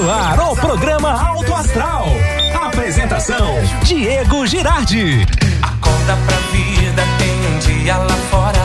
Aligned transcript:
no 0.00 0.10
ar 0.10 0.38
o 0.52 0.54
programa 0.54 1.10
Alto 1.10 1.52
Astral. 1.54 2.06
Apresentação: 2.66 3.54
Diego 3.82 4.46
Girardi. 4.46 5.26
Acorda 5.60 6.16
pra 6.24 6.36
vida, 6.52 7.02
tem 7.18 7.46
um 7.46 7.58
dia 7.58 7.96
lá 7.96 8.16
fora. 8.30 8.60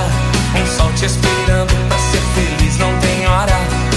Um 0.55 0.77
sol 0.77 0.91
te 0.93 1.05
esperando 1.05 1.87
pra 1.87 1.97
ser 1.97 2.21
feliz, 2.35 2.77
não 2.77 2.99
tem 2.99 3.27
hora. 3.27 3.53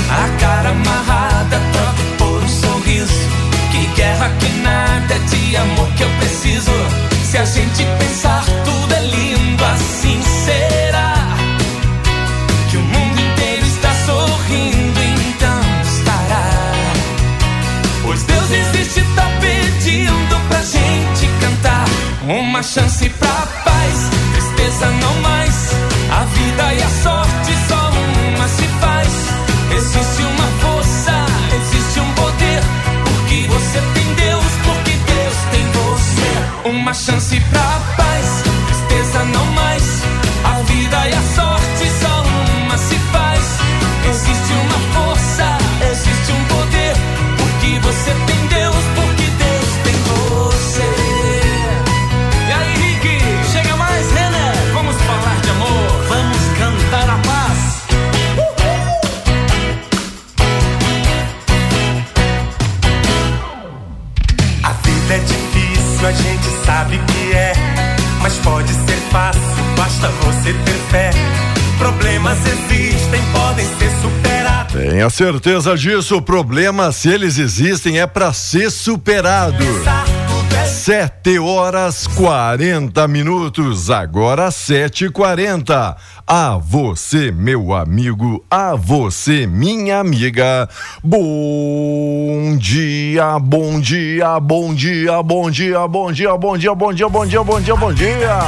A 0.09 0.41
cara 0.41 0.71
amarrada, 0.71 1.61
troca 1.73 2.03
por 2.19 2.43
um 2.43 2.49
sorriso. 2.49 3.29
Que 3.71 3.87
guerra 3.95 4.31
que 4.41 4.49
nada 4.61 5.15
é 5.15 5.19
de 5.19 5.57
amor 5.57 5.89
que 5.89 6.05
eu 6.05 6.11
preciso. 6.19 6.73
Se 7.23 7.37
a 7.37 7.45
gente 7.45 7.85
pensar 7.99 8.45
tudo 8.65 8.95
é 8.95 9.01
lindo, 9.01 9.65
assim 9.65 10.23
será. 10.23 10.86
Deus 18.49 18.69
existe, 18.69 19.03
tá 19.15 19.29
pedindo 19.41 20.49
pra 20.49 20.63
gente 20.63 21.27
cantar. 21.41 21.85
Uma 22.29 22.63
chance 22.63 23.09
pra 23.09 23.47
paz, 23.65 24.11
tristeza 24.33 24.87
não 24.87 25.15
mais. 25.21 25.71
A 26.11 26.25
vida 26.25 26.75
e 26.75 26.83
a 26.83 26.89
sorte 27.03 27.53
só 27.69 27.91
uma 28.29 28.49
se 28.49 28.67
faz. 28.81 29.09
Existe 29.75 30.23
uma 30.23 30.47
força, 30.61 31.27
existe 31.57 32.01
um 32.01 32.13
poder. 32.15 32.63
Porque 33.05 33.47
você 33.49 33.81
tem 33.95 34.15
Deus, 34.15 34.45
porque 34.65 34.93
Deus 34.93 35.37
tem 35.51 35.67
você. 35.73 36.69
Uma 36.69 36.95
chance 36.95 37.41
pra 37.51 37.81
paz, 37.97 38.43
certeza 75.17 75.75
disso, 75.75 76.21
problemas, 76.21 76.97
se 76.97 77.09
eles 77.09 77.39
existem, 77.39 77.99
é 77.99 78.07
para 78.07 78.35
ser 78.35 78.71
superado. 78.71 79.65
Sete 80.67 81.39
horas 81.39 82.07
40 82.07 83.09
minutos, 83.09 83.91
agora 83.91 84.51
sete 84.51 85.09
quarenta. 85.09 85.97
A 86.27 86.59
você, 86.59 87.33
meu 87.33 87.73
amigo, 87.73 88.45
a 88.51 88.75
você, 88.75 89.47
minha 89.47 90.01
amiga. 90.01 90.69
Bom 91.03 92.55
dia, 92.59 93.39
bom 93.39 93.81
dia, 93.81 94.39
bom 94.39 94.75
dia, 94.75 95.23
bom 95.23 95.51
dia, 95.51 95.89
bom 95.89 96.13
dia, 96.13 96.37
bom 96.37 96.59
dia, 96.59 96.75
bom 96.75 96.93
dia, 96.93 97.09
bom 97.09 97.25
dia, 97.25 97.43
bom 97.43 97.61
dia, 97.61 97.77
bom 97.77 97.93
dia. 97.95 98.39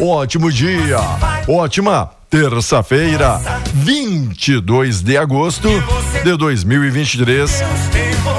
Ótimo 0.00 0.50
dia, 0.50 0.98
ótima 1.46 2.23
terça-feira, 2.34 3.40
22 3.74 5.02
de 5.02 5.16
agosto 5.16 5.68
de 6.24 6.36
2023. 6.36 7.62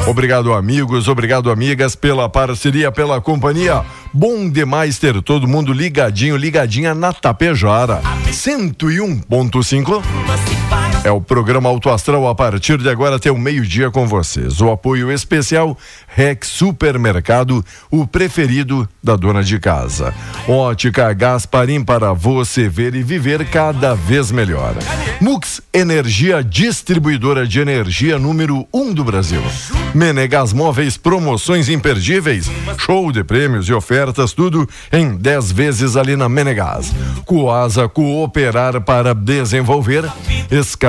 Obrigado, 0.05 0.53
amigos, 0.53 1.07
obrigado, 1.07 1.49
amigas, 1.49 1.95
pela 1.95 2.27
parceria, 2.27 2.91
pela 2.91 3.21
companhia. 3.21 3.85
Bom 4.13 4.49
demais 4.49 4.99
ter 4.99 5.21
todo 5.21 5.47
mundo 5.47 5.71
ligadinho, 5.71 6.35
ligadinha 6.35 6.93
na 6.93 7.13
Tapejara. 7.13 8.01
101.5. 8.29 10.03
É 11.05 11.11
o 11.11 11.21
programa 11.21 11.69
Auto 11.69 11.91
Astral 11.91 12.27
a 12.27 12.33
partir 12.33 12.79
de 12.79 12.89
agora 12.89 13.17
até 13.17 13.31
o 13.31 13.37
meio-dia 13.37 13.91
com 13.91 14.07
vocês. 14.07 14.59
O 14.59 14.71
apoio 14.71 15.11
especial 15.11 15.77
Rex 16.07 16.47
Supermercado, 16.47 17.63
o 17.91 18.07
preferido 18.07 18.89
da 19.03 19.15
dona 19.15 19.43
de 19.43 19.59
casa. 19.59 20.11
Ótica 20.47 21.13
Gasparim 21.13 21.83
para 21.83 22.11
você 22.11 22.67
ver 22.67 22.95
e 22.95 23.03
viver 23.03 23.45
cada 23.51 23.93
vez 23.93 24.31
melhor. 24.31 24.73
Mux 25.21 25.61
Energia 25.71 26.43
Distribuidora 26.43 27.45
de 27.45 27.59
Energia 27.59 28.17
número 28.17 28.67
1 28.73 28.81
um 28.81 28.91
do 28.91 29.03
Brasil. 29.03 29.43
Menegas 29.93 30.53
Móveis 30.53 30.97
promoções 30.97 31.69
imperdíveis, 31.69 32.49
show 32.79 33.11
de 33.11 33.23
prêmios 33.23 33.69
e 33.69 33.73
ofertas 33.73 34.33
tudo 34.33 34.67
em 34.91 35.15
10 35.15 35.51
vezes 35.51 35.95
ali 35.95 36.15
na 36.15 36.27
Menegas. 36.27 36.91
Coasa 37.25 37.87
cooperar 37.87 38.81
para 38.81 39.13
desenvolver. 39.13 40.03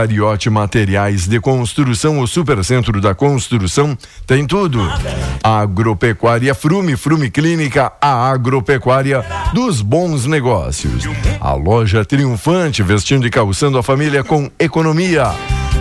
Escariote 0.07 0.49
Materiais 0.49 1.27
de 1.27 1.41
Construção, 1.41 2.21
o 2.21 2.29
Supercentro 2.29 3.01
da 3.01 3.13
Construção 3.13 3.99
tem 4.25 4.47
tudo. 4.47 4.81
Agropecuária 5.43 6.55
Frume, 6.55 6.97
Frume 6.97 7.29
Clínica, 7.29 7.93
a 8.01 8.31
agropecuária 8.31 9.25
dos 9.53 9.83
bons 9.83 10.25
negócios. 10.25 11.09
A 11.41 11.55
loja 11.55 12.05
triunfante, 12.05 12.85
vestindo 12.85 13.27
e 13.27 13.31
calçando 13.31 13.79
a 13.79 13.83
família 13.83 14.23
com 14.23 14.49
economia. 14.61 15.35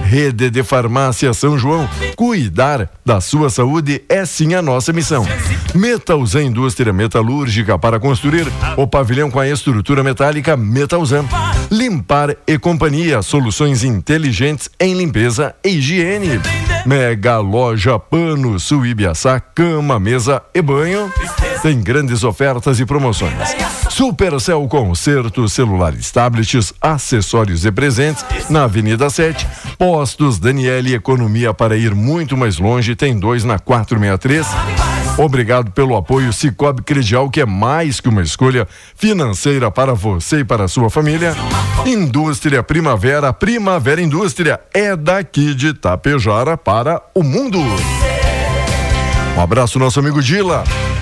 Rede 0.06 0.52
de 0.52 0.64
Farmácia 0.64 1.34
São 1.34 1.58
João. 1.58 1.90
Cuidar 2.16 2.90
da 3.04 3.20
sua 3.20 3.50
saúde 3.50 4.04
é 4.08 4.24
sim 4.24 4.54
a 4.54 4.62
nossa 4.62 4.94
missão. 4.94 5.26
Metalzan 5.74 6.44
Indústria 6.44 6.94
Metalúrgica 6.94 7.78
para 7.78 8.00
construir 8.00 8.48
o 8.78 8.88
pavilhão 8.88 9.32
com 9.32 9.40
a 9.40 9.50
estrutura 9.50 10.04
metálica 10.04 10.56
Metalzan. 10.56 11.26
Limpar 11.72 12.36
e 12.48 12.58
Companhia, 12.60 13.22
soluções 13.24 13.84
inteligentes 13.84 14.70
em 14.80 14.94
limpeza 14.94 15.56
e 15.64 15.70
higiene. 15.70 16.40
Mega 16.86 17.40
Loja 17.40 17.98
Pano, 17.98 18.60
Suíbiaçá, 18.60 19.40
cama, 19.40 20.00
mesa 20.00 20.42
e 20.54 20.62
banho. 20.62 21.12
Tem 21.64 21.82
grandes 21.82 22.24
ofertas 22.24 22.80
e 22.80 22.86
promoções. 22.86 23.34
Supercell 23.90 24.68
Concerto, 24.68 25.50
celulares, 25.50 26.12
tablets, 26.12 26.74
acessórios 26.80 27.66
e 27.66 27.72
presentes 27.72 28.24
na 28.50 28.66
Avenida 28.66 29.10
7. 29.10 29.48
Postos 29.80 30.38
Daniele 30.38 30.94
Economia 30.94 31.54
para 31.54 31.76
ir 31.76 31.96
muito 31.96 32.38
mais 32.38 32.60
longe, 32.60 32.96
tem 32.96 33.18
dois 33.18 33.44
na 33.44 33.58
463. 33.58 34.46
Obrigado 35.18 35.72
pelo 35.72 35.96
apoio 35.96 36.34
Cicobi 36.34 36.82
Credial, 36.82 37.30
que 37.30 37.40
é 37.40 37.46
mais 37.46 38.02
que 38.02 38.10
uma 38.10 38.22
escolha 38.22 38.68
financeira 38.96 39.72
para 39.72 39.94
você 39.94 40.40
e 40.40 40.44
para 40.44 40.66
a 40.66 40.68
sua 40.68 40.90
família. 40.90 41.34
Indústria 41.86 42.62
Primavera, 42.62 43.32
Primavera 43.32 44.02
Indústria 44.02 44.60
é 44.74 44.94
daqui 44.94 45.54
de 45.54 45.74
Tapejara 45.74 46.58
para 46.58 46.75
o 47.14 47.24
mundo. 47.24 47.58
Um 49.38 49.42
abraço, 49.42 49.80
nosso 49.80 49.98
amigo 49.98 50.22
Dila. 50.22 50.62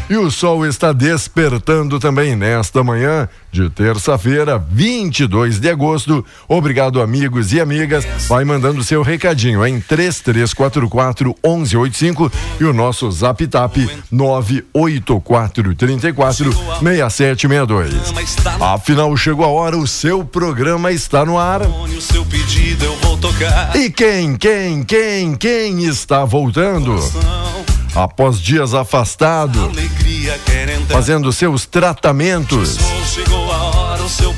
E 0.09 0.17
o 0.17 0.29
sol 0.29 0.65
está 0.65 0.91
despertando 0.91 1.97
também 1.99 2.35
nesta 2.35 2.83
manhã 2.83 3.29
de 3.51 3.69
terça-feira, 3.69 4.57
22 4.57 5.59
de 5.59 5.69
agosto. 5.69 6.25
Obrigado, 6.47 7.01
amigos 7.01 7.53
e 7.53 7.61
amigas. 7.61 8.05
Vai 8.27 8.43
mandando 8.43 8.83
seu 8.83 9.01
recadinho 9.01 9.65
em 9.65 9.79
3344 9.79 11.33
1185 11.43 12.31
e 12.59 12.65
o 12.65 12.73
nosso 12.73 13.09
zap 13.11 13.47
tap 13.47 13.77
98434 14.11 16.51
6762. 16.51 17.93
Afinal, 18.59 19.15
chegou 19.15 19.45
a 19.45 19.49
hora, 19.49 19.77
o 19.77 19.87
seu 19.87 20.25
programa 20.25 20.91
está 20.91 21.25
no 21.25 21.37
ar. 21.37 21.61
E 23.75 23.89
quem, 23.89 24.35
quem, 24.35 24.83
quem, 24.83 25.35
quem 25.35 25.85
está 25.85 26.25
voltando? 26.25 26.99
Após 27.95 28.39
dias 28.39 28.73
afastado, 28.73 29.71
fazendo 30.89 31.31
seus 31.31 31.65
tratamentos. 31.65 32.77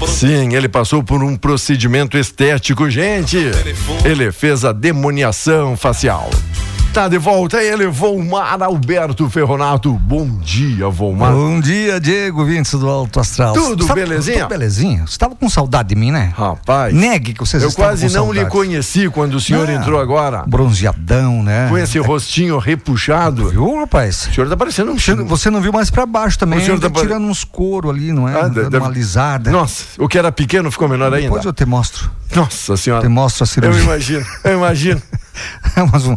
Sim, 0.07 0.53
ele 0.53 0.67
passou 0.67 1.01
por 1.01 1.23
um 1.23 1.37
procedimento 1.37 2.17
estético, 2.17 2.89
gente. 2.89 3.37
Ele 4.03 4.31
fez 4.31 4.65
a 4.65 4.73
demoniação 4.73 5.77
facial. 5.77 6.29
Tá 6.95 7.09
de 7.09 7.17
volta 7.17 7.61
ele, 7.61 7.87
Volmar 7.87 8.63
Alberto 8.63 9.29
Ferronato. 9.29 9.91
Bom 9.95 10.29
dia, 10.39 10.87
Volmar. 10.87 11.33
Bom 11.33 11.59
dia, 11.59 11.99
Diego, 11.99 12.45
vintes 12.45 12.71
do 12.71 12.87
Alto 12.89 13.19
Astral. 13.19 13.53
Tudo 13.53 13.85
tava- 13.85 13.99
belezinha? 13.99 14.37
Tudo 14.39 14.47
belezinha. 14.49 14.99
Você 14.99 15.11
estava 15.11 15.35
com 15.35 15.49
saudade 15.49 15.89
de 15.89 15.95
mim, 15.95 16.09
né? 16.09 16.31
Rapaz, 16.37 16.93
Negue 16.93 17.33
que 17.33 17.41
vocês 17.41 17.61
eu 17.61 17.73
quase 17.73 18.05
não 18.05 18.09
saudade. 18.27 18.39
lhe 18.39 18.49
conheci 18.49 19.09
quando 19.09 19.33
o 19.33 19.41
senhor 19.41 19.67
Ah, 19.69 19.73
entrou 19.73 19.99
agora. 19.99 20.45
Bronzeadão, 20.47 21.43
né? 21.43 21.67
Com 21.69 21.77
esse 21.77 21.99
rostinho 21.99 22.57
repuxado. 22.59 23.49
Viu, 23.49 23.77
rapaz? 23.77 24.27
O 24.31 24.33
senhor 24.33 24.47
tá 24.49 24.55
parecendo 24.55 24.89
um 24.93 24.97
chino. 24.97 25.25
você 25.25 25.49
não 25.49 25.59
viu 25.59 25.73
mais 25.73 25.89
pra 25.89 26.05
baixo 26.05 26.39
também, 26.39 26.59
O 26.59 26.63
senhor 26.63 26.79
tá 26.79 26.87
tá 26.87 26.93
pare- 26.93 27.07
tirando 27.07 27.25
uns 27.25 27.43
couro 27.43 27.89
ali, 27.89 28.13
não 28.13 28.29
é? 28.29 28.39
Ah, 28.39 28.47
Dando 28.47 28.69
deve- 28.69 28.77
uma 28.85 28.89
lisada. 28.89 29.51
Nossa, 29.51 29.83
o 29.99 30.07
que 30.07 30.17
era 30.17 30.31
pequeno 30.31 30.71
ficou 30.71 30.87
menor 30.87 31.07
ainda. 31.13 31.23
Depois 31.27 31.43
eu 31.43 31.51
te 31.51 31.65
mostro. 31.65 32.09
Nossa 32.33 32.77
senhora. 32.77 33.01
Te 33.01 33.09
mostro 33.09 33.43
a 33.43 33.45
Eu 33.45 33.47
cirurgia. 33.47 33.83
imagino, 33.83 34.25
eu 34.45 34.53
imagino. 34.53 35.01
Mas 35.91 36.07
um, 36.07 36.15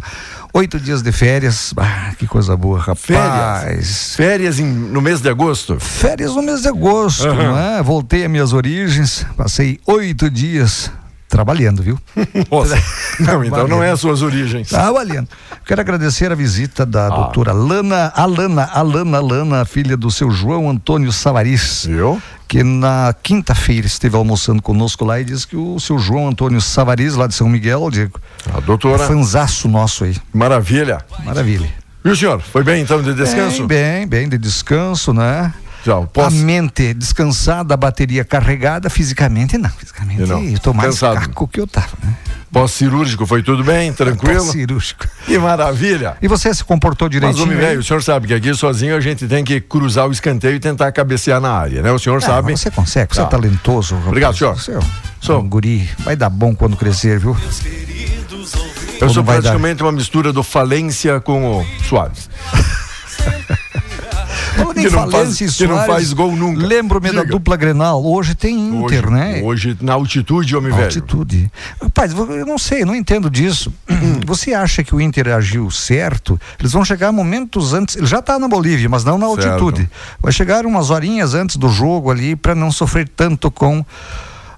oito 0.53 0.79
dias 0.79 1.01
de 1.01 1.11
férias. 1.11 1.73
Ah, 1.77 2.13
que 2.17 2.25
coisa 2.27 2.55
boa, 2.57 2.79
rapaz. 2.79 2.99
Férias. 2.99 4.15
Férias 4.15 4.59
em- 4.59 4.65
no 4.65 5.01
mês 5.01 5.21
de 5.21 5.29
agosto. 5.29 5.79
Férias 5.79 6.35
no 6.35 6.41
mês 6.41 6.61
de 6.61 6.67
agosto, 6.67 7.27
não 7.33 7.57
é? 7.57 7.81
Voltei 7.83 8.25
às 8.25 8.31
minhas 8.31 8.53
origens, 8.53 9.25
passei 9.37 9.79
oito 9.85 10.29
dias 10.29 10.91
trabalhando, 11.29 11.81
viu? 11.83 11.97
Nossa. 12.51 12.75
Não, 13.19 13.43
então 13.43 13.67
não 13.67 13.83
é 13.83 13.91
as 13.91 13.99
suas 13.99 14.21
origens. 14.21 14.69
Trabalhando. 14.69 15.27
Quero 15.65 15.81
agradecer 15.81 16.31
a 16.31 16.35
visita 16.35 16.85
da 16.85 17.07
Ah. 17.07 17.09
doutora 17.09 17.51
Lana, 17.51 18.11
Alana, 18.15 18.63
Alana, 18.73 19.17
Alana, 19.17 19.65
filha 19.65 19.95
do 19.97 20.09
seu 20.09 20.31
João 20.31 20.69
Antônio 20.69 21.11
Savariz, 21.11 21.85
Viu? 21.85 22.21
que 22.47 22.63
na 22.63 23.13
quinta-feira 23.21 23.85
esteve 23.85 24.15
almoçando 24.15 24.61
conosco 24.61 25.03
lá 25.05 25.19
e 25.19 25.25
disse 25.25 25.45
que 25.45 25.55
o 25.57 25.79
seu 25.79 25.99
João 25.99 26.29
Antônio 26.29 26.59
Savariz, 26.61 27.15
lá 27.15 27.27
de 27.27 27.35
São 27.35 27.47
Miguel, 27.49 27.89
Diego, 27.91 28.19
A 28.53 28.57
é 28.57 28.61
doutora. 28.61 29.05
fanzaço 29.05 29.67
nosso 29.67 30.05
aí. 30.05 30.15
Maravilha. 30.33 30.99
Maravilha. 31.25 31.69
E 32.05 32.09
o 32.09 32.15
senhor? 32.15 32.41
Foi 32.41 32.63
bem 32.63 32.81
então 32.81 33.01
de 33.03 33.13
descanso? 33.13 33.67
Bem, 33.67 33.99
bem, 33.99 34.07
bem 34.07 34.29
de 34.29 34.37
descanso, 34.37 35.13
né? 35.13 35.53
Tchau. 35.89 36.03
A 36.03 36.07
Posso? 36.07 36.35
mente 36.37 36.93
descansada, 36.93 37.73
a 37.73 37.77
bateria 37.77 38.23
carregada, 38.23 38.89
fisicamente 38.89 39.57
não. 39.57 39.69
Fisicamente 39.71 40.21
E 40.21 40.25
não, 40.25 40.43
eu 40.43 40.59
tô 40.59 40.71
mais 40.73 40.89
cansado. 40.89 41.19
caco 41.19 41.47
que 41.47 41.59
eu 41.59 41.65
tava, 41.67 41.87
né? 42.03 42.13
Pós-cirúrgico 42.51 43.25
foi 43.25 43.41
tudo 43.43 43.63
bem? 43.63 43.91
Tranquilo? 43.93 44.41
Cirúrgico. 44.51 45.07
Que 45.25 45.37
maravilha. 45.37 46.15
E 46.21 46.27
você 46.27 46.53
se 46.53 46.63
comportou 46.63 47.07
Mas, 47.07 47.11
direitinho? 47.19 47.57
velho, 47.57 47.79
o 47.79 47.83
senhor 47.83 48.01
sabe 48.03 48.27
que 48.27 48.33
aqui 48.33 48.53
sozinho 48.55 48.95
a 48.95 48.99
gente 48.99 49.27
tem 49.27 49.43
que 49.43 49.59
cruzar 49.61 50.07
o 50.07 50.11
escanteio 50.11 50.55
e 50.55 50.59
tentar 50.59 50.91
cabecear 50.91 51.39
na 51.41 51.51
área, 51.51 51.81
né? 51.81 51.91
O 51.91 51.99
senhor 51.99 52.17
Ah, 52.17 52.21
sabe. 52.21 52.51
Você 52.57 52.71
consegue, 52.71 53.13
você 53.15 53.21
Ah. 53.21 53.25
é 53.25 53.27
talentoso. 53.27 53.93
rapaz. 53.95 54.07
Obrigado, 54.09 54.37
senhor. 54.37 54.55
Você 54.55 54.71
é 54.71 54.79
Sou. 55.21 55.39
um 55.41 55.47
guri. 55.49 55.87
Vai 55.99 56.15
dar 56.15 56.29
bom 56.29 56.55
quando 56.55 56.75
crescer, 56.75 57.19
viu? 57.19 57.35
Eu 58.99 59.07
Ou 59.07 59.13
sou 59.13 59.23
vai 59.23 59.35
dar? 59.37 59.41
praticamente 59.43 59.81
uma 59.83 59.91
mistura 59.91 60.33
do 60.33 60.41
Falência 60.43 61.19
com 61.19 61.59
o 61.61 61.65
Soares. 61.87 62.29
Em 64.59 64.73
Que 64.73 64.89
não 64.89 64.91
falência 65.11 65.47
faz- 65.47 65.57
que 65.57 65.67
não 65.67 65.85
faz 65.85 66.13
gol 66.13 66.35
nunca. 66.35 66.65
Lembro-me 66.65 67.11
da 67.11 67.23
dupla 67.23 67.55
Grenal. 67.57 68.03
Hoje 68.05 68.35
tem 68.35 68.57
Inter, 68.57 69.05
hoje, 69.05 69.09
né? 69.11 69.41
Hoje, 69.43 69.77
na 69.81 69.93
altitude, 69.93 70.55
homem 70.55 70.71
velho. 70.71 70.85
Altitude. 70.85 71.51
Rapaz, 71.81 72.13
eu 72.13 72.45
não 72.45 72.57
sei, 72.57 72.81
eu 72.83 72.85
não 72.85 72.95
entendo 72.95 73.29
disso. 73.29 73.73
Você 74.25 74.53
acha 74.53 74.83
que 74.83 74.93
o 74.95 75.01
Inter 75.01 75.29
agiu 75.29 75.69
certo? 75.71 76.39
Eles 76.59 76.71
vão 76.71 76.83
chegar 76.85 77.11
momentos 77.11 77.73
antes. 77.73 77.95
Ele 77.95 78.05
já 78.05 78.19
está 78.19 78.37
na 78.39 78.47
Bolívia, 78.47 78.87
mas 78.89 79.03
não 79.03 79.17
na 79.17 79.27
Certo. 79.27 79.47
altitude. 79.47 79.89
Vai 80.21 80.31
chegar 80.31 80.65
umas 80.65 80.89
horinhas 80.89 81.33
antes 81.33 81.55
do 81.57 81.69
jogo 81.69 82.11
ali 82.11 82.35
para 82.35 82.53
não 82.55 82.71
sofrer 82.71 83.07
tanto 83.09 83.49
com 83.51 83.83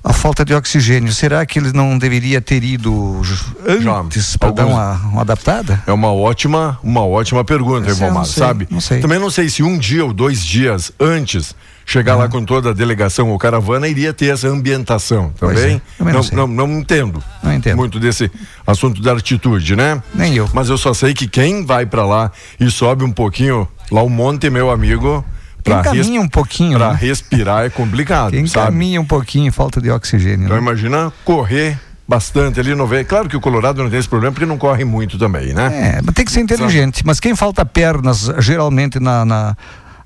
a 0.03 0.13
falta 0.13 0.43
de 0.43 0.53
oxigênio. 0.53 1.11
Será 1.13 1.45
que 1.45 1.59
ele 1.59 1.71
não 1.73 1.97
deveria 1.97 2.41
ter 2.41 2.63
ido 2.63 3.21
antes 3.67 4.35
para 4.35 4.51
dar 4.51 4.65
uma, 4.65 4.93
uma 4.93 5.21
adaptada? 5.21 5.81
É 5.85 5.91
uma 5.91 6.11
ótima, 6.11 6.79
uma 6.83 7.05
ótima 7.05 7.43
pergunta, 7.43 7.91
Essa 7.91 8.09
não 8.09 8.25
sei, 8.25 8.43
sabe? 8.43 8.67
não 8.69 8.81
sei. 8.81 8.99
Também 8.99 9.19
não 9.19 9.29
sei 9.29 9.49
se 9.49 9.61
um 9.61 9.77
dia 9.77 10.03
ou 10.03 10.13
dois 10.13 10.43
dias 10.43 10.91
antes 10.99 11.55
chegar 11.85 12.15
lá 12.15 12.27
com 12.27 12.43
toda 12.45 12.69
a 12.69 12.73
delegação 12.73 13.29
ou 13.29 13.37
caravana 13.37 13.87
iria 13.87 14.13
ter 14.13 14.27
essa 14.33 14.47
ambientação 14.47 15.31
também. 15.37 15.75
é, 15.75 15.81
também 15.97 16.13
não 16.13 16.23
sei. 16.23 16.37
não, 16.37 16.47
não 16.47 16.79
entendo. 16.79 17.21
Não 17.43 17.53
entendo. 17.53 17.77
Muito 17.77 17.99
desse 17.99 18.31
assunto 18.65 19.01
da 19.01 19.11
altitude, 19.11 19.75
né? 19.75 20.01
Nem 20.13 20.35
eu. 20.35 20.49
Mas 20.53 20.69
eu 20.69 20.77
só 20.77 20.93
sei 20.93 21.13
que 21.13 21.27
quem 21.27 21.65
vai 21.65 21.85
pra 21.85 22.05
lá 22.05 22.31
e 22.59 22.69
sobe 22.71 23.03
um 23.03 23.11
pouquinho 23.11 23.67
lá 23.91 24.01
o 24.01 24.09
monte, 24.09 24.49
meu 24.49 24.71
amigo, 24.71 25.23
Quem 25.63 25.81
caminha 25.81 26.21
um 26.21 26.27
pouquinho, 26.27 26.77
pra 26.77 26.89
né? 26.93 26.97
respirar 26.99 27.65
é 27.65 27.69
complicado, 27.69 28.31
Quem 28.31 28.45
sabe? 28.47 28.65
caminha 28.67 28.99
um 29.01 29.05
pouquinho, 29.05 29.51
falta 29.51 29.79
de 29.81 29.89
oxigênio. 29.91 30.45
Então 30.45 30.55
né? 30.57 30.61
imagina 30.61 31.11
correr 31.23 31.77
bastante 32.07 32.59
ali 32.59 32.75
no 32.75 32.85
velho. 32.85 33.05
Claro 33.05 33.29
que 33.29 33.37
o 33.37 33.39
Colorado 33.39 33.81
não 33.81 33.89
tem 33.89 33.97
esse 33.97 34.09
problema 34.09 34.33
porque 34.33 34.45
não 34.45 34.57
corre 34.57 34.83
muito 34.83 35.17
também, 35.17 35.53
né? 35.53 35.95
É, 35.97 36.01
mas 36.03 36.13
tem 36.13 36.25
que 36.25 36.31
ser 36.31 36.41
inteligente. 36.41 37.03
Mas 37.05 37.19
quem 37.21 37.35
falta 37.35 37.63
pernas, 37.65 38.29
geralmente 38.39 38.99
na, 38.99 39.23
na- 39.23 39.55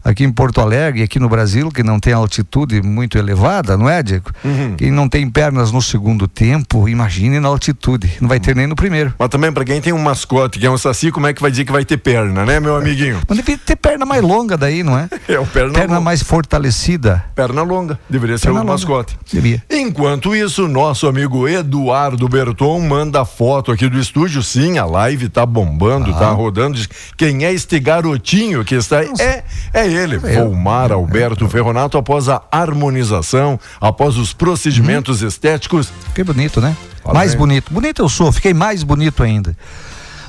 aqui 0.06 0.24
em 0.24 0.32
Porto 0.32 0.62
Alegre, 0.62 1.02
aqui 1.04 1.20
no 1.20 1.28
Brasil, 1.28 1.70
que 1.72 1.82
não 1.84 2.00
tem 2.00 2.14
altitude 2.14 2.82
muito 2.82 3.18
elevada, 3.18 3.76
não 3.76 3.90
é, 3.90 4.02
Diego? 4.04 4.30
Uhum. 4.44 4.76
Quem 4.78 4.92
não 4.92 5.10
tem 5.10 5.30
pernas 5.30 5.72
no 5.72 5.82
segundo 5.82 6.28
tempo, 6.28 6.88
imagine 6.88 7.40
na 7.40 7.48
altitude. 7.50 8.10
Não 8.22 8.30
vai 8.30 8.40
ter 8.40 8.56
nem 8.56 8.68
no 8.68 8.76
primeiro. 8.76 9.14
Mas 9.20 9.30
também 9.30 9.52
pra 9.52 9.66
quem 9.66 9.82
tem 9.82 9.92
um 9.92 9.98
mascote, 9.98 10.60
que 10.60 10.66
é 10.66 10.70
um 10.72 10.78
saci, 10.78 11.12
como 11.12 11.26
é 11.28 11.34
que 11.34 11.42
vai 11.42 11.50
dizer 11.52 11.66
que 11.66 11.72
vai 11.72 11.84
ter 11.84 11.98
perna, 11.98 12.46
né, 12.46 12.60
meu 12.60 12.76
amiguinho? 12.76 13.20
Mas 13.28 13.38
devia 13.38 13.58
ter 13.58 13.76
perna 13.76 14.06
mais 14.06 14.22
longa 14.22 14.56
daí, 14.56 14.84
não 14.84 14.98
é? 14.98 15.10
É 15.28 15.40
o 15.40 15.46
perna, 15.46 15.74
Perna 15.74 15.94
longa. 15.96 16.02
mais 16.06 16.22
fortalecida. 16.22 17.24
Perna 17.34 17.64
longa, 17.64 18.00
deveria 18.10 18.38
ser 18.38 18.50
o 18.52 18.54
longa. 18.54 18.66
mascote. 18.66 19.18
Devia. 19.32 19.64
Enquanto 19.70 20.36
isso, 20.36 20.68
nosso 20.68 21.08
amigo 21.08 21.48
Eduardo 21.48 22.30
Berton 22.30 22.80
manda 22.82 23.26
foto 23.26 23.72
aqui 23.72 23.90
do 23.90 24.00
estúdio. 24.00 24.44
Sim, 24.44 24.78
a 24.78 24.86
live 24.86 25.28
tá 25.30 25.46
bombando, 25.46 26.12
Ah. 26.12 26.20
tá 26.20 26.30
rodando. 26.30 26.80
Quem 27.18 27.44
é 27.44 27.52
este 27.52 27.80
garotinho 27.80 28.64
que 28.64 28.76
está 28.76 29.00
aí? 29.00 29.12
É, 29.20 29.44
é 29.74 29.88
ele, 29.96 30.16
É. 30.24 30.36
Volmar 30.42 30.92
Alberto 30.92 31.48
Ferronato, 31.50 31.98
após 31.98 32.28
a 32.30 32.42
harmonização, 32.52 33.60
após 33.80 34.18
os 34.18 34.34
procedimentos 34.34 35.22
estéticos. 35.22 35.90
Que 36.14 36.24
bonito, 36.24 36.60
né? 36.62 36.76
Fala 37.04 37.16
mais 37.16 37.34
bonito. 37.36 37.74
Bonito 37.74 38.02
eu 38.02 38.10
sou, 38.10 38.32
fiquei 38.32 38.54
mais 38.54 38.84
bonito 38.84 39.24
ainda. 39.24 39.56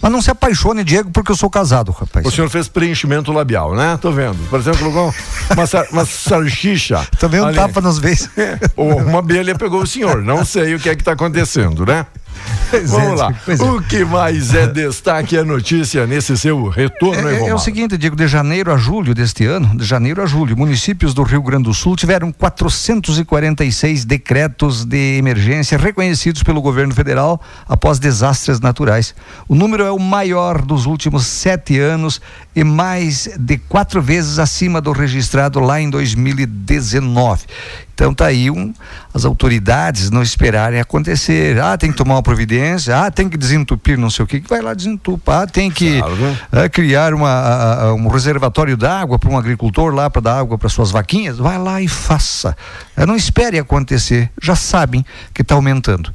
Mas 0.03 0.13
não 0.13 0.21
se 0.21 0.31
apaixone, 0.31 0.85
Diego, 0.85 1.11
porque 1.11 1.33
eu 1.33 1.37
sou 1.37 1.49
casado, 1.49 1.91
rapaz. 1.91 2.25
O 2.27 2.31
senhor 2.31 2.49
fez 2.51 2.69
preenchimento 2.69 3.33
labial, 3.33 3.75
né? 3.75 3.99
Tô 4.01 4.13
vendo. 4.13 4.37
Por 4.51 4.61
exemplo, 4.61 4.79
colocou 4.79 5.13
uma, 5.51 5.67
sar- 5.67 5.87
uma 5.91 6.05
salsicha. 6.05 7.07
Também 7.19 7.41
um 7.41 7.47
ali. 7.47 7.57
tapa 7.57 7.81
nos 7.81 7.99
beijos. 7.99 8.29
Ou 8.77 8.99
uma 8.99 9.19
abelha 9.21 9.55
pegou 9.55 9.83
o 9.83 9.87
senhor. 9.87 10.23
Não 10.23 10.45
sei 10.45 10.75
o 10.75 10.79
que 10.79 10.91
é 10.91 10.95
que 10.95 11.01
está 11.01 11.13
acontecendo, 11.13 11.87
né? 11.87 12.05
Pois 12.71 12.93
é, 12.93 12.97
Vamos 12.97 13.21
lá. 13.21 13.33
é. 13.49 13.63
O 13.65 13.81
que 13.83 14.05
mais 14.05 14.53
é 14.55 14.67
destaque 14.67 15.37
é 15.37 15.45
notícia 15.45 16.07
nesse 16.07 16.37
seu 16.37 16.69
retorno, 16.69 17.29
É, 17.29 17.43
é, 17.43 17.49
é 17.49 17.55
o 17.55 17.59
seguinte, 17.59 17.97
Diego, 17.97 18.17
de 18.17 18.27
janeiro 18.27 18.73
a 18.73 18.77
julho 18.77 19.15
deste 19.15 19.45
ano, 19.47 19.77
de 19.77 19.85
janeiro 19.85 20.23
a 20.23 20.27
julho, 20.27 20.57
municípios 20.57 21.15
do 21.15 21.23
Rio 21.23 21.43
Grande 21.43 21.65
do 21.65 21.75
Sul 21.75 21.95
tiveram 21.97 22.33
446 22.33 24.05
decretos 24.05 24.85
de 24.85 25.17
emergência 25.19 25.79
reconhecidos 25.79 26.43
pelo 26.43 26.61
governo 26.61 26.95
federal 26.95 27.41
após 27.69 27.99
desastres 27.99 28.61
naturais. 28.61 29.15
O 29.49 29.55
número 29.55 29.85
é 29.85 29.91
o 29.91 29.99
maior 29.99 30.63
dos 30.63 30.87
últimos 30.87 31.27
sete 31.27 31.79
anos 31.79 32.21
e 32.57 32.65
mais 32.65 33.29
de 33.39 33.59
quatro 33.59 34.01
vezes 34.01 34.39
acima 34.39 34.81
do 34.81 34.91
registrado 34.91 35.61
lá 35.61 35.79
em 35.79 35.91
2019. 35.91 37.45
Então 37.95 38.13
tá 38.15 38.27
aí 38.27 38.51
um, 38.51 38.73
as 39.15 39.25
autoridades 39.25 40.11
não 40.11 40.23
esperarem 40.23 40.81
acontecer. 40.81 41.59
Ah, 41.61 41.77
tem 41.79 41.91
que 41.91 41.97
tomar 41.97 42.15
uma 42.17 42.23
providência, 42.23 42.99
ah, 42.99 43.11
tem 43.11 43.29
que 43.29 43.37
desentupir 43.39 43.99
não 43.99 44.11
sei 44.11 44.25
o 44.25 44.29
que, 44.29 44.41
que 44.41 44.49
vai 44.49 44.61
lá 44.63 44.75
desentupar, 44.75 45.43
ah, 45.43 45.47
tem 45.47 45.71
que 45.71 45.99
Claro, 45.99 46.17
né? 46.17 46.39
é, 46.53 46.69
criar 46.69 47.15
uma, 47.15 47.31
a- 47.31 47.95
um 47.95 48.09
reservatório 48.09 48.77
d'água 48.77 49.19
para 49.19 49.31
um 49.31 49.39
agricultor 49.39 49.95
lá 49.95 50.09
para 50.11 50.21
dar 50.23 50.39
água 50.41 50.57
para 50.59 50.69
suas 50.69 50.91
vaquinhas, 50.91 51.39
vai 51.39 51.59
lá 51.59 51.81
e 51.81 51.89
faça. 51.89 52.57
É, 52.97 53.05
não 53.05 53.15
espere 53.15 53.59
acontecer, 53.59 54.31
já 54.41 54.57
sabem 54.57 55.05
que 55.35 55.43
está 55.43 55.55
aumentando. 55.55 56.13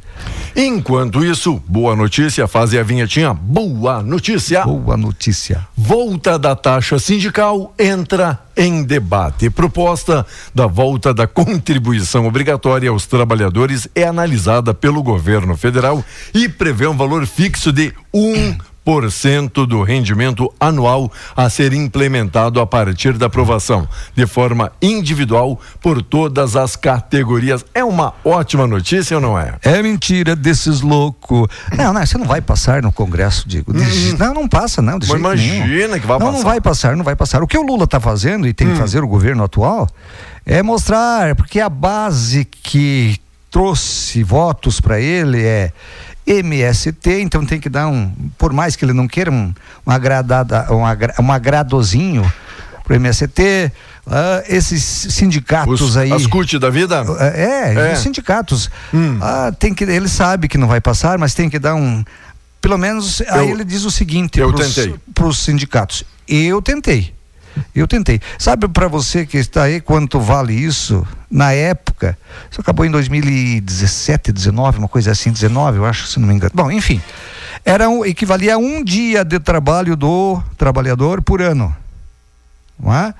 Enquanto 0.55 1.23
isso, 1.23 1.61
boa 1.67 1.95
notícia, 1.95 2.47
faz 2.47 2.73
aí 2.73 2.79
a 2.79 2.83
vinhetinha. 2.83 3.33
Boa 3.33 4.01
notícia. 4.01 4.63
Boa 4.63 4.97
notícia. 4.97 5.67
Volta 5.77 6.37
da 6.37 6.55
taxa 6.55 6.99
sindical 6.99 7.73
entra 7.77 8.39
em 8.57 8.83
debate. 8.83 9.49
Proposta 9.49 10.25
da 10.53 10.67
volta 10.67 11.13
da 11.13 11.27
contribuição 11.27 12.27
obrigatória 12.27 12.89
aos 12.89 13.05
trabalhadores 13.05 13.87
é 13.95 14.03
analisada 14.03 14.73
pelo 14.73 15.01
governo 15.01 15.55
federal 15.55 16.03
e 16.33 16.49
prevê 16.49 16.87
um 16.87 16.97
valor 16.97 17.25
fixo 17.25 17.71
de 17.71 17.93
um 18.13 18.55
10% 18.85 19.65
do 19.65 19.83
rendimento 19.83 20.51
anual 20.59 21.11
a 21.35 21.49
ser 21.49 21.73
implementado 21.73 22.59
a 22.59 22.65
partir 22.65 23.13
da 23.13 23.27
aprovação, 23.27 23.87
de 24.15 24.25
forma 24.25 24.71
individual 24.81 25.59
por 25.79 26.01
todas 26.01 26.55
as 26.55 26.75
categorias. 26.75 27.65
É 27.73 27.83
uma 27.83 28.13
ótima 28.23 28.65
notícia 28.67 29.17
ou 29.17 29.21
não 29.21 29.39
é? 29.39 29.55
É 29.61 29.81
mentira 29.81 30.35
desses 30.35 30.81
loucos. 30.81 31.47
Não, 31.75 31.93
não, 31.93 32.05
você 32.05 32.17
não 32.17 32.25
vai 32.25 32.41
passar 32.41 32.81
no 32.81 32.91
Congresso, 32.91 33.47
digo. 33.47 33.71
Hum. 33.71 34.15
Não, 34.17 34.33
não 34.33 34.47
passa, 34.47 34.81
não. 34.81 34.97
Mas 34.99 35.09
imagina 35.09 35.65
nenhum. 35.65 35.99
que 35.99 36.07
vai 36.07 36.19
não, 36.19 36.25
passar. 36.25 36.37
Não, 36.37 36.43
vai 36.43 36.61
passar, 36.61 36.95
não 36.97 37.03
vai 37.03 37.15
passar. 37.15 37.43
O 37.43 37.47
que 37.47 37.57
o 37.57 37.63
Lula 37.63 37.83
está 37.83 37.99
fazendo 37.99 38.47
e 38.47 38.53
tem 38.53 38.67
hum. 38.67 38.73
que 38.73 38.79
fazer 38.79 39.03
o 39.03 39.07
governo 39.07 39.43
atual 39.43 39.87
é 40.45 40.63
mostrar, 40.63 41.35
porque 41.35 41.59
a 41.59 41.69
base 41.69 42.45
que 42.45 43.19
trouxe 43.51 44.23
votos 44.23 44.79
para 44.79 44.99
ele 44.99 45.43
é 45.43 45.71
MST, 46.25 47.21
então 47.21 47.45
tem 47.45 47.59
que 47.59 47.69
dar 47.69 47.87
um, 47.87 48.11
por 48.37 48.53
mais 48.53 48.75
que 48.75 48.85
ele 48.85 48.93
não 48.93 49.07
queira 49.07 49.31
um, 49.31 49.53
um, 49.85 49.91
agradada, 49.91 50.71
um, 50.71 50.85
agra, 50.85 51.13
um 51.19 51.31
agradozinho 51.31 52.31
pro 52.83 52.95
MST, 52.95 53.71
uh, 54.05 54.11
ah, 54.11 54.43
esses 54.47 54.83
sindicatos 54.83 55.81
os, 55.81 55.97
aí. 55.97 56.11
As 56.11 56.27
CUT 56.27 56.59
da 56.59 56.69
vida? 56.69 57.03
Uh, 57.03 57.17
é, 57.19 57.73
é, 57.73 57.93
os 57.93 57.99
sindicatos. 57.99 58.69
Hum. 58.93 59.17
Uh, 59.17 59.55
tem 59.55 59.73
que, 59.73 59.83
ele 59.83 60.07
sabe 60.07 60.47
que 60.47 60.57
não 60.57 60.67
vai 60.67 60.79
passar, 60.79 61.17
mas 61.17 61.33
tem 61.33 61.49
que 61.49 61.59
dar 61.59 61.75
um. 61.75 62.03
Pelo 62.61 62.77
menos 62.77 63.21
eu, 63.21 63.33
aí 63.33 63.49
ele 63.49 63.63
diz 63.63 63.83
o 63.85 63.91
seguinte 63.91 64.39
para 65.13 65.25
os 65.25 65.39
sindicatos. 65.39 66.03
Eu 66.27 66.61
tentei. 66.61 67.13
Eu 67.73 67.87
tentei. 67.87 68.19
Sabe 68.37 68.67
para 68.67 68.87
você 68.87 69.25
que 69.25 69.37
está 69.37 69.63
aí 69.63 69.81
quanto 69.81 70.19
vale 70.19 70.53
isso? 70.53 71.05
Na 71.29 71.51
época, 71.53 72.17
isso 72.49 72.59
acabou 72.59 72.85
em 72.85 72.91
2017, 72.91 74.31
19, 74.31 74.79
uma 74.79 74.87
coisa 74.87 75.11
assim, 75.11 75.31
19, 75.31 75.77
eu 75.77 75.85
acho, 75.85 76.07
se 76.07 76.19
não 76.19 76.27
me 76.27 76.33
engano. 76.33 76.51
Bom, 76.53 76.71
enfim, 76.71 77.01
era 77.63 77.89
um, 77.89 78.05
equivalia 78.05 78.55
a 78.55 78.57
um 78.57 78.83
dia 78.83 79.23
de 79.23 79.39
trabalho 79.39 79.95
do 79.95 80.41
trabalhador 80.57 81.21
por 81.21 81.41
ano. 81.41 81.75
Não 82.79 82.93
é? 82.93 83.13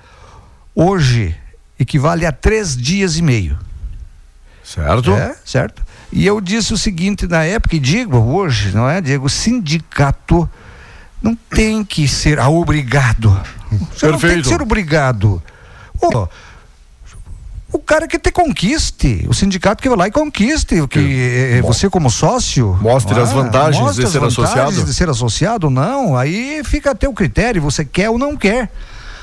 Hoje 0.75 1.35
equivale 1.79 2.25
a 2.25 2.31
três 2.31 2.75
dias 2.75 3.17
e 3.17 3.21
meio. 3.21 3.57
Certo? 4.63 5.13
É, 5.13 5.35
certo. 5.45 5.83
E 6.11 6.25
eu 6.25 6.41
disse 6.41 6.73
o 6.73 6.77
seguinte 6.77 7.27
na 7.27 7.43
época, 7.43 7.75
e 7.75 7.79
digo 7.79 8.17
hoje, 8.17 8.75
não 8.75 8.89
é, 8.89 8.99
Diego? 8.99 9.29
Sindicato 9.29 10.49
não 11.21 11.35
tem 11.35 11.83
que 11.83 12.07
ser 12.07 12.39
obrigado. 12.39 13.39
Você 13.71 14.07
Perfeito. 14.07 14.11
não 14.11 14.19
tem 14.19 14.41
que 14.41 14.47
ser 14.47 14.61
obrigado. 14.61 15.41
Oh, 16.01 16.27
o 17.73 17.79
cara 17.79 18.05
que 18.05 18.19
te 18.19 18.31
conquiste, 18.31 19.25
o 19.29 19.33
sindicato 19.33 19.81
que 19.81 19.87
vai 19.87 19.97
lá 19.97 20.07
e 20.07 20.11
conquiste, 20.11 20.85
que 20.87 21.55
é, 21.57 21.61
você 21.61 21.89
como 21.89 22.09
sócio. 22.09 22.77
Mostre 22.81 23.17
ah, 23.17 23.23
as 23.23 23.31
vantagens 23.31 23.95
de 23.95 24.07
ser 24.07 24.19
vantagens 24.19 24.39
associado. 24.39 24.83
de 24.83 24.93
ser 24.93 25.09
associado, 25.09 25.69
não. 25.69 26.17
Aí 26.17 26.61
fica 26.65 26.91
a 26.91 26.95
teu 26.95 27.13
critério, 27.13 27.61
você 27.61 27.85
quer 27.85 28.09
ou 28.09 28.17
não 28.17 28.35
quer. 28.35 28.69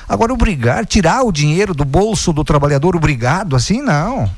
Agora, 0.07 0.33
obrigar, 0.33 0.83
tirar 0.87 1.21
o 1.21 1.31
dinheiro 1.31 1.75
do 1.75 1.85
bolso 1.85 2.33
do 2.33 2.43
trabalhador, 2.43 2.95
obrigado, 2.95 3.55
assim, 3.55 3.81
não. 3.83 4.29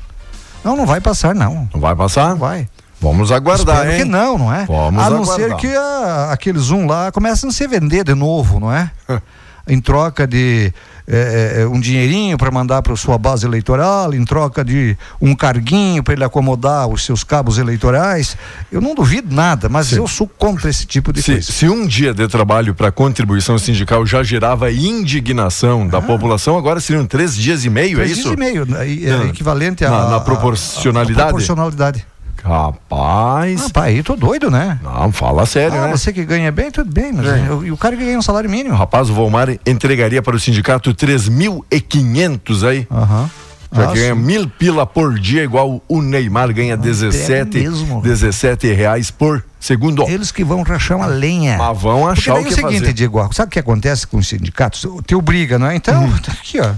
Não, 0.62 0.76
não 0.76 0.84
vai 0.84 1.00
passar, 1.00 1.34
não. 1.34 1.66
Não 1.72 1.80
vai 1.80 1.96
passar? 1.96 2.30
Não 2.30 2.36
vai. 2.36 2.68
Vamos 3.00 3.32
aguardar, 3.32 3.76
Espero 3.76 3.92
hein? 3.92 3.98
que 3.98 4.04
não, 4.04 4.38
não 4.38 4.54
é? 4.54 4.66
Vamos 4.66 5.02
a 5.02 5.10
não 5.10 5.22
aguardar. 5.22 5.48
ser 5.48 5.56
que 5.56 5.74
a, 5.74 6.28
aquele 6.30 6.58
Zoom 6.58 6.86
lá 6.86 7.10
comece 7.10 7.46
a 7.46 7.50
se 7.50 7.66
vender 7.66 8.04
de 8.04 8.14
novo, 8.14 8.60
não 8.60 8.70
é? 8.72 8.90
em 9.66 9.80
troca 9.80 10.26
de 10.26 10.72
é, 11.06 11.66
um 11.66 11.80
dinheirinho 11.80 12.38
para 12.38 12.50
mandar 12.50 12.82
para 12.82 12.94
sua 12.96 13.18
base 13.18 13.44
eleitoral, 13.44 14.14
em 14.14 14.24
troca 14.24 14.64
de 14.64 14.96
um 15.20 15.34
carguinho 15.34 16.02
para 16.02 16.14
ele 16.14 16.24
acomodar 16.24 16.88
os 16.88 17.04
seus 17.04 17.24
cabos 17.24 17.58
eleitorais. 17.58 18.36
Eu 18.70 18.80
não 18.80 18.94
duvido 18.94 19.34
nada, 19.34 19.68
mas 19.68 19.88
Sim. 19.88 19.96
eu 19.96 20.06
sou 20.06 20.26
contra 20.26 20.70
esse 20.70 20.86
tipo 20.86 21.12
de 21.12 21.22
se, 21.22 21.32
coisa. 21.32 21.52
Se 21.52 21.68
um 21.68 21.86
dia 21.86 22.14
de 22.14 22.26
trabalho 22.28 22.74
para 22.74 22.90
contribuição 22.92 23.58
sindical 23.58 24.06
já 24.06 24.22
gerava 24.22 24.70
indignação 24.70 25.86
da 25.86 25.98
ah. 25.98 26.02
população, 26.02 26.56
agora 26.56 26.80
seriam 26.80 27.06
três 27.06 27.36
dias 27.36 27.64
e 27.64 27.70
meio, 27.70 27.96
três 27.96 28.10
é 28.10 28.12
isso? 28.12 28.34
Três 28.34 28.52
dias 28.52 28.66
e 28.66 28.70
meio, 28.70 29.12
é, 29.20 29.24
é 29.24 29.28
equivalente 29.28 29.84
na 29.84 30.20
proporcionalidade. 30.20 31.20
A, 31.20 31.24
a 31.24 31.26
proporcionalidade. 31.26 32.11
Rapaz. 32.42 33.62
Rapaz, 33.62 33.86
aí 33.86 34.02
tô 34.02 34.16
doido, 34.16 34.50
né? 34.50 34.78
Não, 34.82 35.12
fala 35.12 35.46
sério, 35.46 35.78
ah, 35.78 35.86
né? 35.86 35.92
Você 35.92 36.12
que 36.12 36.24
ganha 36.24 36.50
bem, 36.50 36.70
tudo 36.70 36.90
bem, 36.90 37.12
mas 37.12 37.26
e 37.64 37.70
o 37.70 37.76
cara 37.76 37.96
que 37.96 38.04
ganha 38.04 38.18
um 38.18 38.22
salário 38.22 38.50
mínimo? 38.50 38.74
Rapaz, 38.74 39.08
o 39.08 39.14
Volmar 39.14 39.48
entregaria 39.64 40.20
para 40.20 40.34
o 40.34 40.40
sindicato 40.40 40.94
3.500 40.94 42.68
aí. 42.68 42.86
Aham. 42.90 43.22
Uhum. 43.22 43.28
Já 43.74 43.88
ah, 43.88 43.94
ganha 43.94 44.14
sim. 44.14 44.20
mil 44.20 44.46
pila 44.46 44.86
por 44.86 45.18
dia, 45.18 45.42
igual 45.42 45.82
o 45.88 46.02
Neymar 46.02 46.52
ganha 46.52 46.76
17, 46.76 47.56
é 47.56 47.62
mesmo, 47.62 48.02
17 48.02 48.70
reais 48.70 49.10
por 49.10 49.42
segundo. 49.58 50.02
Eles 50.06 50.30
que 50.30 50.44
vão 50.44 50.62
rachar 50.62 50.98
uma 50.98 51.06
lenha. 51.06 51.56
Mas 51.56 51.80
vão 51.80 52.06
achar 52.06 52.34
Porque 52.34 52.48
o 52.48 52.54
que 52.54 52.60
é 52.60 52.64
o 52.64 52.66
seguinte, 52.66 52.80
fazer. 52.80 52.92
Diego, 52.92 53.32
sabe 53.32 53.48
o 53.48 53.50
que 53.50 53.58
acontece 53.58 54.06
com 54.06 54.18
os 54.18 54.28
sindicatos? 54.28 54.86
Te 55.06 55.14
obriga, 55.14 55.58
não 55.58 55.68
é? 55.68 55.74
Então, 55.74 56.04
hum. 56.04 56.12
tá 56.22 56.32
aqui, 56.32 56.60
ó. 56.60 56.74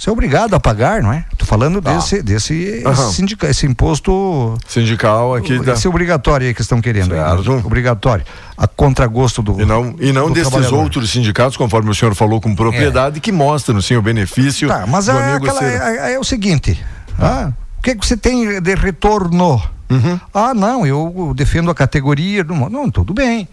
Você 0.00 0.08
é 0.08 0.12
obrigado 0.14 0.54
a 0.54 0.58
pagar, 0.58 1.02
não 1.02 1.12
é? 1.12 1.26
Tô 1.36 1.44
falando 1.44 1.82
tá. 1.82 1.92
desse, 1.92 2.22
desse 2.22 2.82
uhum. 2.86 3.12
sindica, 3.12 3.50
esse 3.50 3.66
imposto 3.66 4.56
sindical 4.66 5.34
aqui 5.34 5.58
da... 5.58 5.74
esse 5.74 5.86
obrigatório 5.86 6.46
aí 6.46 6.54
que 6.54 6.62
estão 6.62 6.80
querendo. 6.80 7.10
Certo. 7.10 7.52
Aí, 7.52 7.62
obrigatório. 7.62 8.24
A 8.56 8.66
contragosto 8.66 9.42
do 9.42 9.60
E 9.60 9.66
não, 9.66 9.94
e 10.00 10.10
não 10.10 10.30
desses 10.32 10.72
outros 10.72 11.10
sindicatos, 11.10 11.54
conforme 11.54 11.90
o 11.90 11.94
senhor 11.94 12.14
falou 12.14 12.40
com 12.40 12.54
propriedade, 12.54 13.18
é. 13.18 13.20
que 13.20 13.30
mostram 13.30 13.78
sim 13.82 13.94
o 13.94 14.00
benefício 14.00 14.68
tá, 14.68 14.86
mas 14.86 15.04
do 15.04 15.12
é, 15.12 15.34
aquela, 15.34 15.58
ser... 15.58 15.82
é, 15.82 16.12
é, 16.14 16.18
o 16.18 16.24
seguinte, 16.24 16.82
ah, 17.18 17.52
o 17.78 17.82
que, 17.82 17.94
que 17.94 18.06
você 18.06 18.16
tem 18.16 18.58
de 18.58 18.74
retorno? 18.76 19.62
Uhum. 19.90 20.18
Ah, 20.32 20.54
não, 20.54 20.86
eu 20.86 21.34
defendo 21.36 21.70
a 21.70 21.74
categoria. 21.74 22.42
Não, 22.42 22.70
não 22.70 22.90
tudo 22.90 23.12
bem. 23.12 23.46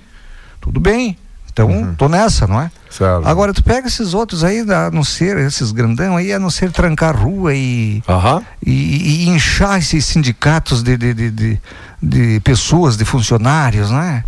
Tudo 0.61 0.79
bem. 0.79 1.17
Então, 1.57 1.69
uhum. 1.69 1.95
tô 1.95 2.07
nessa, 2.07 2.45
não 2.45 2.61
é? 2.61 2.69
Certo. 2.89 3.27
Agora, 3.27 3.51
tu 3.51 3.63
pega 3.63 3.87
esses 3.87 4.13
outros 4.13 4.43
aí, 4.43 4.59
a 4.59 4.91
não 4.91 5.03
ser, 5.03 5.37
esses 5.37 5.71
grandão 5.71 6.15
aí, 6.15 6.31
a 6.31 6.37
não 6.37 6.51
ser 6.51 6.71
trancar 6.71 7.15
rua 7.15 7.53
e, 7.55 8.03
uhum. 8.07 8.43
e, 8.63 9.25
e, 9.25 9.29
inchar 9.29 9.79
esses 9.79 10.05
sindicatos 10.05 10.83
de, 10.83 10.95
de, 10.95 11.13
de, 11.13 11.31
de, 11.31 11.61
de 12.01 12.39
pessoas, 12.41 12.95
de 12.95 13.05
funcionários, 13.05 13.89
né? 13.89 14.23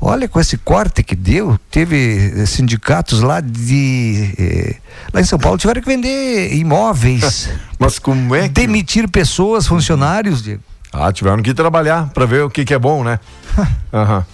Olha, 0.00 0.28
com 0.28 0.38
esse 0.38 0.58
corte 0.58 1.02
que 1.02 1.16
deu, 1.16 1.58
teve 1.70 2.34
eh, 2.36 2.46
sindicatos 2.46 3.20
lá 3.20 3.40
de. 3.40 4.34
Eh, 4.38 4.76
lá 5.12 5.20
em 5.20 5.24
São 5.24 5.38
Paulo 5.38 5.58
tiveram 5.58 5.80
que 5.80 5.88
vender 5.88 6.54
imóveis. 6.54 7.50
Mas 7.80 7.98
como 7.98 8.34
é 8.34 8.42
que. 8.42 8.48
Demitir 8.50 9.08
pessoas, 9.08 9.66
funcionários, 9.66 10.42
Diego. 10.42 10.62
Ah, 10.92 11.12
tiveram 11.12 11.42
que 11.42 11.52
trabalhar 11.52 12.08
para 12.10 12.26
ver 12.26 12.44
o 12.44 12.50
que, 12.50 12.64
que 12.64 12.72
é 12.72 12.78
bom, 12.78 13.02
né? 13.02 13.18
Aham. 13.92 14.24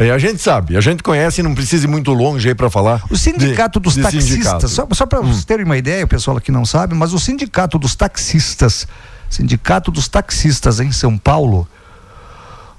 É, 0.00 0.10
a 0.10 0.16
gente 0.16 0.40
sabe, 0.40 0.78
a 0.78 0.80
gente 0.80 1.02
conhece 1.02 1.42
e 1.42 1.44
não 1.44 1.54
precisa 1.54 1.84
ir 1.84 1.88
muito 1.88 2.10
longe 2.14 2.48
aí 2.48 2.54
para 2.54 2.70
falar. 2.70 3.02
O 3.10 3.18
sindicato 3.18 3.78
de, 3.78 3.84
dos 3.84 3.94
de 3.96 4.00
taxistas, 4.00 4.30
sindicato. 4.30 4.68
só, 4.68 4.88
só 4.92 5.04
para 5.04 5.20
hum. 5.20 5.26
vocês 5.26 5.44
terem 5.44 5.66
uma 5.66 5.76
ideia, 5.76 6.02
o 6.06 6.08
pessoal 6.08 6.38
aqui 6.38 6.50
não 6.50 6.64
sabe, 6.64 6.94
mas 6.94 7.12
o 7.12 7.18
sindicato 7.18 7.78
dos 7.78 7.94
taxistas, 7.94 8.88
sindicato 9.28 9.90
dos 9.90 10.08
taxistas 10.08 10.80
em 10.80 10.90
São 10.90 11.18
Paulo, 11.18 11.68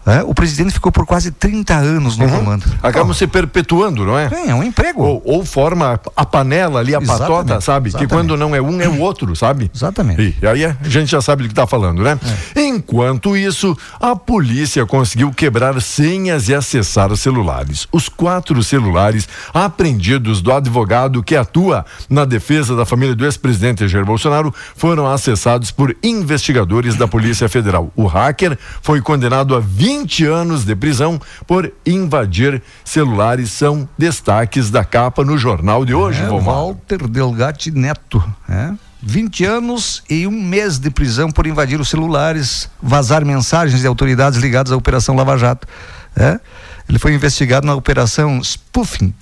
é, 0.05 0.23
o 0.23 0.33
presidente 0.33 0.71
ficou 0.71 0.91
por 0.91 1.05
quase 1.05 1.29
30 1.31 1.75
anos 1.75 2.17
no 2.17 2.25
uhum. 2.25 2.39
comando. 2.39 2.65
Acabam 2.81 3.11
oh. 3.11 3.13
se 3.13 3.27
perpetuando, 3.27 4.03
não 4.03 4.17
é? 4.17 4.29
Sim, 4.29 4.49
é 4.49 4.55
um 4.55 4.63
emprego. 4.63 5.03
Ou, 5.03 5.21
ou 5.23 5.45
forma 5.45 5.99
a 6.15 6.25
panela 6.25 6.79
ali, 6.79 6.95
a 6.95 6.99
Exatamente. 6.99 7.29
patota, 7.29 7.61
sabe? 7.61 7.89
Exatamente. 7.89 8.09
Que 8.09 8.15
quando 8.15 8.35
não 8.35 8.55
é 8.55 8.61
um, 8.61 8.81
é 8.81 8.87
o 8.87 8.99
outro, 8.99 9.35
sabe? 9.35 9.69
Exatamente. 9.73 10.35
E, 10.41 10.47
aí 10.47 10.65
a 10.65 10.75
gente 10.83 11.11
já 11.11 11.21
sabe 11.21 11.43
do 11.43 11.49
que 11.49 11.51
está 11.51 11.67
falando, 11.67 12.01
né? 12.01 12.19
É. 12.55 12.61
Enquanto 12.61 13.37
isso, 13.37 13.77
a 13.99 14.15
polícia 14.15 14.85
conseguiu 14.85 15.31
quebrar 15.31 15.79
senhas 15.81 16.49
e 16.49 16.55
acessar 16.55 17.15
celulares. 17.15 17.87
Os 17.91 18.09
quatro 18.09 18.63
celulares 18.63 19.29
apreendidos 19.53 20.41
do 20.41 20.51
advogado 20.51 21.21
que 21.21 21.35
atua 21.35 21.85
na 22.09 22.25
defesa 22.25 22.75
da 22.75 22.85
família 22.85 23.15
do 23.15 23.25
ex-presidente 23.25 23.87
Jair 23.87 24.05
Bolsonaro 24.05 24.53
foram 24.75 25.05
acessados 25.05 25.69
por 25.69 25.95
investigadores 26.01 26.95
da 26.95 27.07
Polícia 27.07 27.47
Federal. 27.47 27.91
O 27.95 28.07
hacker 28.07 28.57
foi 28.81 28.99
condenado 28.99 29.55
a 29.55 29.59
20 29.59 29.90
20 29.91 30.25
anos 30.25 30.63
de 30.63 30.73
prisão 30.73 31.19
por 31.45 31.69
invadir 31.85 32.63
celulares 32.85 33.51
são 33.51 33.87
destaques 33.97 34.69
da 34.69 34.85
capa 34.85 35.25
no 35.25 35.37
jornal 35.37 35.83
de 35.83 35.93
hoje, 35.93 36.21
é, 36.21 36.27
Walter 36.27 37.09
Delgatti 37.09 37.71
Neto, 37.71 38.23
é? 38.47 38.71
20 39.03 39.43
anos 39.43 40.01
e 40.09 40.25
um 40.25 40.31
mês 40.31 40.79
de 40.79 40.89
prisão 40.89 41.29
por 41.29 41.45
invadir 41.45 41.81
os 41.81 41.89
celulares, 41.89 42.69
vazar 42.81 43.25
mensagens 43.25 43.81
de 43.81 43.87
autoridades 43.87 44.39
ligadas 44.39 44.71
à 44.71 44.77
Operação 44.77 45.13
Lava 45.13 45.37
Jato. 45.37 45.67
É? 46.15 46.39
Ele 46.87 46.97
foi 46.97 47.13
investigado 47.13 47.67
na 47.67 47.75
Operação 47.75 48.41
Spoofing, 48.41 49.13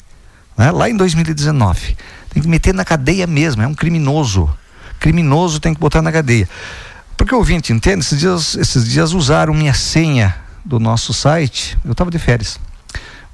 né? 0.56 0.70
lá 0.72 0.88
em 0.88 0.96
2019. 0.96 1.98
Tem 2.30 2.44
que 2.44 2.50
meter 2.50 2.76
na 2.76 2.86
cadeia 2.86 3.26
mesmo, 3.26 3.64
é 3.64 3.68
um 3.68 3.74
criminoso. 3.74 4.48
Criminoso 5.00 5.60
tem 5.60 5.74
que 5.74 5.80
botar 5.80 6.04
na 6.04 6.12
cadeia. 6.12 6.48
Porque 7.18 7.34
o 7.34 7.40
ouvinte 7.40 7.74
entende, 7.74 8.02
esses 8.02 8.20
dias, 8.20 8.56
esses 8.56 8.88
dias 8.88 9.14
usaram 9.14 9.54
minha 9.54 9.74
senha 9.74 10.36
do 10.64 10.80
nosso 10.80 11.14
site, 11.14 11.78
eu 11.86 11.92
estava 11.92 12.12
de 12.12 12.20
férias. 12.20 12.60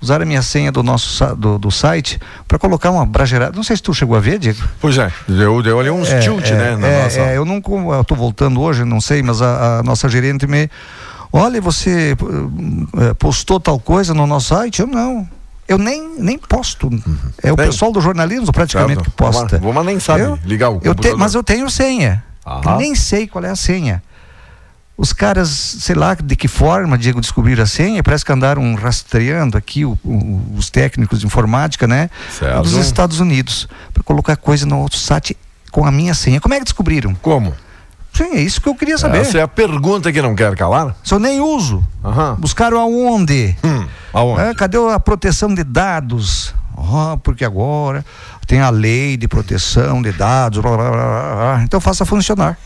Usaram 0.02 0.24
a 0.24 0.26
minha 0.26 0.42
senha 0.42 0.72
do 0.72 0.84
nosso 0.84 1.36
do, 1.36 1.58
do 1.58 1.72
site 1.72 2.20
para 2.48 2.60
colocar 2.60 2.92
uma 2.92 3.06
bragerada. 3.06 3.56
Não 3.56 3.64
sei 3.64 3.76
se 3.76 3.82
tu 3.82 3.94
chegou 3.94 4.16
a 4.16 4.20
ver, 4.20 4.38
Diego. 4.38 4.62
Pois 4.80 4.98
é, 4.98 5.12
deu, 5.28 5.64
deu 5.64 5.80
ali 5.80 5.90
uns 5.90 6.10
é, 6.10 6.20
tilt, 6.20 6.46
é, 6.46 6.54
né? 6.54 6.76
Na 6.76 6.88
é, 6.88 7.04
nossa... 7.04 7.20
é, 7.20 7.38
eu 7.38 7.46
não 7.46 7.58
estou 7.58 8.18
voltando 8.18 8.62
hoje, 8.62 8.84
não 8.84 9.02
sei, 9.02 9.24
mas 9.24 9.42
a, 9.42 9.80
a 9.80 9.84
nossa 9.84 10.08
gerente 10.10 10.46
me. 10.46 10.70
Olha, 11.32 11.60
você 11.60 12.16
uh, 12.22 13.16
postou 13.16 13.60
tal 13.60 13.80
coisa 13.80 14.14
no 14.14 14.28
nosso 14.28 14.50
site? 14.50 14.82
Eu 14.82 14.88
não. 14.88 15.28
Eu 15.68 15.78
nem, 15.78 16.20
nem 16.20 16.38
posto. 16.38 16.90
É 17.42 17.52
o 17.52 17.56
Tem. 17.56 17.66
pessoal 17.66 17.92
do 17.92 18.00
jornalismo 18.00 18.52
praticamente 18.52 18.98
Certo. 18.98 19.10
que 19.10 19.18
posta. 19.18 19.58
Vou- 19.58 19.74
mas 19.74 19.86
nem 19.86 20.00
sabe 20.00 20.22
eu, 20.22 20.40
ligar 20.46 20.70
o 20.70 20.80
eu 20.84 20.94
te-. 20.94 21.16
Mas 21.16 21.34
eu 21.34 21.44
tenho 21.44 21.70
senha. 21.70 22.24
Aham. 22.46 22.78
Nem 22.78 22.94
sei 22.94 23.28
qual 23.28 23.44
é 23.44 23.50
a 23.50 23.56
senha. 23.56 24.04
Os 24.98 25.12
caras, 25.12 25.50
sei 25.50 25.94
lá 25.94 26.14
de 26.16 26.36
que 26.38 26.48
forma, 26.48 26.98
Diego, 26.98 27.20
descobriram 27.20 27.64
a 27.64 27.68
senha, 27.68 28.02
parece 28.02 28.24
que 28.24 28.32
andaram 28.32 28.74
rastreando 28.76 29.58
aqui 29.58 29.84
o- 29.84 29.98
o- 30.06 30.54
os 30.58 30.70
técnicos 30.70 31.20
de 31.20 31.26
informática, 31.26 31.86
né? 31.86 32.10
Certo. 32.32 32.62
Dos 32.62 32.74
Estados 32.76 33.20
Unidos, 33.20 33.68
para 33.94 34.02
colocar 34.04 34.38
coisa 34.38 34.66
no 34.66 34.76
AutoSat 34.76 35.36
com 35.70 35.86
a 35.86 35.92
minha 35.92 36.14
senha. 36.14 36.40
Como 36.40 36.54
é 36.54 36.60
que 36.60 36.64
descobriram? 36.64 37.14
Como? 37.16 37.54
Sim, 38.14 38.36
é 38.36 38.40
isso 38.40 38.62
que 38.62 38.70
eu 38.70 38.76
queria 38.76 38.98
saber. 38.98 39.18
Essa 39.18 39.40
é 39.40 39.42
a 39.42 39.48
pergunta 39.50 40.10
que 40.14 40.22
não 40.22 40.34
quer 40.34 40.56
calar? 40.56 40.96
Se 41.04 41.14
eu 41.14 41.20
nem 41.20 41.42
uso. 41.42 41.84
Aham. 42.02 42.36
Buscaram 42.40 42.80
aonde? 42.80 43.54
Hum, 43.62 43.86
aonde? 44.14 44.42
Ah, 44.42 44.56
cadê 44.56 44.78
a 44.78 44.98
proteção 44.98 45.54
de 45.54 45.66
dados? 45.66 46.54
Ah, 46.78 47.18
porque 47.22 47.44
agora 47.44 48.06
tem 48.48 48.62
a 48.62 48.70
lei 48.70 49.18
de 49.18 49.28
proteção 49.28 50.02
de 50.02 50.14
dados. 50.14 50.60
blá, 50.62 50.78
blá, 50.78 50.90
blá. 50.92 51.62
Então 51.64 51.82
faça 51.82 52.06
funcionar. 52.06 52.58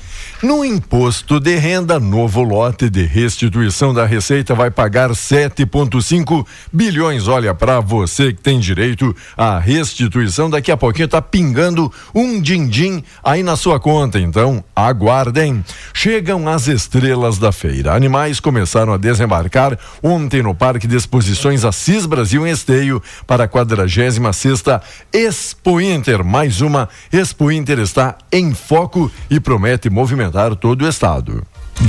No 0.41 0.63
imposto 0.63 1.38
de 1.38 1.58
renda, 1.58 2.00
novo 2.00 2.41
lote 2.41 2.89
de 2.89 3.03
restituição 3.03 3.93
da 3.93 4.05
Receita 4.05 4.55
vai 4.55 4.72
pagar 4.72 5.10
7,5 5.10 6.48
bilhões. 6.72 7.27
Olha, 7.27 7.53
para 7.53 7.81
você 7.81 8.31
que 8.31 8.41
tem 8.41 8.58
direito 8.58 9.13
à 9.36 9.60
restituição, 9.60 10.50
daqui 10.50 10.72
a 10.72 10.77
pouquinho 10.77 11.10
tá 11.10 11.22
pingando 11.22 11.91
um 12.15 12.39
din-din 12.39 13.03
aí 13.22 13.43
na 13.43 13.58
sua 13.58 13.81
conta. 13.81 14.17
Então, 14.17 14.63
aguardem. 14.74 15.62
Chegam 15.93 16.48
as 16.48 16.69
estrelas 16.69 17.38
da 17.38 17.51
feira. 17.51 17.93
Animais 17.93 18.39
começaram 18.39 18.93
a 18.93 18.98
desembarcar 18.98 19.77
ontem 20.01 20.41
no 20.41 20.55
Parque 20.55 20.88
de 20.88 20.96
Exposições 20.96 21.65
Assis 21.65 22.05
Brasil 22.05 22.48
em 22.48 22.51
Esteio 22.51 23.03
para 23.27 23.43
a 23.43 23.50
46ª 23.50 24.81
Expo 25.12 25.81
Inter. 25.81 26.24
Mais 26.24 26.62
uma 26.62 26.88
Expo 27.12 27.51
Inter 27.51 27.79
está 27.79 28.17
em 28.31 28.53
foco 28.53 29.12
e 29.29 29.38
promete 29.38 29.89
movimentar 30.29 30.55
todo 30.55 30.83
o 30.86 30.88
estado. 30.89 31.43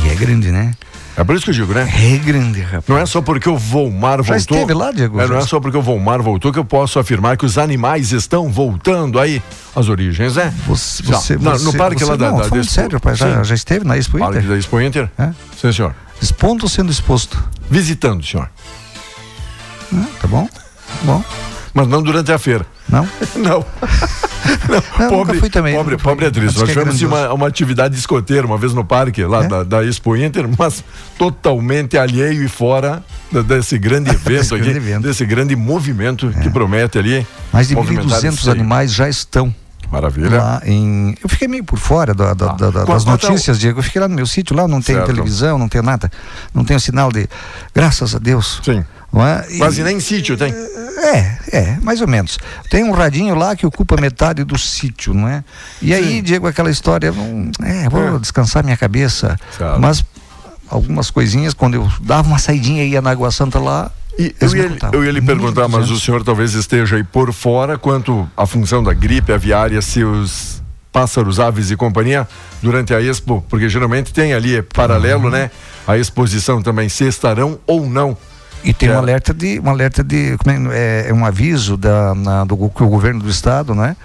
E 0.04 0.09
é 0.09 0.14
grande, 0.14 0.50
né? 0.50 0.73
É 1.16 1.25
por 1.25 1.35
isso 1.35 1.44
que 1.44 1.50
eu 1.50 1.54
digo, 1.54 1.75
né? 1.75 1.90
É 1.92 2.16
grande, 2.18 2.61
rapaz. 2.62 2.85
Não 2.88 2.97
é 2.97 3.04
só 3.04 3.20
porque 3.20 3.49
o 3.49 3.56
Volmar 3.59 4.18
Já 4.23 4.35
voltou. 4.35 4.56
esteve 4.56 4.73
lá, 4.75 4.90
Diego? 4.92 5.20
É, 5.20 5.26
não 5.26 5.35
Já 5.35 5.40
é 5.42 5.47
só 5.47 5.61
porque 5.61 5.76
o 5.76 5.82
Volmar 5.82 6.23
voltou 6.23 6.52
que 6.52 6.59
eu 6.59 6.64
posso 6.64 6.99
afirmar 6.99 7.37
que 7.37 7.44
os 7.44 7.59
animais 7.59 8.12
estão 8.12 8.49
voltando 8.50 9.18
aí 9.18 9.42
às 9.75 9.88
origens, 9.88 10.37
né? 10.37 10.54
Você, 10.66 11.02
Já, 11.02 11.18
você, 11.18 11.37
na- 11.37 11.52
você, 11.52 11.64
no 11.64 11.75
parque 11.75 12.04
você, 12.04 12.11
lá 12.11 12.16
da, 12.16 12.30
não, 12.30 12.38
da 12.38 12.44
falando 12.44 12.62
Expo- 12.62 12.75
sério, 12.75 12.92
rapaz, 12.94 13.18
já, 13.18 13.42
já 13.42 13.54
esteve 13.54 13.85
na 13.85 13.99
Expo 13.99 14.18
Parque 14.18 14.38
Inter? 14.38 14.49
da 14.50 14.56
Expo 14.56 14.80
Inter? 14.80 15.11
É? 15.18 15.30
Sim, 15.61 15.73
senhor. 15.73 15.94
Expondo 16.23 16.64
ou 16.64 16.68
sendo 16.68 16.90
exposto? 16.90 17.42
Visitando, 17.68 18.25
senhor. 18.25 18.49
Ah, 19.92 20.06
tá 20.20 20.28
bom? 20.28 20.49
Bom. 21.02 21.23
Mas 21.73 21.87
não 21.87 22.03
durante 22.03 22.33
a 22.33 22.39
feira. 22.39 22.67
Não? 22.89 23.07
Não. 23.37 23.65
Não, 24.99 25.19
nunca 25.19 25.35
fui 25.35 25.49
também, 25.50 25.75
Pobre, 25.77 25.97
pobre 25.97 26.27
atriz. 26.27 26.47
Mas 26.47 26.55
Nós 26.57 26.69
é 26.69 26.73
tivemos 26.73 26.99
grandioso. 26.99 27.25
uma, 27.27 27.35
uma 27.35 27.47
atividade 27.47 27.97
escoteira 27.97 28.47
uma 28.47 28.59
vez 28.59 28.73
no 28.75 28.85
parque, 28.85 29.25
lá 29.25 29.45
É? 29.45 29.49
da, 29.49 29.62
da 29.62 29.85
Expo 29.85 30.17
Inter, 30.17 30.49
mas 30.59 30.83
totalmente 31.19 31.97
alheio 31.99 32.43
e 32.43 32.49
fora 32.49 33.05
desse 33.47 33.79
grande 33.79 34.11
evento 34.15 34.29
Desse 34.39 34.55
aqui, 34.55 34.62
grande 34.65 34.79
evento. 34.79 35.05
É. 35.05 35.09
desse 35.09 35.25
grande 35.27 35.55
movimento 35.57 36.31
que 36.43 36.50
promete 36.50 36.99
ali. 36.99 37.27
Mais 37.53 37.69
de 37.69 37.75
movimentar 37.77 38.19
1.200 38.21 38.29
esse 38.35 38.49
aí. 38.49 38.55
animais 38.57 38.93
já 38.93 39.09
estão 39.09 39.55
Maravilha. 39.93 40.31
lá 40.39 40.62
em. 40.65 41.15
Eu 41.23 41.29
fiquei 41.29 41.47
meio 41.49 41.62
por 41.65 41.79
fora 41.79 42.15
da- 42.15 42.33
da- 42.35 42.50
Ah. 42.50 42.55
da- 42.55 42.71
das 42.71 43.05
tá 43.05 43.11
o- 43.11 43.12
notícias, 43.12 43.59
Diego. 43.59 43.79
Eu 43.81 43.83
fiquei 43.83 44.00
lá 44.00 44.09
no 44.09 44.15
meu 44.15 44.27
sítio, 44.27 44.57
lá 44.57 44.67
não 44.67 44.81
tem 44.81 45.00
televisão, 45.05 45.59
não 45.59 45.69
tem 45.69 45.83
nada, 45.83 46.11
não 46.55 46.65
tem 46.65 46.79
sinal 46.79 47.11
de. 47.12 47.29
Graças 47.75 48.15
a 48.15 48.19
Deus. 48.19 48.61
Sim. 48.65 48.85
Não 49.12 49.26
é? 49.26 49.45
E- 49.50 49.59
Quase 49.59 49.83
nem 49.83 49.99
sítio 50.00 50.37
tem. 50.37 50.52
É, 50.52 51.38
é, 51.52 51.79
mais 51.83 52.00
ou 52.00 52.07
menos. 52.07 52.38
Tem 52.69 52.85
um 52.85 52.93
radinho 52.93 53.35
lá 53.35 53.57
que 53.57 53.67
ocupa 53.67 53.97
metade 54.00 54.45
do 54.45 54.59
sítio, 54.59 55.14
não 55.14 55.26
é? 55.29 55.43
E 55.81 55.95
aí, 55.95 56.21
Diego, 56.21 56.47
aquela 56.47 56.71
história, 56.71 57.11
hum, 57.12 57.50
é, 57.62 57.88
vou 57.88 58.17
É. 58.17 58.19
descansar 58.19 58.62
minha 58.62 58.76
cabeça. 58.76 59.37
Mas 59.81 60.05
algumas 60.69 61.11
coisinhas, 61.11 61.55
quando 61.55 61.75
eu 61.75 61.90
dava 62.02 62.29
uma 62.29 62.38
saidinha 62.38 62.85
e 62.85 62.90
ia 62.90 63.02
na 63.02 63.11
Água 63.11 63.31
Santa 63.31 63.59
lá. 63.59 63.90
E 64.19 64.35
eu, 64.40 64.55
ia, 64.55 64.76
eu 64.93 65.05
ia 65.05 65.11
lhe 65.12 65.23
perguntar, 65.23 65.67
mas 65.69 65.88
o 65.90 65.95
1.200. 65.95 66.00
senhor 66.05 66.23
talvez 66.25 66.52
esteja 66.55 66.97
aí 66.97 67.05
por 67.05 67.33
fora 67.33 67.79
quanto 67.79 68.29
à 68.37 68.47
função 68.47 68.83
da 68.83 68.93
gripe 68.93 69.33
aviária, 69.33 69.81
se 69.81 70.05
os 70.05 70.61
pássaros, 70.93 71.40
aves 71.40 71.71
e 71.71 71.76
companhia 71.76 72.29
durante 72.61 72.93
a 72.93 73.00
Expo, 73.00 73.43
porque 73.49 73.69
geralmente 73.69 74.12
tem 74.12 74.35
ali 74.35 74.57
é 74.57 74.62
paralelo, 74.62 75.25
Uhum. 75.25 75.31
né? 75.31 75.50
A 75.87 75.97
exposição 75.97 76.61
também, 76.61 76.89
se 76.89 77.04
estarão 77.04 77.58
ou 77.67 77.89
não. 77.89 78.17
E 78.62 78.73
tem 78.75 78.88
um 78.88 78.92
Quero. 78.92 78.99
alerta 79.02 79.32
de, 79.34 79.58
um 79.60 79.70
alerta 79.70 80.04
de, 80.04 80.36
como 80.36 80.70
é, 80.73 81.08
é 81.08 81.14
um 81.14 81.25
aviso 81.25 81.76
da, 81.76 82.14
na- 82.14 82.44
do 82.44 82.56
que 82.68 82.82
o 82.82 82.88
governo 82.88 83.20
do 83.20 83.28
estado, 83.30 83.75
né? 83.75 83.96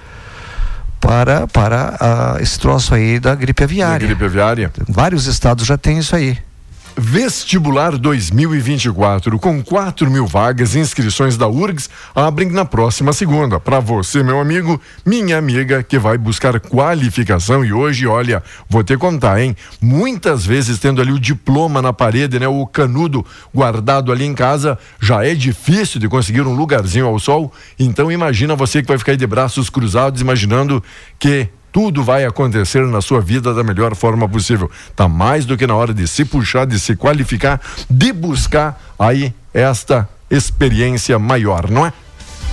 Para, 0.99 1.45
para 1.47 1.95
ah, 1.99 2.37
esse 2.39 2.57
troço 2.59 2.95
aí 2.95 3.19
da 3.19 3.35
gripe 3.35 3.61
Da 3.61 3.65
aviária. 3.65 4.07
gripe 4.07 4.23
aviária. 4.25 4.71
Vários 4.87 5.27
estados 5.27 5.65
já 5.65 5.77
têm 5.77 5.99
isso 5.99 6.15
aí. 6.15 6.37
Vestibular 6.97 7.97
2024, 7.97 9.37
com 9.37 9.61
4 9.61 10.09
mil 10.09 10.25
vagas, 10.25 10.77
inscrições 10.77 11.35
da 11.35 11.45
URGS 11.45 11.89
abrem 12.15 12.49
na 12.49 12.63
próxima 12.63 13.11
segunda. 13.11 13.59
Para 13.59 13.81
você, 13.81 14.23
meu 14.23 14.39
amigo, 14.39 14.79
minha 15.05 15.37
amiga, 15.37 15.83
que 15.83 15.99
vai 15.99 16.17
buscar 16.17 16.57
qualificação 16.57 17.65
e 17.65 17.73
hoje, 17.73 18.07
olha, 18.07 18.41
vou 18.69 18.81
te 18.81 18.95
contar, 18.95 19.41
hein? 19.41 19.57
Muitas 19.81 20.45
vezes 20.45 20.79
tendo 20.79 21.01
ali 21.01 21.11
o 21.11 21.19
diploma 21.19 21.81
na 21.81 21.91
parede, 21.91 22.39
né? 22.39 22.47
O 22.47 22.65
canudo 22.65 23.25
guardado 23.53 24.09
ali 24.09 24.23
em 24.23 24.33
casa, 24.33 24.79
já 25.01 25.25
é 25.25 25.35
difícil 25.35 25.99
de 25.99 26.07
conseguir 26.07 26.41
um 26.41 26.55
lugarzinho 26.55 27.07
ao 27.07 27.19
sol. 27.19 27.51
Então 27.77 28.09
imagina 28.09 28.55
você 28.55 28.81
que 28.81 28.87
vai 28.87 28.97
ficar 28.97 29.11
aí 29.11 29.17
de 29.17 29.27
braços 29.27 29.69
cruzados, 29.69 30.21
imaginando 30.21 30.81
que 31.19 31.49
tudo 31.75 32.05
vai 32.05 32.23
acontecer 32.23 32.87
na 32.87 33.01
sua 33.01 33.19
vida 33.19 33.53
da 33.53 33.61
melhor 33.61 33.93
forma 33.97 34.29
possível. 34.29 34.71
Tá 34.95 35.09
mais 35.09 35.43
do 35.45 35.57
que 35.57 35.67
na 35.67 35.75
hora 35.75 35.93
de 35.93 36.07
se 36.07 36.23
puxar, 36.23 36.65
de 36.65 36.79
se 36.79 36.95
qualificar, 36.95 37.59
de 37.89 38.13
buscar 38.13 38.81
aí 38.97 39.33
esta 39.53 40.07
experiência 40.31 41.19
maior, 41.19 41.69
não 41.69 41.85
é? 41.85 41.91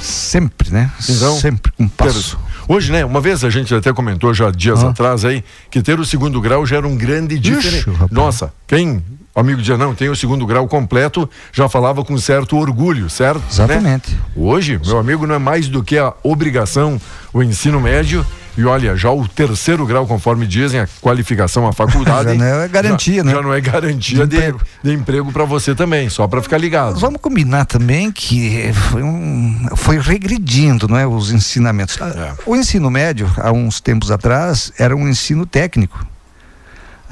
Sempre, 0.00 0.72
né? 0.72 0.90
Então, 1.08 1.36
Sempre 1.36 1.70
com 1.70 1.86
passo. 1.86 2.36
Hoje, 2.66 2.90
né? 2.90 3.04
Uma 3.04 3.20
vez 3.20 3.44
a 3.44 3.50
gente 3.50 3.72
até 3.72 3.92
comentou 3.92 4.34
já 4.34 4.50
dias 4.50 4.82
Ah. 4.82 4.88
atrás 4.88 5.24
aí 5.24 5.44
que 5.70 5.80
ter 5.80 6.00
o 6.00 6.04
segundo 6.04 6.40
grau 6.40 6.66
já 6.66 6.78
era 6.78 6.88
um 6.88 6.96
grande 6.96 7.38
diferente. 7.38 7.88
rapaz. 7.90 8.10
Nossa, 8.10 8.52
quem 8.66 9.04
amigo 9.36 9.60
dizia 9.60 9.78
não, 9.78 9.94
tem 9.94 10.08
o 10.08 10.16
segundo 10.16 10.44
grau 10.44 10.66
completo, 10.66 11.30
já 11.52 11.68
falava 11.68 12.04
com 12.04 12.18
certo 12.18 12.56
orgulho, 12.56 13.08
certo? 13.08 13.38
Né? 13.38 13.46
Exatamente. 13.52 14.18
Hoje, 14.34 14.80
meu 14.84 14.98
amigo, 14.98 15.28
não 15.28 15.36
é 15.36 15.38
mais 15.38 15.68
do 15.68 15.80
que 15.84 15.96
a 15.96 16.12
obrigação 16.24 17.00
o 17.32 17.40
ensino 17.40 17.80
médio. 17.80 18.26
E 18.56 18.64
olha, 18.66 18.94
já 18.96 19.10
o 19.10 19.26
terceiro 19.26 19.86
grau, 19.86 20.06
conforme 20.06 20.46
dizem, 20.46 20.78
a 20.80 20.88
qualificação, 21.00 21.66
a 21.66 21.72
faculdade. 21.72 22.28
Já 22.30 22.34
não 22.34 22.60
é 22.62 22.68
garantia, 22.68 23.16
já- 23.16 23.24
né? 23.24 23.32
Já 23.32 23.42
não 23.42 23.54
é 23.54 23.60
garantia 23.62 24.26
De 24.26 24.26
de, 24.26 24.36
emprego. 24.36 24.60
emprego 24.84 25.32
para 25.32 25.44
você 25.44 25.74
também, 25.74 26.10
só 26.10 26.28
para 26.28 26.42
ficar 26.42 26.58
ligado. 26.58 26.98
Vamos 27.00 27.18
combinar 27.20 27.64
também 27.64 28.12
que 28.12 28.70
foi, 28.90 29.02
um, 29.02 29.68
foi 29.74 29.98
regredindo, 29.98 30.86
não 30.86 30.98
é, 30.98 31.06
os 31.06 31.32
ensinamentos. 31.32 31.98
É. 32.00 32.34
O 32.44 32.54
ensino 32.54 32.90
médio, 32.90 33.30
há 33.38 33.50
uns 33.52 33.80
tempos 33.80 34.10
atrás, 34.10 34.70
era 34.78 34.94
um 34.94 35.08
ensino 35.08 35.46
técnico. 35.46 36.04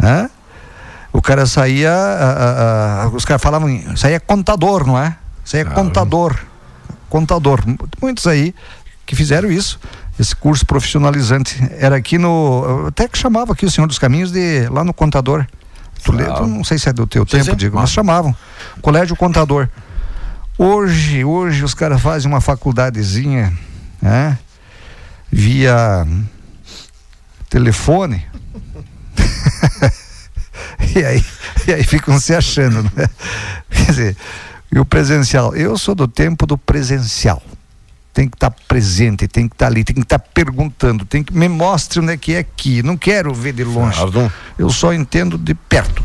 Hã? 0.03 0.29
O 1.13 1.23
cara 1.23 1.47
saía, 1.47 1.91
a- 1.91 2.33
a- 2.33 3.03
a- 3.05 3.09
os 3.09 3.25
caras 3.25 3.43
falavam, 3.43 3.97
saía 3.97 4.21
contador, 4.21 4.87
não 4.87 4.99
é? 4.99 5.17
Saía 5.45 5.65
contador, 5.65 6.37
contador. 7.09 7.61
Muitos 8.01 8.27
aí 8.27 8.55
que 9.05 9.17
fizeram 9.17 9.51
isso. 9.51 9.81
Esse 10.21 10.37
curso 10.37 10.67
profissionalizante 10.67 11.59
era 11.79 11.97
aqui 11.97 12.19
no, 12.19 12.89
até 12.89 13.09
que 13.09 13.17
chamava 13.17 13.55
aqui 13.55 13.65
o 13.65 13.71
Senhor 13.71 13.87
dos 13.87 13.99
Caminhos 13.99 14.31
de 14.31 14.69
lá 14.69 14.85
no 14.85 14.93
contador. 14.93 15.47
Tu 16.05 16.13
tu 16.13 16.47
não 16.47 16.63
sei 16.63 16.79
se 16.79 16.91
é 16.91 16.93
do 16.93 17.07
teu 17.07 17.23
Sim, 17.23 17.39
tempo, 17.39 17.53
sim. 17.53 17.57
digo, 17.57 17.79
mas 17.79 17.91
chamavam. 17.91 18.37
Colégio 18.83 19.17
Contador. 19.17 19.67
Hoje, 20.59 21.25
hoje 21.25 21.65
os 21.65 21.73
caras 21.73 22.03
fazem 22.03 22.31
uma 22.31 22.43
faculdadezinha, 22.43 23.51
né? 24.03 24.39
Via 25.33 26.07
telefone. 27.49 28.23
e, 30.95 31.03
aí, 31.03 31.25
e 31.67 31.73
aí 31.73 31.83
ficam 31.83 32.21
se 32.21 32.35
achando, 32.35 32.83
né? 32.83 33.09
Quer 33.71 33.87
dizer, 33.87 34.17
e 34.71 34.79
o 34.79 34.85
presencial? 34.85 35.57
Eu 35.57 35.79
sou 35.79 35.95
do 35.95 36.07
tempo 36.07 36.47
do 36.47 36.59
presencial. 36.59 37.43
Tem 38.13 38.29
que 38.29 38.37
estar 38.37 38.51
presente, 38.67 39.29
tem 39.29 39.49
que 39.49 39.55
estar 39.55 39.67
ali, 39.67 39.85
tem 39.85 39.95
que 39.95 40.03
estar 40.03 40.19
perguntando, 40.19 41.05
tem 41.05 41.23
que 41.23 41.33
me 41.33 41.49
mostre 41.49 42.01
onde 42.01 42.13
é 42.13 42.17
que 42.17 42.35
é 42.35 42.39
aqui. 42.39 42.83
Não 42.83 42.97
quero 42.97 43.33
ver 43.33 43.53
de 43.53 43.65
longe. 43.65 43.99
Eu 44.59 44.71
só 44.71 44.93
entendo 44.93 45.39
de 45.39 45.55
perto. 45.55 46.03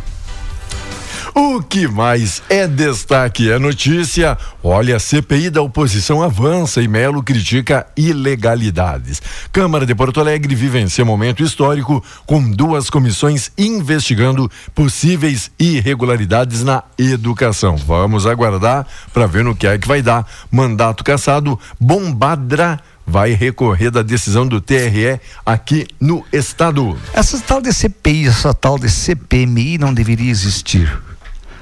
O 1.37 1.61
que 1.61 1.85
mais 1.85 2.41
é 2.47 2.65
destaque 2.65 3.51
é 3.51 3.59
notícia. 3.59 4.37
Olha, 4.63 4.97
CPI 4.97 5.49
da 5.49 5.61
oposição 5.61 6.23
avança 6.23 6.81
e 6.81 6.87
Melo 6.87 7.21
critica 7.21 7.85
ilegalidades. 7.97 9.21
Câmara 9.51 9.85
de 9.85 9.93
Porto 9.93 10.21
Alegre 10.21 10.55
vivencia 10.55 11.03
momento 11.03 11.43
histórico 11.43 12.01
com 12.25 12.41
duas 12.49 12.89
comissões 12.89 13.51
investigando 13.57 14.49
possíveis 14.73 15.51
irregularidades 15.59 16.63
na 16.63 16.83
educação. 16.97 17.75
Vamos 17.75 18.25
aguardar 18.25 18.87
para 19.13 19.27
ver 19.27 19.43
no 19.43 19.53
que 19.53 19.67
é 19.67 19.77
que 19.77 19.89
vai 19.89 20.01
dar. 20.01 20.25
Mandato 20.49 21.03
cassado, 21.03 21.59
Bombadra 21.77 22.79
vai 23.05 23.33
recorrer 23.33 23.91
da 23.91 24.01
decisão 24.01 24.47
do 24.47 24.61
TRE 24.61 25.19
aqui 25.45 25.85
no 25.99 26.23
estado. 26.31 26.97
Essa 27.13 27.37
tal 27.41 27.61
de 27.61 27.73
CPI, 27.73 28.27
essa 28.27 28.53
tal 28.53 28.79
de 28.79 28.89
CPMI 28.89 29.77
não 29.77 29.93
deveria 29.93 30.31
existir. 30.31 30.89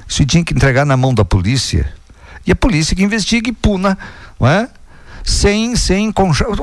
Isso 0.07 0.25
tinha 0.25 0.43
que 0.43 0.53
entregar 0.53 0.85
na 0.85 0.97
mão 0.97 1.13
da 1.13 1.25
polícia. 1.25 1.91
E 2.45 2.51
a 2.51 2.55
polícia 2.55 2.95
que 2.95 3.03
investiga 3.03 3.49
e 3.49 3.53
puna, 3.53 3.97
não 4.39 4.47
é? 4.47 4.69
Sem, 5.23 5.75
sem. 5.75 6.13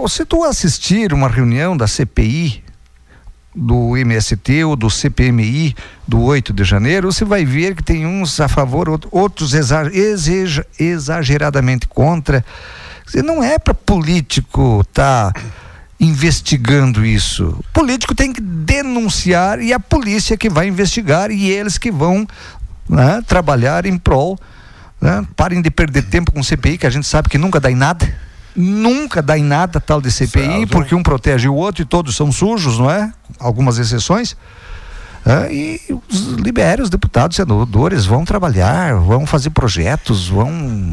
Se 0.09 0.24
tu 0.24 0.44
assistir 0.44 1.12
uma 1.12 1.29
reunião 1.29 1.76
da 1.76 1.87
CPI, 1.87 2.62
do 3.55 3.96
MST 3.96 4.64
ou 4.64 4.76
do 4.76 4.88
CPMI 4.88 5.74
do 6.07 6.20
8 6.22 6.53
de 6.53 6.64
janeiro, 6.64 7.12
você 7.12 7.24
vai 7.24 7.44
ver 7.44 7.74
que 7.74 7.83
tem 7.83 8.07
uns 8.07 8.40
a 8.40 8.48
favor, 8.48 9.00
outros 9.11 9.53
exageradamente 10.79 11.88
contra. 11.88 12.44
Não 13.24 13.42
é 13.42 13.59
para 13.59 13.74
político 13.74 14.83
estar 14.83 15.33
tá 15.33 15.40
investigando 15.98 17.05
isso. 17.05 17.57
O 17.59 17.64
político 17.72 18.14
tem 18.14 18.33
que 18.33 18.40
denunciar 18.40 19.61
e 19.61 19.72
a 19.72 19.81
polícia 19.81 20.37
que 20.37 20.48
vai 20.48 20.68
investigar 20.68 21.31
e 21.31 21.50
eles 21.50 21.76
que 21.76 21.90
vão 21.90 22.26
né, 22.90 23.22
trabalhar 23.26 23.87
em 23.87 23.96
prol. 23.96 24.38
Né? 25.00 25.24
Parem 25.37 25.62
de 25.62 25.70
perder 25.70 26.03
tempo 26.03 26.33
com 26.33 26.42
CPI, 26.42 26.79
que 26.79 26.87
a 26.87 26.90
gente 26.90 27.07
sabe 27.07 27.29
que 27.29 27.38
nunca 27.38 27.61
dá 27.61 27.70
em 27.70 27.76
nada. 27.76 28.12
Nunca 28.55 29.22
dá 29.22 29.38
em 29.38 29.44
nada 29.44 29.81
tal 29.81 30.00
de 30.00 30.11
CPI, 30.11 30.42
certo. 30.42 30.68
porque 30.68 30.94
um 30.94 31.03
protege 31.03 31.48
o 31.48 31.55
outro 31.55 31.83
e 31.83 31.85
todos 31.85 32.16
são 32.16 32.33
sujos, 32.33 32.79
não 32.79 32.90
é? 32.90 33.12
Algumas 33.38 33.79
exceções. 33.79 34.37
É, 35.24 35.53
e 35.53 35.81
os 36.11 36.29
libere 36.33 36.83
os 36.83 36.90
deputados, 36.90 37.37
senadores, 37.37 38.07
vão 38.07 38.24
trabalhar, 38.24 38.94
vão 38.96 39.24
fazer 39.24 39.50
projetos, 39.50 40.29
vão. 40.29 40.50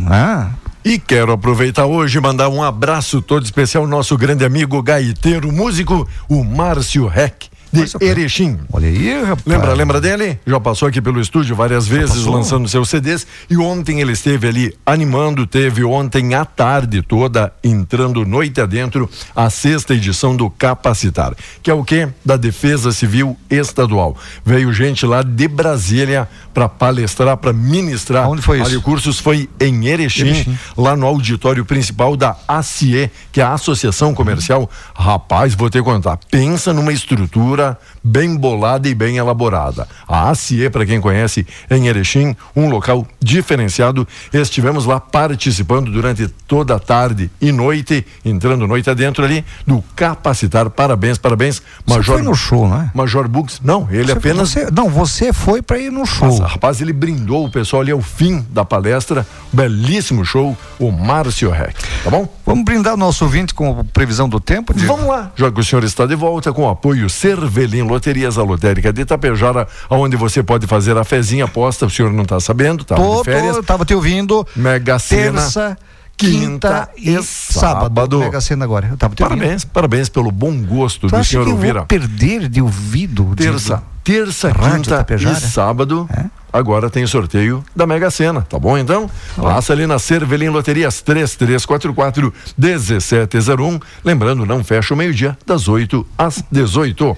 Ah, 0.08 0.50
e 0.86 1.00
quero 1.00 1.32
aproveitar 1.32 1.86
hoje 1.86 2.18
e 2.18 2.22
mandar 2.22 2.50
um 2.50 2.62
abraço 2.62 3.22
todo 3.22 3.44
especial 3.44 3.84
ao 3.84 3.90
nosso 3.90 4.18
grande 4.18 4.46
amigo 4.46 4.82
gaiteiro, 4.84 5.52
músico, 5.52 6.08
o 6.30 6.44
Márcio 6.44 7.08
Reck 7.08 7.50
de 7.72 7.82
Nossa, 7.82 7.98
Erechim. 8.02 8.60
Olha 8.72 8.88
aí, 8.88 9.22
rapaz. 9.22 9.46
Lembra, 9.46 9.74
lembra 9.74 10.02
dele? 10.02 10.40
Já 10.46 10.60
passou 10.60 10.88
aqui 10.88 11.02
pelo 11.02 11.20
estúdio 11.20 11.56
várias 11.56 11.88
vezes, 11.88 12.26
lançando 12.26 12.68
seus 12.68 12.90
CDs. 12.90 13.28
E 13.50 13.58
ontem 13.58 14.02
ele 14.02 14.14
esteve 14.14 14.48
ali 14.48 14.78
animando, 14.86 15.46
teve 15.46 15.84
ontem 15.84 16.34
à 16.34 16.46
tarde 16.46 17.02
toda, 17.02 17.54
entrando 17.64 18.26
noite 18.26 18.62
adentro, 18.62 19.10
a 19.36 19.50
sexta 19.50 19.94
edição 19.94 20.36
do 20.36 20.50
Capacitar, 20.50 21.36
que 21.62 21.70
é 21.70 21.74
o 21.74 21.84
quê? 21.84 22.08
Da 22.24 22.38
Defesa 22.38 22.92
Civil 22.92 23.38
Estadual. 23.50 24.16
Veio 24.46 24.72
gente 24.72 25.06
lá 25.06 25.22
de 25.22 25.48
Brasília 25.48 26.28
para 26.54 26.70
palestrar, 26.70 27.38
para 27.38 27.54
ministrar. 27.54 28.30
Onde 28.30 28.42
foi 28.42 28.62
isso? 28.62 28.82
cursos 28.82 29.20
foi 29.20 29.50
em 29.60 29.88
Erechim, 29.88 30.28
Erechim, 30.28 30.58
lá 30.78 30.96
no 30.96 31.06
auditório 31.06 31.66
principal 31.66 32.16
da 32.16 32.36
ACIE, 32.48 33.12
que 33.32 33.42
é 33.42 33.44
a 33.44 33.54
Associação 33.54 34.14
Comercial. 34.14 34.70
Rapaz, 34.96 35.54
vou 35.54 35.70
te 35.70 35.82
contar, 35.82 36.18
pensa 36.32 36.74
numa 36.74 36.94
estrutura 36.94 37.57
bem 38.04 38.36
bolada 38.36 38.88
e 38.88 38.96
bem 38.96 39.18
elaborada. 39.18 39.88
A 40.08 40.30
ACIE, 40.30 40.70
para 40.70 40.86
quem 40.86 41.02
conhece, 41.02 41.46
em 41.70 41.88
Erechim, 41.88 42.36
um 42.56 42.70
local 42.70 43.06
diferenciado. 43.20 44.08
Estivemos 44.34 44.86
lá 44.86 45.00
participando 45.00 45.92
durante 45.92 46.28
toda 46.28 46.76
a 46.76 46.80
tarde 46.80 47.30
e 47.42 47.52
noite, 47.52 48.06
entrando 48.24 48.68
noite 48.68 48.90
adentro 48.90 49.24
ali, 49.24 49.44
do 49.66 49.84
Capacitar. 49.96 50.70
Parabéns, 50.70 51.18
parabéns. 51.18 51.62
Major, 51.86 52.04
você 52.04 52.12
foi 52.12 52.22
no 52.22 52.36
show, 52.36 52.68
né? 52.70 52.92
Major 52.94 53.28
Bugs, 53.28 53.60
não, 53.64 53.88
ele 53.92 54.06
você, 54.06 54.12
apenas. 54.12 54.50
Você, 54.50 54.72
não, 54.72 54.90
você 54.90 55.34
foi 55.34 55.62
para 55.62 55.80
ir 55.80 55.92
no 55.92 56.06
show. 56.06 56.28
Nossa, 56.28 56.48
rapaz, 56.48 56.82
ele 56.82 56.94
brindou 56.94 57.46
o 57.46 57.52
pessoal 57.52 57.82
ali 57.82 57.92
ao 57.92 58.02
fim 58.02 58.46
da 58.50 58.64
palestra. 58.64 59.26
Belíssimo 59.52 60.24
show, 60.24 60.58
o 60.80 60.92
Márcio 60.92 61.50
Reck. 61.50 61.76
Tá 62.04 62.10
bom? 62.10 62.37
Vamos 62.48 62.64
brindar 62.64 62.94
o 62.94 62.98
nosso 62.98 63.26
ouvinte 63.26 63.54
com 63.54 63.84
previsão 63.84 64.30
do 64.30 64.40
tempo, 64.40 64.74
Diego? 64.74 64.96
Vamos 64.96 65.10
lá, 65.10 65.34
já 65.36 65.52
que 65.52 65.60
o 65.60 65.64
senhor 65.66 65.84
está 65.84 66.06
de 66.06 66.16
volta 66.16 66.54
com 66.54 66.64
o 66.64 66.70
apoio 66.70 67.10
Cervelim 67.10 67.82
Loterias 67.82 68.38
Alotérica 68.38 68.94
de 68.94 69.02
Itapejara, 69.02 69.68
onde 69.90 70.16
você 70.16 70.42
pode 70.42 70.66
fazer 70.66 70.98
a 70.98 71.04
fezinha 71.04 71.44
aposta, 71.44 71.86
o 71.86 71.90
senhor 71.90 72.14
não 72.14 72.24
está 72.24 72.40
sabendo, 72.40 72.86
tá 72.86 72.96
de 72.96 73.24
férias. 73.26 73.66
Tava 73.66 73.84
te 73.84 73.94
ouvindo. 73.94 74.48
Mega 74.56 74.98
Sena. 74.98 75.42
Terça, 75.42 75.78
quinta, 76.18 76.90
e 76.98 77.12
sábado. 77.22 77.84
sábado. 77.84 78.20
Mega 78.20 78.42
Sena 78.42 78.66
agora. 78.66 78.88
Eu 78.90 78.98
tava 78.98 79.16
parabéns, 79.16 79.64
parabéns 79.64 80.10
pelo 80.10 80.32
bom 80.32 80.62
gosto 80.64 81.08
tu 81.08 81.16
do 81.16 81.24
senhor 81.24 81.48
Elvira. 81.48 81.86
perder 81.86 82.50
de 82.50 82.62
ouvido. 82.62 83.34
Terça, 83.36 83.84
terça, 84.04 84.52
quinta 84.52 85.06
e 85.16 85.36
sábado. 85.36 86.10
É? 86.12 86.26
agora 86.52 86.90
tem 86.90 87.04
o 87.04 87.08
sorteio 87.08 87.64
da 87.76 87.86
Mega 87.86 88.10
Sena, 88.10 88.42
tá 88.42 88.58
bom 88.58 88.78
então? 88.78 89.10
Passa 89.36 89.74
ali 89.74 89.86
na 89.86 90.00
Cervelim 90.00 90.50
Loterias 90.50 91.02
3344 91.02 92.34
1701. 92.58 93.80
Lembrando, 94.04 94.46
não 94.46 94.64
fecha 94.64 94.94
o 94.94 94.98
meio-dia, 94.98 95.38
das 95.46 95.68
8 95.68 96.06
às 96.18 96.44
18. 96.52 97.16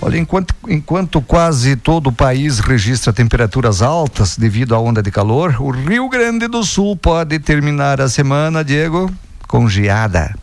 Olha, 0.00 0.18
enquanto, 0.18 0.54
enquanto 0.68 1.22
quase 1.22 1.74
todo 1.74 2.08
o 2.08 2.12
país 2.12 2.58
registra 2.58 3.12
temperaturas 3.12 3.80
altas 3.80 4.36
devido 4.36 4.74
à 4.74 4.78
onda 4.78 5.02
de 5.02 5.10
calor, 5.10 5.56
o 5.60 5.70
Rio 5.70 6.08
Grande 6.08 6.46
do 6.48 6.62
Sul 6.62 6.96
pode 6.96 7.38
terminar 7.38 8.00
a 8.00 8.08
semana, 8.08 8.62
Diego, 8.62 9.10
com 9.48 9.68
geada. 9.68 10.34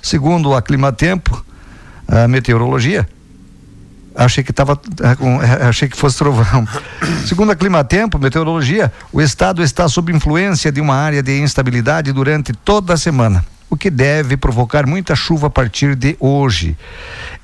Segundo 0.00 0.54
a 0.54 0.62
Climatempo, 0.62 1.44
a 2.06 2.26
meteorologia, 2.26 3.06
Achei 4.18 4.42
que 4.42 4.50
estava 4.50 4.72
é, 5.00 5.62
é, 5.62 5.66
achei 5.68 5.88
que 5.88 5.96
fosse 5.96 6.18
trovão. 6.18 6.66
Segundo 7.24 7.52
a 7.52 7.54
Climatempo, 7.54 8.18
meteorologia, 8.18 8.92
o 9.12 9.22
estado 9.22 9.62
está 9.62 9.88
sob 9.88 10.12
influência 10.12 10.72
de 10.72 10.80
uma 10.80 10.96
área 10.96 11.22
de 11.22 11.38
instabilidade 11.40 12.12
durante 12.12 12.52
toda 12.52 12.94
a 12.94 12.96
semana, 12.96 13.44
o 13.70 13.76
que 13.76 13.90
deve 13.90 14.36
provocar 14.36 14.86
muita 14.86 15.14
chuva 15.14 15.48
a 15.48 15.50
partir 15.50 15.94
de 15.94 16.16
hoje. 16.18 16.76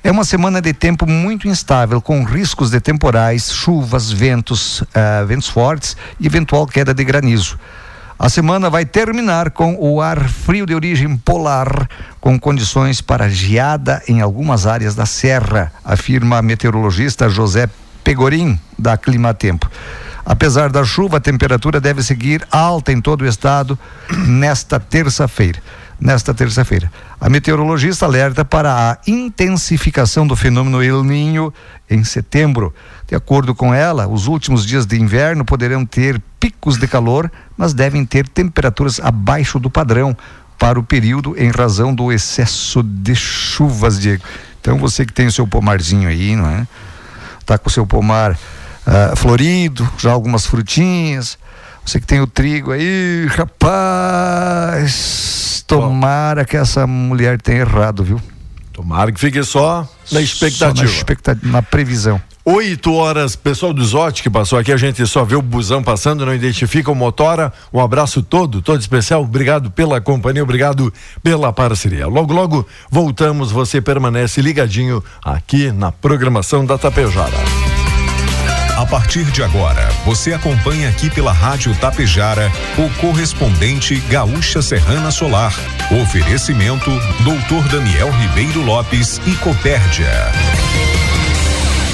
É 0.03 0.11
uma 0.11 0.23
semana 0.23 0.61
de 0.61 0.73
tempo 0.73 1.07
muito 1.07 1.47
instável, 1.47 2.01
com 2.01 2.23
riscos 2.23 2.71
de 2.71 2.79
temporais, 2.79 3.51
chuvas, 3.51 4.11
ventos, 4.11 4.81
uh, 4.81 5.25
ventos 5.27 5.49
fortes 5.49 5.95
e 6.19 6.25
eventual 6.25 6.65
queda 6.65 6.93
de 6.93 7.03
granizo. 7.03 7.59
A 8.17 8.29
semana 8.29 8.69
vai 8.69 8.85
terminar 8.85 9.51
com 9.51 9.75
o 9.77 10.01
ar 10.01 10.29
frio 10.29 10.65
de 10.65 10.73
origem 10.73 11.17
polar, 11.17 11.89
com 12.21 12.39
condições 12.39 13.01
para 13.01 13.29
geada 13.29 14.01
em 14.07 14.21
algumas 14.21 14.65
áreas 14.65 14.95
da 14.95 15.05
serra, 15.05 15.71
afirma 15.83 16.37
a 16.37 16.41
meteorologista 16.41 17.27
José 17.27 17.69
Pegorim, 18.05 18.57
da 18.79 18.95
Climatempo. 18.95 19.69
Apesar 20.25 20.71
da 20.71 20.83
chuva, 20.83 21.17
a 21.17 21.21
temperatura 21.21 21.79
deve 21.79 22.01
seguir 22.01 22.47
alta 22.49 22.91
em 22.91 23.01
todo 23.01 23.21
o 23.21 23.27
estado 23.27 23.77
nesta 24.25 24.79
terça-feira 24.79 25.61
nesta 25.99 26.33
terça-feira. 26.33 26.91
A 27.19 27.29
meteorologista 27.29 28.05
alerta 28.05 28.43
para 28.43 28.91
a 28.91 28.97
intensificação 29.07 30.27
do 30.27 30.35
fenômeno 30.35 30.83
El 30.83 31.03
Ninho 31.03 31.53
em 31.89 32.03
setembro. 32.03 32.73
De 33.07 33.15
acordo 33.15 33.55
com 33.55 33.73
ela, 33.73 34.07
os 34.07 34.27
últimos 34.27 34.65
dias 34.65 34.85
de 34.85 34.99
inverno 34.99 35.45
poderão 35.45 35.85
ter 35.85 36.21
picos 36.39 36.77
de 36.77 36.87
calor, 36.87 37.31
mas 37.57 37.73
devem 37.73 38.05
ter 38.05 38.27
temperaturas 38.27 38.99
abaixo 38.99 39.59
do 39.59 39.69
padrão 39.69 40.15
para 40.57 40.79
o 40.79 40.83
período 40.83 41.35
em 41.37 41.49
razão 41.49 41.93
do 41.93 42.11
excesso 42.11 42.81
de 42.81 43.15
chuvas, 43.15 43.99
Diego. 43.99 44.23
Então 44.59 44.77
você 44.77 45.05
que 45.05 45.13
tem 45.13 45.27
o 45.27 45.31
seu 45.31 45.45
pomarzinho 45.45 46.09
aí, 46.09 46.35
não 46.35 46.49
é? 46.49 46.67
Tá 47.45 47.57
com 47.57 47.69
o 47.69 47.71
seu 47.71 47.85
pomar 47.85 48.31
uh, 48.31 49.15
florido, 49.15 49.87
já 49.97 50.11
algumas 50.11 50.45
frutinhas, 50.45 51.37
você 51.85 51.99
que 51.99 52.07
tem 52.07 52.19
o 52.19 52.25
trigo 52.25 52.71
aí, 52.71 53.27
rapaz, 53.29 54.83
tomara 55.67 56.43
que 56.43 56.57
essa 56.57 56.87
mulher 56.87 57.39
tenha 57.39 57.59
errado, 57.59 58.03
viu? 58.03 58.19
Tomara 58.73 59.11
que 59.11 59.19
fique 59.19 59.43
só 59.43 59.87
na 60.11 60.19
expectativa. 60.19 60.75
Só 60.75 60.83
na, 60.83 60.89
expectativa, 60.89 61.47
na 61.51 61.61
previsão. 61.61 62.19
Oito 62.43 62.91
horas, 62.93 63.35
pessoal 63.35 63.71
do 63.71 63.85
Zote 63.85 64.23
que 64.23 64.29
passou 64.29 64.57
aqui, 64.59 64.71
a 64.71 64.77
gente 64.77 65.05
só 65.05 65.23
vê 65.23 65.35
o 65.35 65.41
busão 65.41 65.83
passando, 65.83 66.25
não 66.25 66.33
identifica 66.33 66.91
o 66.91 66.95
motora. 66.95 67.53
Um 67.71 67.79
abraço 67.79 68.21
todo, 68.23 68.61
todo 68.61 68.79
especial. 68.79 69.21
Obrigado 69.21 69.69
pela 69.69 70.01
companhia, 70.01 70.43
obrigado 70.43 70.91
pela 71.23 71.53
parceria. 71.53 72.07
Logo, 72.07 72.33
logo 72.33 72.67
voltamos. 72.89 73.51
Você 73.51 73.79
permanece 73.79 74.41
ligadinho 74.41 75.03
aqui 75.23 75.71
na 75.71 75.91
programação 75.91 76.65
da 76.65 76.77
Tapejara. 76.77 77.74
A 78.77 78.85
partir 78.85 79.23
de 79.31 79.41
agora, 79.41 79.87
você 80.03 80.33
acompanha 80.33 80.89
aqui 80.89 81.09
pela 81.09 81.31
Rádio 81.31 81.73
Tapejara 81.79 82.51
o 82.77 82.89
correspondente 82.99 83.95
Gaúcha 84.09 84.61
Serrana 84.61 85.11
Solar. 85.11 85.53
Oferecimento 86.03 86.91
Doutor 87.23 87.63
Daniel 87.69 88.11
Ribeiro 88.11 88.61
Lopes 88.61 89.21
e 89.25 89.33
Copérdia. 89.37 90.11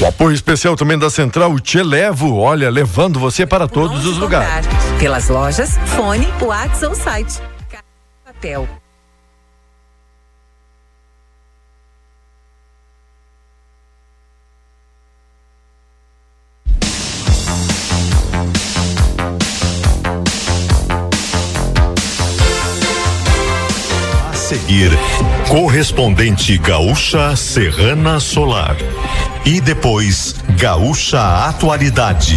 O 0.02 0.08
apoio 0.08 0.34
especial 0.34 0.76
também 0.76 0.98
da 0.98 1.12
Central 1.12 1.60
Te 1.60 1.84
Levo, 1.84 2.38
olha, 2.38 2.68
levando 2.72 3.20
você 3.20 3.46
para 3.46 3.68
todos 3.68 4.04
os 4.04 4.18
lugares. 4.18 4.66
Pelas 5.00 5.30
lojas, 5.30 5.78
fone, 5.86 6.28
WhatsApp 6.42 6.86
ou 6.88 6.96
site. 6.96 7.40
Papel. 8.26 8.81
Correspondente 25.62 26.58
Gaúcha 26.58 27.36
Serrana 27.36 28.20
Solar. 28.20 28.76
E 29.46 29.62
depois, 29.62 30.34
Gaúcha 30.58 31.48
Atualidade. 31.48 32.36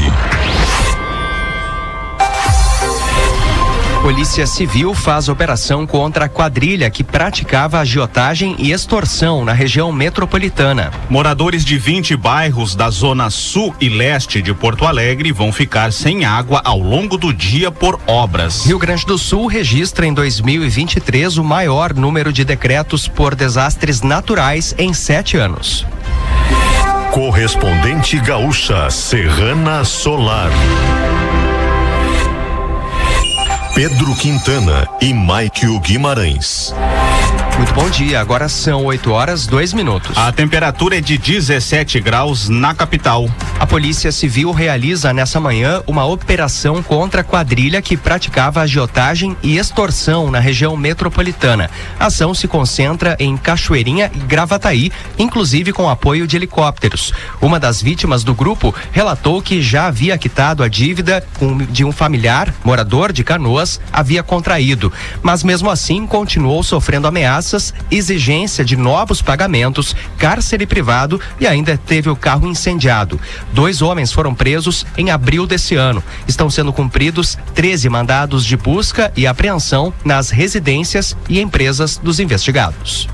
Polícia 4.05 4.47
Civil 4.47 4.93
faz 4.93 5.31
operação 5.31 5.87
contra 5.87 6.27
a 6.27 6.29
quadrilha 6.29 6.91
que 6.91 7.03
praticava 7.03 7.79
agiotagem 7.79 8.55
e 8.59 8.71
extorsão 8.71 9.47
na 9.47 9.55
região 9.55 9.91
metropolitana. 9.91 10.93
Moradores 11.09 11.65
de 11.65 11.79
20 11.79 12.15
bairros 12.15 12.77
da 12.77 12.91
zona 12.91 13.31
sul 13.31 13.75
e 13.81 13.89
leste 13.89 14.43
de 14.43 14.53
Porto 14.53 14.85
Alegre 14.85 15.33
vão 15.33 15.51
ficar 15.51 15.91
sem 15.91 16.23
água 16.23 16.61
ao 16.63 16.79
longo 16.79 17.17
do 17.17 17.33
dia 17.33 17.71
por 17.71 17.99
obras. 18.07 18.67
Rio 18.67 18.79
Grande 18.79 19.07
do 19.07 19.17
Sul 19.17 19.47
registra 19.47 20.05
em 20.05 20.13
2023 20.13 21.39
o 21.39 21.43
maior 21.43 21.95
número 21.95 22.31
de 22.31 22.45
decretos 22.45 23.09
por 23.09 23.35
desastres 23.35 24.03
naturais 24.03 24.75
em 24.77 24.93
sete 24.93 25.39
anos. 25.39 25.87
Correspondente 27.11 28.21
Gaúcha 28.21 28.91
Serrana 28.91 29.83
Solar. 29.83 30.51
Pedro 33.75 34.15
Quintana 34.15 34.89
e 35.01 35.13
Maikio 35.13 35.81
Guimarães. 35.81 36.73
Muito 37.57 37.73
bom 37.73 37.89
dia, 37.89 38.21
agora 38.21 38.49
são 38.49 38.85
8 38.85 39.13
horas, 39.13 39.47
2 39.47 39.73
minutos. 39.75 40.19
A 40.19 40.33
temperatura 40.33 40.99
é 40.99 41.01
de 41.01 41.17
17 41.17 42.01
graus 42.01 42.49
na 42.49 42.75
capital. 42.75 43.29
A 43.61 43.67
Polícia 43.67 44.11
Civil 44.11 44.51
realiza 44.51 45.13
nessa 45.13 45.39
manhã 45.39 45.81
uma 45.87 46.05
operação 46.05 46.83
contra 46.83 47.21
a 47.21 47.25
quadrilha 47.25 47.81
que 47.81 47.97
praticava 47.97 48.61
agiotagem 48.61 49.37
e 49.41 49.57
extorsão 49.57 50.33
na 50.33 50.41
região 50.41 50.77
metropolitana. 50.77 51.71
A 51.99 52.07
ação 52.07 52.35
se 52.35 52.49
concentra 52.49 53.17
em 53.21 53.37
Cachoeirinha 53.37 54.11
e 54.13 54.19
Gravataí, 54.19 54.91
inclusive 55.17 55.73
com 55.73 55.89
apoio 55.89 56.27
de 56.27 56.35
helicópteros. 56.35 57.13
Uma 57.41 57.61
das 57.61 57.81
vítimas 57.81 58.25
do 58.25 58.35
grupo 58.35 58.75
relatou 58.91 59.41
que 59.41 59.63
já 59.63 59.87
havia 59.87 60.19
quitado 60.19 60.65
a 60.65 60.69
dívida 60.69 61.25
de 61.71 61.85
um 61.85 61.93
familiar, 61.93 62.53
morador 62.65 63.13
de 63.13 63.23
Canoas, 63.23 63.81
havia 63.93 64.25
contraído, 64.25 64.93
mas 65.23 65.45
mesmo 65.45 65.71
assim 65.71 66.05
continuou 66.05 66.61
sofrendo 66.65 67.07
ameaças 67.07 67.44
exigência 67.91 68.65
de 68.65 68.77
novos 68.77 69.21
pagamentos, 69.21 69.95
cárcere 70.19 70.67
privado 70.67 71.21
e 71.39 71.47
ainda 71.47 71.77
teve 71.77 72.09
o 72.09 72.17
carro 72.17 72.47
incendiado. 72.47 73.21
Dois 73.53 73.83
homens 73.83 74.13
foram 74.13 74.35
presos 74.35 74.87
em 74.97 75.11
abril 75.11 75.47
desse 75.47 75.75
ano. 75.75 76.03
Estão 76.27 76.49
sendo 76.49 76.73
cumpridos 76.73 77.37
13 77.55 77.89
mandados 77.89 78.45
de 78.45 78.57
busca 78.57 79.13
e 79.17 79.27
apreensão 79.27 79.93
nas 80.05 80.31
residências 80.31 81.17
e 81.29 81.41
empresas 81.41 81.97
dos 81.97 82.21
investigados. 82.21 83.09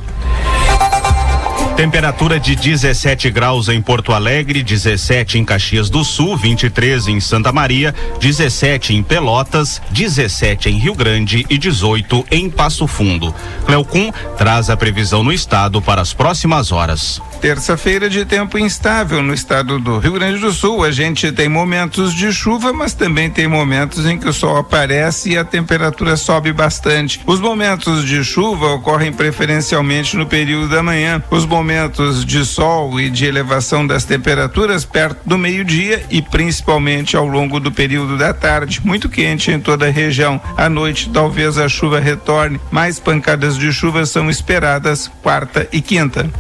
Temperatura 1.76 2.38
de 2.38 2.54
17 2.54 3.30
graus 3.30 3.68
em 3.68 3.80
Porto 3.80 4.12
Alegre, 4.12 4.62
17 4.62 5.38
em 5.38 5.44
Caxias 5.44 5.88
do 5.88 6.04
Sul, 6.04 6.37
23 6.37 7.09
em 7.09 7.20
Santa 7.20 7.50
Maria, 7.52 7.94
17 8.20 8.94
em 8.94 9.02
Pelotas, 9.02 9.80
17 9.90 10.68
em 10.68 10.78
Rio 10.78 10.94
Grande 10.94 11.46
e 11.48 11.56
18 11.56 12.26
em 12.30 12.50
Passo 12.50 12.87
Fundo. 12.87 13.35
Cleocum 13.64 14.12
traz 14.37 14.68
a 14.68 14.76
previsão 14.76 15.24
no 15.24 15.33
estado 15.33 15.80
para 15.80 16.02
as 16.02 16.12
próximas 16.12 16.70
horas. 16.70 17.20
Terça-feira 17.40 18.11
de 18.11 18.26
tempo 18.26 18.59
instável 18.59 19.22
no 19.22 19.33
estado 19.33 19.78
do 19.78 19.98
Rio 19.98 20.12
Grande 20.12 20.38
do 20.38 20.52
Sul. 20.52 20.85
A 20.85 20.90
gente 20.90 21.33
tem 21.33 21.48
momentos 21.48 22.12
de 22.12 22.30
chuva, 22.30 22.70
mas 22.70 22.92
também 22.92 23.30
tem 23.30 23.48
momentos 23.48 24.04
em 24.04 24.18
que 24.18 24.28
o 24.28 24.33
sol 24.33 24.59
aparece 24.59 25.30
e 25.30 25.38
a 25.38 25.44
temperatura 25.44 26.18
sobe 26.18 26.52
bastante. 26.52 27.18
Os 27.24 27.40
momentos 27.40 28.04
de 28.04 28.22
chuva 28.22 28.74
ocorrem 28.74 29.11
preferencialmente 29.11 30.18
no 30.18 30.26
período 30.26 30.68
da 30.68 30.83
manhã. 30.83 31.22
Os 31.30 31.46
momentos 31.61 32.25
de 32.25 32.42
sol 32.42 32.99
e 32.99 33.11
de 33.11 33.27
elevação 33.27 33.87
das 33.87 34.03
temperaturas 34.03 34.83
perto 34.87 35.20
do 35.27 35.37
meio-dia 35.37 36.03
e 36.09 36.23
principalmente 36.23 37.18
ao 37.18 37.27
longo 37.27 37.61
do 37.61 37.70
período 37.70 38.16
da 38.16 38.33
tarde. 38.33 38.81
Muito 38.83 39.11
quente 39.11 39.51
em 39.51 39.61
toda 39.61 39.87
a 39.87 39.90
região. 39.90 40.40
À 40.57 40.70
noite, 40.70 41.11
talvez 41.11 41.59
a 41.59 41.68
chuva 41.68 42.01
retorne. 42.01 42.59
Mais 42.70 42.99
pancadas 42.99 43.59
de 43.59 43.70
chuva 43.70 44.07
são 44.07 44.31
esperadas 44.31 45.11
quarta 45.23 45.68
e 45.70 45.83
quinta. 45.83 46.31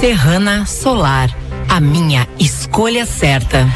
Serrana 0.00 0.64
Solar, 0.64 1.28
a 1.68 1.80
minha 1.80 2.26
escolha 2.38 3.04
certa. 3.04 3.68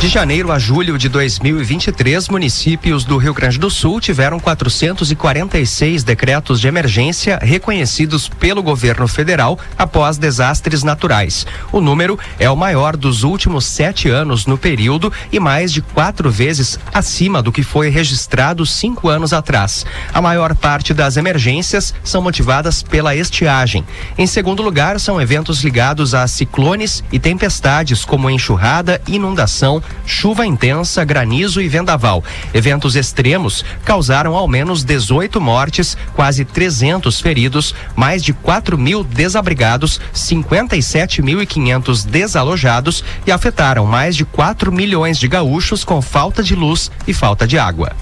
De 0.00 0.08
janeiro 0.08 0.50
a 0.50 0.58
julho 0.58 0.96
de 0.96 1.10
2023, 1.10 2.30
municípios 2.30 3.04
do 3.04 3.18
Rio 3.18 3.34
Grande 3.34 3.58
do 3.58 3.68
Sul 3.68 4.00
tiveram 4.00 4.40
446 4.40 6.02
decretos 6.02 6.58
de 6.58 6.66
emergência 6.66 7.38
reconhecidos 7.42 8.26
pelo 8.26 8.62
governo 8.62 9.06
federal 9.06 9.58
após 9.76 10.16
desastres 10.16 10.82
naturais. 10.82 11.46
O 11.70 11.82
número 11.82 12.18
é 12.38 12.48
o 12.48 12.56
maior 12.56 12.96
dos 12.96 13.24
últimos 13.24 13.66
sete 13.66 14.08
anos 14.08 14.46
no 14.46 14.56
período 14.56 15.12
e 15.30 15.38
mais 15.38 15.70
de 15.70 15.82
quatro 15.82 16.30
vezes 16.30 16.78
acima 16.94 17.42
do 17.42 17.52
que 17.52 17.62
foi 17.62 17.90
registrado 17.90 18.64
cinco 18.64 19.06
anos 19.06 19.34
atrás. 19.34 19.84
A 20.14 20.22
maior 20.22 20.54
parte 20.54 20.94
das 20.94 21.18
emergências 21.18 21.92
são 22.02 22.22
motivadas 22.22 22.82
pela 22.82 23.14
estiagem. 23.14 23.84
Em 24.16 24.26
segundo 24.26 24.62
lugar, 24.62 24.98
são 24.98 25.20
eventos 25.20 25.62
ligados 25.62 26.14
a 26.14 26.26
ciclones 26.26 27.04
e 27.12 27.18
tempestades, 27.18 28.02
como 28.02 28.30
enxurrada, 28.30 28.98
inundação, 29.06 29.82
chuva 30.04 30.46
intensa, 30.46 31.04
granizo 31.04 31.60
e 31.60 31.68
vendaval. 31.68 32.22
Eventos 32.52 32.96
extremos 32.96 33.64
causaram 33.84 34.34
ao 34.34 34.48
menos 34.48 34.84
18 34.84 35.40
mortes, 35.40 35.96
quase 36.14 36.44
300 36.44 37.20
feridos, 37.20 37.74
mais 37.94 38.22
de 38.22 38.32
4 38.32 38.76
mil 38.76 39.02
desabrigados, 39.04 40.00
57.500 40.14 42.06
desalojados 42.06 43.04
e 43.26 43.32
afetaram 43.32 43.86
mais 43.86 44.16
de 44.16 44.24
4 44.24 44.72
milhões 44.72 45.18
de 45.18 45.28
gaúchos 45.28 45.84
com 45.84 46.00
falta 46.02 46.42
de 46.42 46.54
luz 46.54 46.90
e 47.06 47.12
falta 47.12 47.46
de 47.46 47.58
água. 47.58 47.92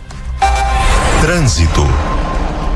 Trânsito. 1.20 1.86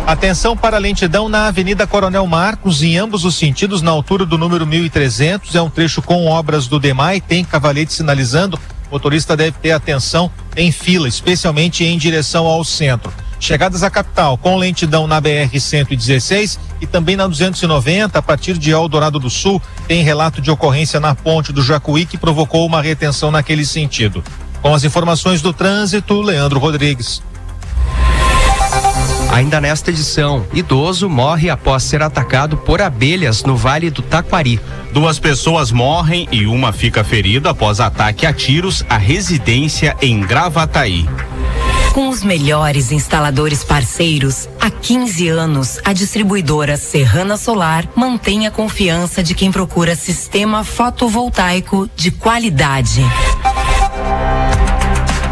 Atenção 0.05 0.57
para 0.57 0.77
a 0.77 0.81
lentidão 0.81 1.29
na 1.29 1.47
Avenida 1.47 1.87
Coronel 1.87 2.27
Marcos, 2.27 2.83
em 2.83 2.99
ambos 2.99 3.25
os 3.25 3.37
sentidos, 3.37 3.83
na 3.83 3.93
altura 3.93 4.27
do 4.27 4.37
número 4.37 4.67
1300. 4.67 5.55
É 5.55 5.63
um 5.63 5.71
trecho 5.71 6.03
com 6.03 6.27
obras 6.27 6.67
do 6.67 6.81
DEMAI, 6.81 7.21
tem 7.21 7.45
cavalete 7.45 7.93
sinalizando. 7.93 8.59
Motorista 8.93 9.35
deve 9.35 9.57
ter 9.59 9.71
atenção 9.71 10.31
em 10.55 10.71
fila, 10.71 11.09
especialmente 11.09 11.83
em 11.83 11.97
direção 11.97 12.45
ao 12.45 12.63
centro. 12.63 13.11
Chegadas 13.41 13.83
à 13.83 13.89
capital 13.89 14.37
com 14.37 14.59
lentidão 14.59 15.07
na 15.07 15.21
BR-116 15.21 16.59
e 16.79 16.87
também 16.87 17.17
na 17.17 17.27
290, 17.27 18.19
a 18.19 18.23
partir 18.23 18.59
de 18.59 18.71
Eldorado 18.71 19.19
do 19.19 19.31
Sul, 19.31 19.63
tem 19.89 20.05
relato 20.05 20.43
de 20.43 20.51
ocorrência 20.51 21.01
na 21.01 21.15
ponte 21.15 21.55
do 21.55 21.63
Jacuí 21.63 22.05
que 22.05 22.19
provocou 22.19 22.67
uma 22.67 22.83
retenção 22.83 23.31
naquele 23.31 23.65
sentido. 23.65 24.23
Com 24.61 24.75
as 24.75 24.85
informações 24.85 25.41
do 25.41 25.55
trânsito, 25.55 26.21
Leandro 26.21 26.61
Rodrigues. 26.61 27.23
Ainda 29.33 29.63
nesta 29.63 29.91
edição, 29.91 30.47
idoso 30.53 31.09
morre 31.09 31.49
após 31.49 31.85
ser 31.85 32.03
atacado 32.03 32.59
por 32.59 32.83
abelhas 32.83 33.43
no 33.45 33.57
Vale 33.57 33.89
do 33.89 34.03
Taquari. 34.03 34.61
Duas 34.93 35.19
pessoas 35.19 35.73
morrem 35.73 36.29
e 36.31 36.45
uma 36.45 36.71
fica 36.71 37.03
ferida 37.03 37.49
após 37.49 37.81
ataque 37.81 38.27
a 38.27 38.33
tiros 38.33 38.85
à 38.91 38.99
residência 38.99 39.97
em 40.03 40.21
Gravataí. 40.21 41.09
Com 41.95 42.11
os 42.11 42.23
melhores 42.23 42.93
instaladores 42.93 43.65
parceiros, 43.65 44.51
há 44.61 44.71
15 44.71 45.29
anos, 45.29 45.81
a 45.83 45.95
distribuidora 45.95 46.77
Serrana 46.77 47.39
Solar 47.39 47.89
mantém 47.97 48.47
a 48.47 48.51
confiança 48.51 49.23
de 49.23 49.35
quem 49.35 49.51
procura 49.51 49.97
sistema 49.97 50.63
fotovoltaico 50.63 51.89
de 51.97 52.11
qualidade. 52.11 53.03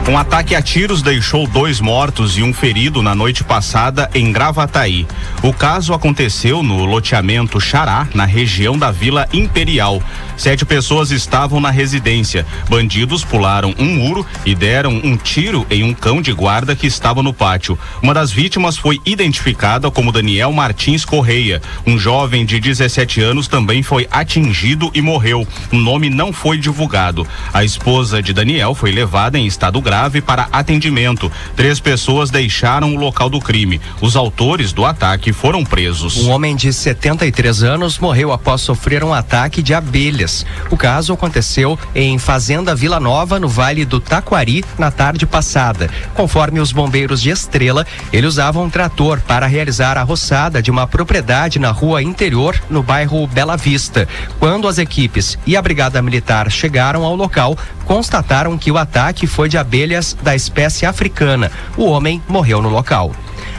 Um 0.08 0.16
ataque 0.18 0.56
a 0.56 0.62
tiros 0.62 1.02
deixou 1.02 1.46
dois 1.46 1.78
mortos 1.78 2.36
e 2.36 2.42
um 2.42 2.52
ferido 2.52 3.00
na 3.00 3.14
noite 3.14 3.44
passada 3.44 4.10
em 4.12 4.32
Gravataí. 4.32 5.06
O 5.40 5.52
caso 5.52 5.94
aconteceu 5.94 6.64
no 6.64 6.84
loteamento 6.84 7.60
Xará, 7.60 8.08
na 8.12 8.24
região 8.24 8.76
da 8.76 8.90
Vila 8.90 9.28
Imperial. 9.32 10.02
Sete 10.36 10.64
pessoas 10.64 11.12
estavam 11.12 11.60
na 11.60 11.70
residência. 11.70 12.44
Bandidos 12.68 13.24
pularam 13.24 13.72
um 13.78 13.84
muro 13.84 14.26
e 14.44 14.54
deram 14.54 15.00
um 15.04 15.16
tiro 15.16 15.64
em 15.70 15.84
um 15.84 15.94
cão 15.94 16.20
de 16.20 16.32
guarda 16.32 16.74
que 16.74 16.86
estava 16.86 17.22
no 17.22 17.32
pátio. 17.32 17.78
Uma 18.02 18.14
das 18.14 18.32
vítimas 18.32 18.76
foi 18.76 19.00
identificada 19.04 19.90
como 19.90 20.10
Daniel 20.10 20.50
Martins 20.50 21.04
Correia. 21.04 21.62
Um 21.86 21.98
jovem 21.98 22.44
de 22.44 22.58
17 22.58 23.20
anos 23.20 23.46
também 23.46 23.82
foi 23.82 24.08
atingido 24.10 24.90
e 24.92 25.00
morreu. 25.00 25.46
O 25.70 25.76
nome 25.76 26.10
não 26.10 26.32
foi 26.32 26.58
divulgado. 26.58 27.26
A 27.52 27.62
esposa 27.62 28.20
de 28.20 28.32
Daniel 28.32 28.74
foi 28.74 28.90
levada 28.90 29.38
em 29.38 29.46
estado 29.46 29.80
grave 29.80 29.89
para 30.22 30.48
atendimento. 30.52 31.30
Três 31.56 31.80
pessoas 31.80 32.30
deixaram 32.30 32.94
o 32.94 32.98
local 32.98 33.28
do 33.28 33.40
crime. 33.40 33.80
Os 34.00 34.14
autores 34.14 34.72
do 34.72 34.84
ataque 34.84 35.32
foram 35.32 35.64
presos. 35.64 36.16
Um 36.18 36.30
homem 36.30 36.54
de 36.54 36.72
73 36.72 37.62
anos 37.62 37.98
morreu 37.98 38.32
após 38.32 38.60
sofrer 38.60 39.02
um 39.02 39.12
ataque 39.12 39.62
de 39.62 39.74
abelhas. 39.74 40.46
O 40.70 40.76
caso 40.76 41.12
aconteceu 41.12 41.78
em 41.94 42.18
Fazenda 42.18 42.74
Vila 42.74 43.00
Nova, 43.00 43.38
no 43.40 43.48
Vale 43.48 43.84
do 43.84 43.98
Taquari, 43.98 44.64
na 44.78 44.90
tarde 44.90 45.26
passada. 45.26 45.90
Conforme 46.14 46.60
os 46.60 46.72
bombeiros 46.72 47.20
de 47.20 47.30
Estrela, 47.30 47.86
ele 48.12 48.26
usava 48.26 48.60
um 48.60 48.70
trator 48.70 49.20
para 49.20 49.46
realizar 49.46 49.98
a 49.98 50.02
roçada 50.02 50.62
de 50.62 50.70
uma 50.70 50.86
propriedade 50.86 51.58
na 51.58 51.70
rua 51.70 52.02
interior, 52.02 52.60
no 52.70 52.82
bairro 52.82 53.26
Bela 53.26 53.56
Vista. 53.56 54.06
Quando 54.38 54.68
as 54.68 54.78
equipes 54.78 55.38
e 55.46 55.56
a 55.56 55.62
Brigada 55.62 56.00
Militar 56.00 56.50
chegaram 56.50 57.04
ao 57.04 57.16
local, 57.16 57.56
constataram 57.90 58.56
que 58.56 58.70
o 58.70 58.78
ataque 58.78 59.26
foi 59.26 59.48
de 59.48 59.58
abelhas 59.58 60.16
da 60.22 60.32
espécie 60.32 60.86
africana. 60.86 61.50
O 61.76 61.86
homem 61.86 62.22
morreu 62.28 62.62
no 62.62 62.68
local. 62.68 63.10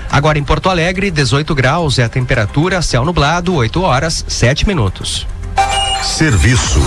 Agora 0.10 0.40
em 0.40 0.44
Porto 0.44 0.70
Alegre, 0.70 1.12
18 1.12 1.54
graus 1.54 2.00
é 2.00 2.06
a 2.06 2.10
temperatura, 2.10 2.82
céu 2.82 3.04
nublado, 3.04 3.54
8 3.54 3.82
horas, 3.82 4.24
7 4.30 4.66
minutos. 4.66 5.28
Serviço. 6.02 6.80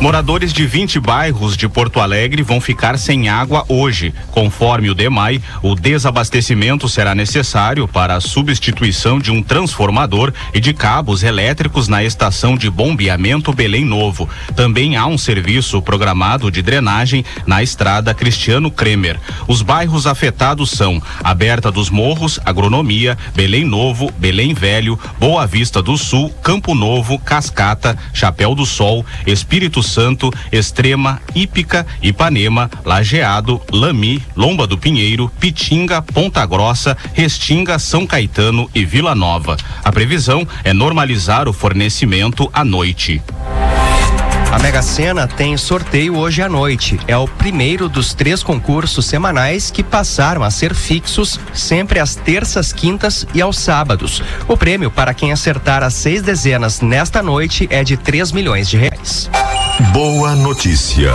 Moradores 0.00 0.52
de 0.52 0.66
20 0.66 1.00
bairros 1.00 1.56
de 1.56 1.68
Porto 1.68 1.98
Alegre 1.98 2.42
vão 2.42 2.60
ficar 2.60 2.98
sem 2.98 3.28
água 3.28 3.64
hoje. 3.68 4.12
Conforme 4.32 4.90
o 4.90 4.94
DEMAI, 4.94 5.40
o 5.62 5.74
desabastecimento 5.74 6.88
será 6.88 7.14
necessário 7.14 7.88
para 7.88 8.16
a 8.16 8.20
substituição 8.20 9.18
de 9.18 9.30
um 9.30 9.42
transformador 9.42 10.32
e 10.52 10.60
de 10.60 10.74
cabos 10.74 11.22
elétricos 11.22 11.88
na 11.88 12.04
estação 12.04 12.56
de 12.56 12.68
bombeamento 12.68 13.52
Belém 13.52 13.84
Novo. 13.84 14.28
Também 14.54 14.96
há 14.96 15.06
um 15.06 15.16
serviço 15.16 15.80
programado 15.80 16.50
de 16.50 16.60
drenagem 16.60 17.24
na 17.46 17.62
estrada 17.62 18.12
Cristiano 18.12 18.70
Kremer. 18.70 19.18
Os 19.48 19.62
bairros 19.62 20.06
afetados 20.06 20.70
são 20.70 21.00
Aberta 21.22 21.70
dos 21.70 21.88
Morros, 21.88 22.38
Agronomia, 22.44 23.16
Belém 23.34 23.64
Novo, 23.64 24.12
Belém 24.18 24.52
Velho, 24.54 24.98
Boa 25.18 25.46
Vista 25.46 25.80
do 25.80 25.96
Sul, 25.96 26.30
Campo 26.42 26.74
Novo, 26.74 27.18
Cascata, 27.18 27.96
Chapéu 28.12 28.54
do 28.54 28.66
Sol, 28.66 29.06
Espírito 29.26 29.83
Santo, 29.84 30.32
Extrema, 30.50 31.20
Ípica, 31.34 31.86
Ipanema, 32.02 32.70
Lajeado, 32.84 33.60
Lami, 33.70 34.20
Lomba 34.36 34.66
do 34.66 34.76
Pinheiro, 34.76 35.30
Pitinga, 35.38 36.02
Ponta 36.02 36.44
Grossa, 36.44 36.96
Restinga, 37.12 37.78
São 37.78 38.06
Caetano 38.06 38.68
e 38.74 38.84
Vila 38.84 39.14
Nova. 39.14 39.56
A 39.84 39.92
previsão 39.92 40.46
é 40.64 40.72
normalizar 40.72 41.48
o 41.48 41.52
fornecimento 41.52 42.50
à 42.52 42.64
noite. 42.64 43.22
A 44.54 44.58
Mega 44.60 44.82
Sena 44.82 45.26
tem 45.26 45.56
sorteio 45.56 46.16
hoje 46.16 46.40
à 46.40 46.48
noite. 46.48 46.96
É 47.08 47.16
o 47.16 47.26
primeiro 47.26 47.88
dos 47.88 48.14
três 48.14 48.40
concursos 48.40 49.04
semanais 49.04 49.68
que 49.68 49.82
passaram 49.82 50.44
a 50.44 50.50
ser 50.50 50.76
fixos 50.76 51.40
sempre 51.52 51.98
às 51.98 52.14
terças, 52.14 52.72
quintas 52.72 53.26
e 53.34 53.42
aos 53.42 53.58
sábados. 53.58 54.22
O 54.46 54.56
prêmio 54.56 54.92
para 54.92 55.12
quem 55.12 55.32
acertar 55.32 55.82
as 55.82 55.94
seis 55.94 56.22
dezenas 56.22 56.80
nesta 56.80 57.20
noite 57.20 57.66
é 57.68 57.82
de 57.82 57.96
3 57.96 58.30
milhões 58.30 58.68
de 58.68 58.76
reais. 58.76 59.28
Boa 59.92 60.36
notícia. 60.36 61.14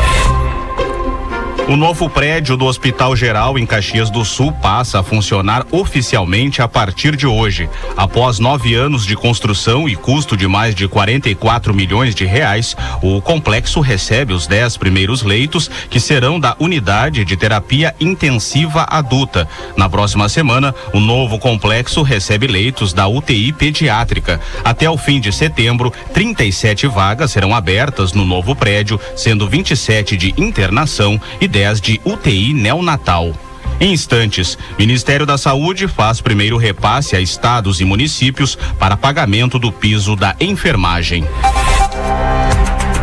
O 1.69 1.75
novo 1.75 2.09
prédio 2.09 2.57
do 2.57 2.65
Hospital 2.65 3.15
Geral 3.15 3.55
em 3.59 3.63
Caxias 3.63 4.09
do 4.09 4.25
Sul 4.25 4.51
passa 4.51 5.01
a 5.01 5.03
funcionar 5.03 5.67
oficialmente 5.69 6.63
a 6.63 6.67
partir 6.67 7.15
de 7.15 7.27
hoje. 7.27 7.69
Após 7.95 8.39
nove 8.39 8.73
anos 8.73 9.05
de 9.05 9.15
construção 9.15 9.87
e 9.87 9.95
custo 9.95 10.35
de 10.35 10.47
mais 10.47 10.73
de 10.73 10.87
44 10.87 11.71
milhões 11.71 12.15
de 12.15 12.25
reais, 12.25 12.75
o 13.03 13.21
complexo 13.21 13.81
recebe 13.81 14.33
os 14.33 14.47
dez 14.47 14.77
primeiros 14.77 15.21
leitos 15.21 15.69
que 15.91 15.99
serão 15.99 16.39
da 16.39 16.55
unidade 16.59 17.23
de 17.23 17.37
terapia 17.37 17.93
intensiva 17.99 18.87
adulta. 18.89 19.47
Na 19.77 19.87
próxima 19.87 20.27
semana, 20.27 20.73
o 20.91 20.99
novo 20.99 21.37
complexo 21.37 22.01
recebe 22.01 22.47
leitos 22.47 22.93
da 22.93 23.07
UTI 23.07 23.53
pediátrica. 23.53 24.41
Até 24.63 24.89
o 24.89 24.97
fim 24.97 25.19
de 25.19 25.31
setembro, 25.31 25.93
37 26.15 26.87
vagas 26.87 27.31
serão 27.31 27.53
abertas 27.53 28.11
no 28.11 28.25
novo 28.25 28.55
prédio, 28.55 28.99
sendo 29.15 29.47
27 29.47 30.17
de 30.17 30.33
internação 30.35 31.21
e 31.39 31.47
10 31.47 31.58
de 31.81 31.99
UTI 32.05 32.53
neonatal. 32.53 33.33
Em 33.79 33.93
instantes, 33.93 34.57
Ministério 34.77 35.25
da 35.25 35.37
Saúde 35.37 35.87
faz 35.87 36.21
primeiro 36.21 36.57
repasse 36.57 37.15
a 37.15 37.21
estados 37.21 37.79
e 37.79 37.85
municípios 37.85 38.57
para 38.77 38.97
pagamento 38.97 39.59
do 39.59 39.71
piso 39.71 40.15
da 40.15 40.35
enfermagem. 40.39 41.25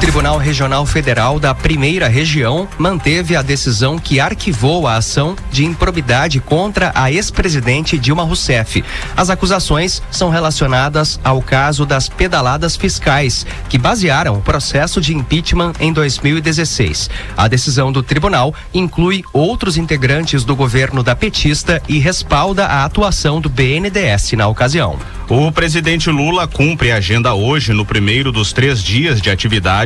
Tribunal 0.01 0.37
Regional 0.37 0.85
Federal 0.85 1.41
da 1.41 1.55
Primeira 1.55 2.07
Região 2.07 2.69
manteve 2.77 3.35
a 3.35 3.41
decisão 3.41 3.99
que 3.99 4.21
arquivou 4.21 4.87
a 4.87 4.97
ação 4.97 5.35
de 5.51 5.65
improbidade 5.65 6.39
contra 6.39 6.93
a 6.95 7.11
ex-presidente 7.11 7.99
Dilma 7.99 8.23
Rousseff. 8.23 8.85
As 9.17 9.31
acusações 9.31 10.03
são 10.11 10.29
relacionadas 10.29 11.19
ao 11.25 11.41
caso 11.41 11.87
das 11.87 12.11
pedaladas 12.11 12.77
fiscais, 12.77 13.47
que 13.71 13.79
basearam 13.79 14.35
o 14.35 14.43
processo 14.43 15.01
de 15.01 15.15
impeachment 15.15 15.73
em 15.81 15.93
2016. 15.93 17.09
A 17.35 17.49
decisão 17.49 17.91
do 17.91 18.03
tribunal 18.03 18.55
inclui 18.75 19.25
outros 19.33 19.79
integrantes 19.79 20.45
do 20.45 20.55
governo 20.55 21.03
da 21.03 21.17
petista 21.17 21.83
e 21.89 21.99
respalda 21.99 22.67
a 22.67 22.85
atuação 22.85 23.41
do 23.41 23.49
BNDES 23.49 24.33
na 24.33 24.47
ocasião. 24.47 24.99
O 25.29 25.51
presidente 25.51 26.09
Lula 26.09 26.47
cumpre 26.47 26.93
a 26.93 26.99
agenda 26.99 27.35
hoje 27.35 27.73
no 27.73 27.85
primeiro 27.85 28.31
dos 28.31 28.53
três 28.53 28.81
dias 28.81 29.21
de 29.21 29.29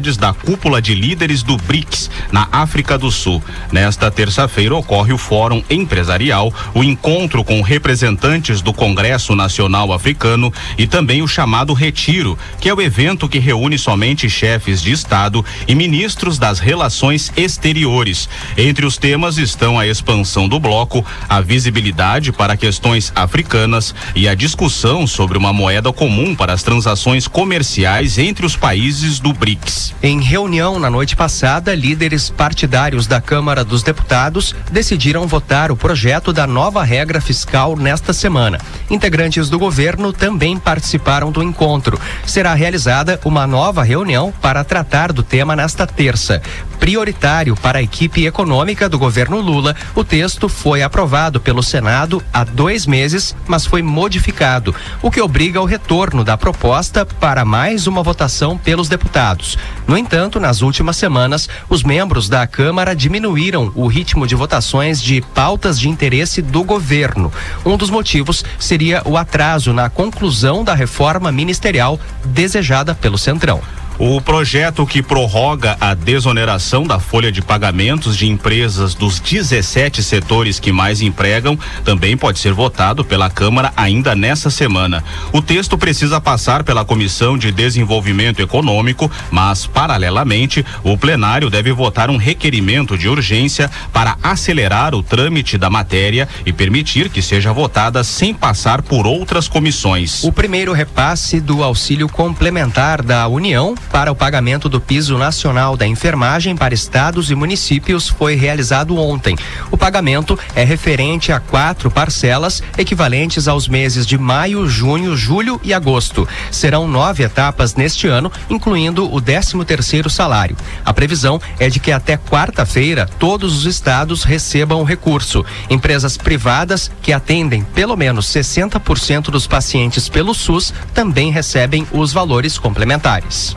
atividades 0.00 0.16
da 0.16 0.32
cúpula 0.32 0.80
de 0.80 0.94
líderes 0.94 1.42
do 1.42 1.56
BRICS 1.56 2.10
na 2.32 2.48
África 2.50 2.96
do 2.96 3.10
Sul. 3.10 3.42
Nesta 3.70 4.10
terça-feira 4.10 4.74
ocorre 4.74 5.12
o 5.12 5.18
Fórum 5.18 5.62
Empresarial, 5.68 6.52
o 6.74 6.82
encontro 6.82 7.44
com 7.44 7.60
representantes 7.60 8.62
do 8.62 8.72
Congresso 8.72 9.36
Nacional 9.36 9.92
Africano 9.92 10.52
e 10.78 10.86
também 10.86 11.22
o 11.22 11.28
chamado 11.28 11.74
Retiro, 11.74 12.38
que 12.60 12.68
é 12.68 12.74
o 12.74 12.80
evento 12.80 13.28
que 13.28 13.38
reúne 13.38 13.78
somente 13.78 14.28
chefes 14.30 14.80
de 14.80 14.90
Estado 14.90 15.44
e 15.68 15.74
ministros 15.74 16.38
das 16.38 16.58
relações 16.58 17.30
exteriores. 17.36 18.28
Entre 18.56 18.86
os 18.86 18.96
temas 18.96 19.36
estão 19.36 19.78
a 19.78 19.86
expansão 19.86 20.48
do 20.48 20.58
bloco, 20.58 21.04
a 21.28 21.40
visibilidade 21.40 22.32
para 22.32 22.56
questões 22.56 23.12
africanas 23.14 23.94
e 24.14 24.26
a 24.26 24.34
discussão 24.34 25.06
sobre 25.06 25.36
uma 25.36 25.52
moeda 25.52 25.92
comum 25.92 26.34
para 26.34 26.52
as 26.52 26.62
transações 26.62 27.28
comerciais 27.28 28.18
entre 28.18 28.46
os 28.46 28.56
países 28.56 29.20
do 29.20 29.32
BRICS. 29.32 29.89
Em 30.03 30.20
reunião 30.20 30.79
na 30.79 30.88
noite 30.88 31.14
passada, 31.14 31.74
líderes 31.74 32.31
partidários 32.31 33.07
da 33.07 33.20
Câmara 33.20 33.64
dos 33.64 33.83
Deputados 33.83 34.55
decidiram 34.70 35.26
votar 35.26 35.70
o 35.70 35.76
projeto 35.76 36.33
da 36.33 36.46
nova 36.46 36.83
regra 36.83 37.20
fiscal 37.20 37.76
nesta 37.76 38.12
semana. 38.12 38.59
Integrantes 38.88 39.48
do 39.50 39.59
governo 39.59 40.12
também 40.12 40.59
participaram 40.59 41.31
do 41.31 41.42
encontro. 41.42 42.00
Será 42.26 42.55
realizada 42.55 43.20
uma 43.24 43.46
nova 43.46 43.83
reunião 43.83 44.33
para 44.40 44.64
tratar 44.64 45.12
do 45.12 45.22
tema 45.22 45.55
nesta 45.55 45.87
terça. 45.87 46.40
Prioritário 46.81 47.55
para 47.55 47.79
a 47.79 47.83
equipe 47.83 48.27
econômica 48.27 48.88
do 48.88 48.99
governo 48.99 49.38
Lula, 49.38 49.77
o 49.95 50.03
texto 50.03 50.49
foi 50.49 50.83
aprovado 50.83 51.38
pelo 51.38 51.62
Senado 51.62 52.23
há 52.33 52.43
dois 52.43 52.87
meses, 52.87 53.37
mas 53.47 53.66
foi 53.66 53.83
modificado, 53.83 54.75
o 55.03 55.11
que 55.11 55.21
obriga 55.21 55.59
ao 55.59 55.66
retorno 55.66 56.25
da 56.25 56.38
proposta 56.38 57.05
para 57.05 57.45
mais 57.45 57.87
uma 57.87 58.03
votação 58.03 58.57
pelos 58.57 58.88
deputados. 58.88 59.59
No 59.87 59.97
entanto, 59.97 60.40
nas 60.40 60.62
últimas 60.62 60.97
semanas, 60.97 61.51
os 61.69 61.83
membros 61.83 62.31
da 62.31 62.47
Câmara 62.47 62.97
diminuíram 62.97 63.71
o 63.75 63.87
ritmo 63.87 64.27
de 64.27 64.35
votações 64.35 65.03
de 65.03 65.21
pautas 65.21 65.79
de 65.79 65.87
interesse 65.87 66.40
do 66.40 66.64
governo. 66.64 67.31
Um 67.62 67.77
dos 67.77 67.90
motivos 67.90 68.43
seria 68.59 69.03
o 69.05 69.19
atraso 69.19 69.75
na 69.75 69.90
conclusão 69.90 70.64
da 70.64 70.75
reforma 70.75 71.31
ministerial 71.31 72.01
desejada 72.25 72.95
pelo 72.95 73.19
Centrão. 73.19 73.61
O 74.02 74.18
projeto 74.18 74.86
que 74.86 75.02
prorroga 75.02 75.76
a 75.78 75.92
desoneração 75.92 76.84
da 76.84 76.98
folha 76.98 77.30
de 77.30 77.42
pagamentos 77.42 78.16
de 78.16 78.26
empresas 78.26 78.94
dos 78.94 79.20
17 79.20 80.02
setores 80.02 80.58
que 80.58 80.72
mais 80.72 81.02
empregam 81.02 81.58
também 81.84 82.16
pode 82.16 82.38
ser 82.38 82.54
votado 82.54 83.04
pela 83.04 83.28
Câmara 83.28 83.74
ainda 83.76 84.14
nessa 84.14 84.48
semana. 84.48 85.04
O 85.34 85.42
texto 85.42 85.76
precisa 85.76 86.18
passar 86.18 86.64
pela 86.64 86.82
Comissão 86.82 87.36
de 87.36 87.52
Desenvolvimento 87.52 88.40
Econômico, 88.40 89.12
mas, 89.30 89.66
paralelamente, 89.66 90.64
o 90.82 90.96
plenário 90.96 91.50
deve 91.50 91.70
votar 91.70 92.08
um 92.08 92.16
requerimento 92.16 92.96
de 92.96 93.06
urgência 93.06 93.70
para 93.92 94.16
acelerar 94.22 94.94
o 94.94 95.02
trâmite 95.02 95.58
da 95.58 95.68
matéria 95.68 96.26
e 96.46 96.54
permitir 96.54 97.10
que 97.10 97.20
seja 97.20 97.52
votada 97.52 98.02
sem 98.02 98.32
passar 98.32 98.80
por 98.80 99.06
outras 99.06 99.46
comissões. 99.46 100.24
O 100.24 100.32
primeiro 100.32 100.72
repasse 100.72 101.38
do 101.38 101.62
auxílio 101.62 102.08
complementar 102.08 103.02
da 103.02 103.28
União 103.28 103.74
para 103.90 104.11
o 104.11 104.14
pagamento 104.14 104.68
do 104.68 104.81
piso 104.81 105.18
nacional 105.18 105.76
da 105.76 105.87
enfermagem 105.87 106.57
para 106.57 106.72
estados 106.72 107.31
e 107.31 107.35
municípios 107.35 108.09
foi 108.09 108.35
realizado 108.35 108.96
ontem. 108.96 109.37
O 109.70 109.76
pagamento 109.76 110.38
é 110.55 110.64
referente 110.64 111.32
a 111.32 111.41
quatro 111.41 111.91
parcelas 111.91 112.62
equivalentes 112.78 113.49
aos 113.49 113.68
meses 113.68 114.07
de 114.07 114.16
maio, 114.16 114.68
junho, 114.68 115.16
julho 115.16 115.61
e 115.62 115.74
agosto. 115.74 116.26
Serão 116.51 116.86
nove 116.86 117.22
etapas 117.22 117.74
neste 117.74 118.07
ano, 118.07 118.30
incluindo 118.49 119.12
o 119.12 119.20
13 119.20 119.64
terceiro 119.64 120.09
salário. 120.09 120.57
A 120.84 120.93
previsão 120.93 121.41
é 121.59 121.68
de 121.68 121.80
que 121.80 121.93
até 121.93 122.16
quarta-feira 122.16 123.09
todos 123.18 123.57
os 123.57 123.66
estados 123.66 124.24
recebam 124.24 124.80
o 124.80 124.84
recurso. 124.84 125.45
Empresas 125.68 126.16
privadas 126.16 126.91
que 127.03 127.12
atendem 127.12 127.62
pelo 127.62 127.97
menos 127.97 128.26
60% 128.26 129.30
dos 129.30 129.47
pacientes 129.47 130.09
pelo 130.09 130.34
SUS 130.34 130.72
também 130.95 131.30
recebem 131.30 131.86
os 131.93 132.12
valores 132.12 132.59
complementares. 132.59 133.57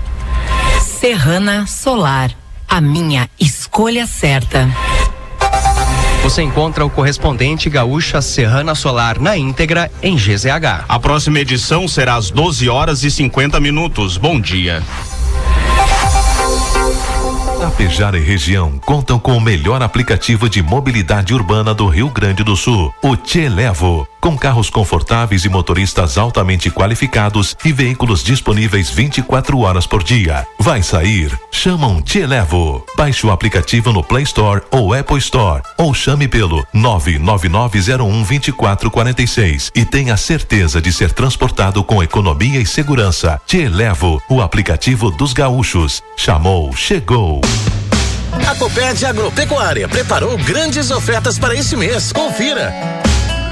Serrana 1.03 1.67
Solar, 1.67 2.31
a 2.65 2.79
minha 2.79 3.29
escolha 3.37 4.07
certa. 4.07 4.69
Você 6.21 6.41
encontra 6.41 6.85
o 6.85 6.89
correspondente 6.89 7.69
Gaúcha 7.69 8.21
Serrana 8.21 8.73
Solar 8.73 9.19
na 9.19 9.35
íntegra 9.35 9.91
em 10.01 10.15
GZH. 10.15 10.85
A 10.87 10.97
próxima 10.99 11.41
edição 11.41 11.89
será 11.89 12.15
às 12.15 12.31
12 12.31 12.69
horas 12.69 13.03
e 13.03 13.11
50 13.11 13.59
minutos. 13.59 14.15
Bom 14.15 14.39
dia. 14.39 14.81
Tapejara 17.59 18.17
e 18.17 18.23
região 18.23 18.79
contam 18.79 19.19
com 19.19 19.35
o 19.35 19.41
melhor 19.41 19.83
aplicativo 19.83 20.47
de 20.47 20.63
mobilidade 20.63 21.33
urbana 21.33 21.73
do 21.73 21.85
Rio 21.85 22.09
Grande 22.09 22.45
do 22.45 22.55
Sul, 22.55 22.95
o 23.03 23.17
Te 23.17 23.49
Levo. 23.49 24.07
Com 24.24 24.36
carros 24.38 24.69
confortáveis 24.69 25.43
e 25.43 25.49
motoristas 25.49 26.17
altamente 26.17 26.71
qualificados 26.71 27.57
e 27.65 27.74
veículos 27.74 28.24
disponíveis 28.24 28.89
24 28.89 29.59
horas 29.59 29.86
por 29.86 30.01
dia. 30.01 30.47
Vai 30.57 30.82
sair? 30.82 31.38
Chama 31.51 31.88
um 31.88 32.01
Te 32.01 32.26
Levo. 32.26 32.86
Baixe 32.95 33.28
o 33.28 33.32
aplicativo 33.32 33.91
no 33.91 34.01
Play 34.01 34.24
Store 34.24 34.61
ou 34.71 34.93
Apple 34.93 35.17
Store 35.17 35.61
ou 35.78 35.93
chame 35.93 36.30
pelo 36.30 36.65
999012446 36.74 39.71
e 39.76 39.84
tenha 39.84 40.15
certeza 40.15 40.82
de 40.82 40.93
ser 40.93 41.11
transportado 41.11 41.84
com 41.84 42.01
economia 42.01 42.61
e 42.61 42.65
segurança. 42.65 43.41
Te 43.45 43.67
Levo, 43.67 44.24
o 44.30 44.41
aplicativo 44.41 45.11
dos 45.11 45.34
gaúchos. 45.34 46.01
Chamou, 46.15 46.74
chegou. 46.74 47.41
A 48.49 48.55
Coped 48.55 49.05
Agropecuária 49.05 49.89
preparou 49.89 50.38
grandes 50.38 50.91
ofertas 50.91 51.38
para 51.38 51.53
esse 51.53 51.76
mês. 51.76 52.13
Confira. 52.13 53.02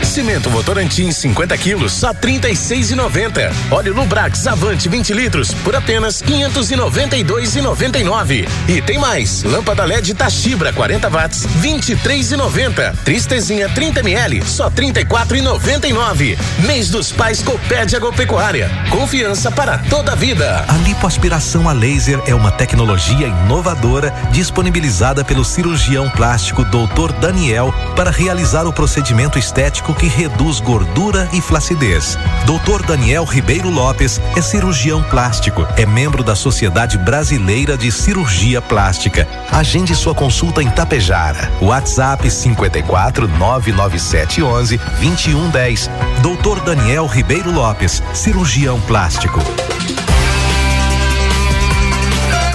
Cimento 0.03 0.49
Votorantim 0.49 1.11
50 1.11 1.57
quilos, 1.57 1.91
só 1.93 2.13
36,90. 2.13 3.53
Óleo 3.71 3.93
Lubrax 3.93 4.45
Avante 4.47 4.89
20 4.89 5.13
litros 5.13 5.53
por 5.63 5.73
apenas 5.75 6.21
592,99. 6.21 8.47
E 8.67 8.81
tem 8.81 8.97
mais: 8.97 9.43
lâmpada 9.43 9.85
LED 9.85 10.13
Tachibra 10.13 10.73
40 10.73 11.09
watts, 11.09 11.47
23,90. 11.61 12.93
Tristezinha 13.05 13.69
30 13.69 14.01
ml, 14.01 14.43
só 14.45 14.69
34,99. 14.69 16.37
Mês 16.65 16.89
dos 16.89 17.09
Pais 17.11 17.41
Coped 17.41 17.95
Agropecuária. 17.95 18.69
Confiança 18.89 19.49
para 19.51 19.77
toda 19.89 20.11
a 20.11 20.15
vida. 20.15 20.65
A 20.67 20.77
lipoaspiração 20.77 21.69
a 21.69 21.73
laser 21.73 22.21
é 22.25 22.35
uma 22.35 22.51
tecnologia 22.51 23.27
inovadora 23.27 24.13
disponibilizada 24.31 25.23
pelo 25.23 25.45
cirurgião 25.45 26.09
plástico 26.09 26.65
Dr. 26.65 27.13
Daniel 27.19 27.73
para 27.95 28.11
realizar 28.11 28.65
o 28.65 28.73
procedimento 28.73 29.39
estético 29.39 29.90
que 29.93 30.07
reduz 30.07 30.59
gordura 30.59 31.27
e 31.33 31.41
flacidez. 31.41 32.17
Dr. 32.45 32.85
Daniel 32.85 33.23
Ribeiro 33.23 33.69
Lopes 33.69 34.21
é 34.35 34.41
cirurgião 34.41 35.03
plástico, 35.03 35.67
é 35.75 35.85
membro 35.85 36.23
da 36.23 36.35
Sociedade 36.35 36.97
Brasileira 36.97 37.77
de 37.77 37.91
Cirurgia 37.91 38.61
Plástica. 38.61 39.27
Agende 39.51 39.95
sua 39.95 40.13
consulta 40.13 40.61
em 40.61 40.69
Tapejara. 40.69 41.51
WhatsApp 41.61 42.29
54 42.29 43.27
997 43.27 44.43
11 44.43 44.77
2110. 44.77 45.89
Dr. 46.21 46.63
Daniel 46.63 47.05
Ribeiro 47.07 47.51
Lopes, 47.51 48.01
cirurgião 48.13 48.79
plástico. 48.81 49.39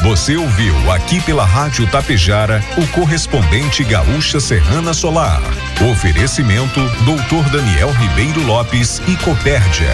Você 0.03 0.37
ouviu 0.37 0.93
aqui 0.93 1.21
pela 1.21 1.45
Rádio 1.45 1.85
Tapejara 1.89 2.63
o 2.79 2.87
correspondente 2.89 3.83
Gaúcha 3.83 4.39
Serrana 4.39 4.95
Solar. 4.95 5.43
Oferecimento 5.85 6.81
Doutor 7.05 7.45
Daniel 7.51 7.91
Ribeiro 7.93 8.43
Lopes 8.47 9.01
e 9.07 9.15
Copérdia. 9.17 9.91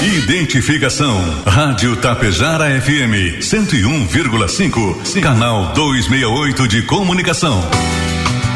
Identificação. 0.00 1.42
Rádio 1.44 1.96
Tapejara 1.96 2.80
FM 2.80 3.40
101,5. 3.40 5.20
Canal 5.20 5.72
268 5.74 6.68
de 6.68 6.82
comunicação. 6.82 7.60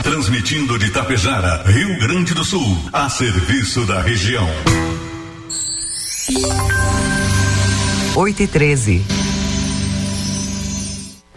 Transmitindo 0.04 0.78
de 0.78 0.90
Tapejara, 0.90 1.64
Rio 1.66 1.98
Grande 1.98 2.34
do 2.34 2.44
Sul, 2.44 2.78
a 2.92 3.08
serviço 3.08 3.84
da 3.84 4.00
região. 4.00 4.48
8 8.14 8.42
e 8.44 8.46
13. 8.46 9.23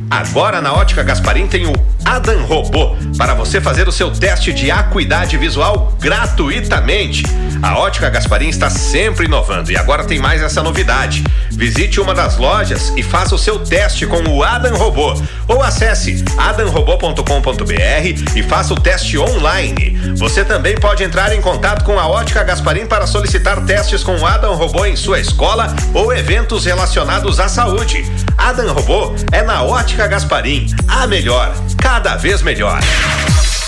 Agora 0.10 0.62
na 0.62 0.74
Ótica 0.74 1.03
Gasparim 1.03 1.47
tem 1.47 1.66
o 1.68 1.74
Adam 2.08 2.45
Robô 2.45 2.95
para 3.18 3.34
você 3.34 3.60
fazer 3.60 3.86
o 3.86 3.91
seu 3.91 4.10
teste 4.10 4.53
de 4.53 4.72
acuidade 4.72 5.36
visual 5.38 5.93
gratuitamente. 5.99 7.24
A 7.62 7.78
Ótica 7.78 8.10
Gasparim 8.10 8.47
está 8.47 8.70
sempre 8.70 9.26
inovando 9.26 9.72
e 9.72 9.78
agora 9.78 10.05
tem 10.05 10.18
mais 10.18 10.41
essa 10.41 10.64
novidade. 10.64 11.24
Visite 11.51 11.99
uma 11.99 12.14
das 12.14 12.38
lojas 12.38 12.93
e 12.95 13.03
faça 13.03 13.36
o 13.36 13.38
seu 13.38 13.60
teste 13.60 14.05
com 14.05 14.22
o 14.30 14.43
Adam 14.43 14.78
Robô 14.78 15.22
ou 15.47 15.62
acesse 15.62 16.24
adamrobô.com.br 16.38 18.36
e 18.36 18.43
faça 18.43 18.74
o 18.74 18.80
teste 18.80 19.18
online. 19.18 19.97
Você 20.16 20.45
também 20.45 20.76
pode 20.76 21.03
entrar 21.03 21.34
em 21.34 21.41
contato 21.41 21.84
com 21.84 21.99
a 21.99 22.08
Ótica 22.08 22.43
Gasparim 22.43 22.86
para 22.86 23.08
solicitar 23.08 23.66
testes 23.66 24.03
com 24.03 24.16
o 24.16 24.26
Adam 24.26 24.55
Robô 24.55 24.86
em 24.86 24.95
sua 24.95 25.20
escola 25.20 25.76
ou 25.93 26.14
eventos 26.14 26.66
relacionados 26.66 27.39
à 27.39 27.49
saúde. 27.49 28.05
Adam 28.38 28.72
Robô 28.74 29.16
é 29.32 29.41
na 29.41 29.64
Ótica 29.64 30.08
Gasparim, 30.08 30.68
a 30.88 31.08
melhor, 31.08 31.53
cada 31.98 32.16
vez 32.16 32.43
melhor. 32.43 32.80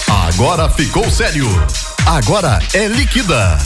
Agora 0.07 0.69
ficou 0.69 1.09
sério. 1.09 1.47
Agora 2.05 2.59
é 2.75 2.86
liquida. 2.86 3.57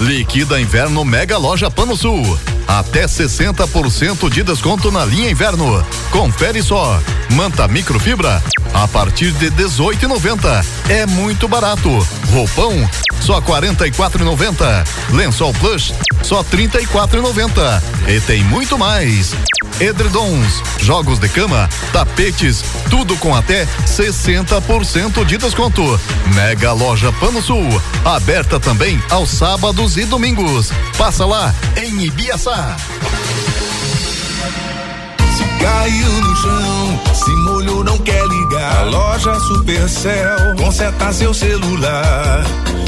Liquida 0.00 0.60
Inverno 0.60 1.04
Mega 1.04 1.38
Loja 1.38 1.70
Pano 1.70 1.96
Sul. 1.96 2.38
Até 2.68 3.06
60% 3.06 4.28
de 4.28 4.42
desconto 4.42 4.90
na 4.90 5.04
linha 5.04 5.30
inverno. 5.30 5.84
Confere 6.10 6.62
só. 6.62 7.00
Manta 7.30 7.66
microfibra 7.66 8.42
a 8.74 8.86
partir 8.86 9.32
de 9.32 9.50
18,90. 9.50 10.64
É 10.90 11.06
muito 11.06 11.48
barato. 11.48 11.88
Roupão 12.30 12.88
só 13.20 13.40
44,90. 13.40 14.86
Lençol 15.14 15.54
plush 15.54 15.94
só 16.22 16.42
34,90. 16.44 17.82
E 18.08 18.20
tem 18.20 18.44
muito 18.44 18.78
mais. 18.78 19.34
Edredons, 19.78 20.62
jogos 20.80 21.18
de 21.18 21.28
cama, 21.28 21.68
tapetes, 21.92 22.64
tudo 22.88 23.14
com 23.18 23.34
até 23.34 23.66
60% 23.86 25.24
de 25.24 25.36
desconto. 25.36 26.00
Mega 26.34 26.72
Loja 26.72 27.12
Pano 27.12 27.42
Sul, 27.42 27.68
aberta 28.04 28.58
também 28.58 29.00
aos 29.10 29.30
sábados 29.30 29.85
e 29.94 30.04
domingos. 30.06 30.72
Passa 30.98 31.24
lá 31.24 31.54
em 31.76 32.06
Ibiaçá. 32.06 32.76
Caiu 35.60 36.12
no 36.22 36.36
chão, 36.36 37.00
se 37.14 37.30
molhou, 37.30 37.84
não 37.84 37.98
quer 37.98 38.26
ligar. 38.26 38.78
A 38.78 38.82
loja 38.84 39.38
Supercell 39.40 40.56
conserta 40.56 41.12
seu 41.12 41.32
celular. 41.32 42.44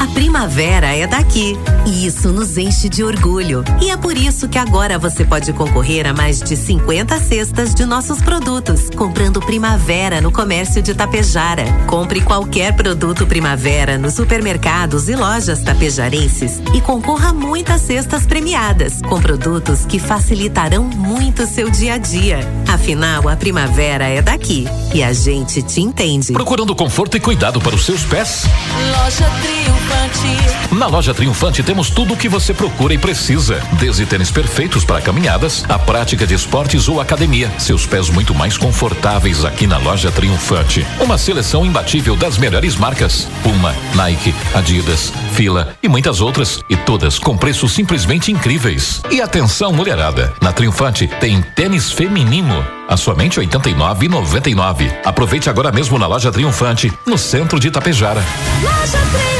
A 0.00 0.06
primavera 0.06 0.96
é 0.96 1.06
daqui 1.06 1.58
e 1.84 2.06
isso 2.06 2.30
nos 2.30 2.56
enche 2.56 2.88
de 2.88 3.04
orgulho. 3.04 3.62
E 3.82 3.90
é 3.90 3.98
por 3.98 4.16
isso 4.16 4.48
que 4.48 4.56
agora 4.56 4.98
você 4.98 5.26
pode 5.26 5.52
concorrer 5.52 6.06
a 6.06 6.14
mais 6.14 6.40
de 6.40 6.56
50 6.56 7.20
cestas 7.20 7.74
de 7.74 7.84
nossos 7.84 8.22
produtos, 8.22 8.88
comprando 8.96 9.42
Primavera 9.42 10.22
no 10.22 10.32
comércio 10.32 10.80
de 10.80 10.94
Tapejara. 10.94 11.64
Compre 11.86 12.22
qualquer 12.22 12.74
produto 12.74 13.26
Primavera 13.26 13.98
nos 13.98 14.14
supermercados 14.14 15.06
e 15.10 15.14
lojas 15.14 15.60
tapejarenses 15.60 16.62
e 16.74 16.80
concorra 16.80 17.28
a 17.28 17.34
muitas 17.34 17.82
cestas 17.82 18.24
premiadas, 18.24 19.02
com 19.02 19.20
produtos 19.20 19.84
que 19.84 19.98
facilitarão 19.98 20.84
muito 20.84 21.46
seu 21.46 21.68
dia 21.68 21.92
a 21.94 21.98
dia. 21.98 22.38
Afinal, 22.66 23.28
a 23.28 23.36
primavera 23.36 24.08
é 24.08 24.22
daqui 24.22 24.66
e 24.94 25.02
a 25.02 25.12
gente 25.12 25.60
te 25.60 25.82
entende. 25.82 26.32
Procurando 26.32 26.74
conforto 26.74 27.18
e 27.18 27.20
cuidado 27.20 27.60
para 27.60 27.74
os 27.74 27.84
seus 27.84 28.02
pés? 28.04 28.44
Loja 28.90 29.28
Triunfante. 29.90 30.74
Na 30.74 30.86
loja 30.86 31.12
Triunfante 31.12 31.62
temos 31.62 31.90
tudo 31.90 32.14
o 32.14 32.16
que 32.16 32.28
você 32.28 32.54
procura 32.54 32.94
e 32.94 32.98
precisa. 32.98 33.60
Desde 33.72 34.06
tênis 34.06 34.30
perfeitos 34.30 34.84
para 34.84 35.00
caminhadas, 35.00 35.64
a 35.68 35.78
prática 35.78 36.26
de 36.26 36.34
esportes 36.34 36.88
ou 36.88 37.00
academia. 37.00 37.50
Seus 37.58 37.86
pés 37.86 38.08
muito 38.08 38.34
mais 38.34 38.56
confortáveis 38.56 39.44
aqui 39.44 39.66
na 39.66 39.78
loja 39.78 40.10
Triunfante. 40.12 40.86
Uma 41.00 41.18
seleção 41.18 41.66
imbatível 41.66 42.14
das 42.14 42.38
melhores 42.38 42.76
marcas: 42.76 43.26
Puma, 43.42 43.74
Nike, 43.94 44.34
Adidas, 44.54 45.12
Fila 45.32 45.74
e 45.82 45.88
muitas 45.88 46.20
outras. 46.20 46.60
E 46.70 46.76
todas 46.76 47.18
com 47.18 47.36
preços 47.36 47.72
simplesmente 47.72 48.30
incríveis. 48.30 49.02
E 49.10 49.20
atenção, 49.20 49.72
mulherada! 49.72 50.32
Na 50.40 50.52
Triunfante 50.52 51.08
tem 51.20 51.42
tênis 51.42 51.90
feminino 51.90 52.64
a 52.88 52.96
somente 52.96 53.38
R$ 53.38 53.46
89,99. 53.46 54.90
Aproveite 55.04 55.48
agora 55.48 55.70
mesmo 55.70 55.98
na 55.98 56.06
loja 56.08 56.32
Triunfante, 56.32 56.92
no 57.06 57.16
centro 57.16 57.60
de 57.60 57.68
Itapejara. 57.68 58.22
Loja 58.62 58.98
Triunfante, 58.98 59.39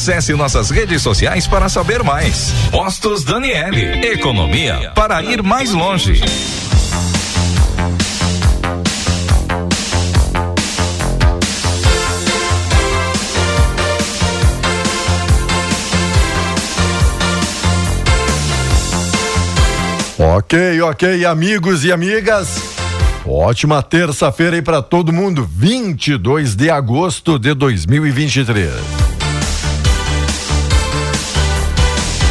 Acesse 0.00 0.32
nossas 0.32 0.70
redes 0.70 1.02
sociais 1.02 1.48
para 1.48 1.68
saber 1.68 2.04
mais. 2.04 2.52
Postos 2.70 3.24
Daniele. 3.24 4.06
Economia 4.06 4.92
para 4.94 5.20
ir 5.24 5.42
mais 5.42 5.72
longe. 5.72 6.22
Ok, 20.16 20.80
ok, 20.80 21.24
amigos 21.24 21.84
e 21.84 21.90
amigas. 21.90 22.62
Ótima 23.26 23.82
terça-feira 23.82 24.54
aí 24.54 24.62
para 24.62 24.80
todo 24.80 25.12
mundo, 25.12 25.46
22 25.50 26.54
de 26.54 26.70
agosto 26.70 27.36
de 27.36 27.52
2023. 27.52 29.07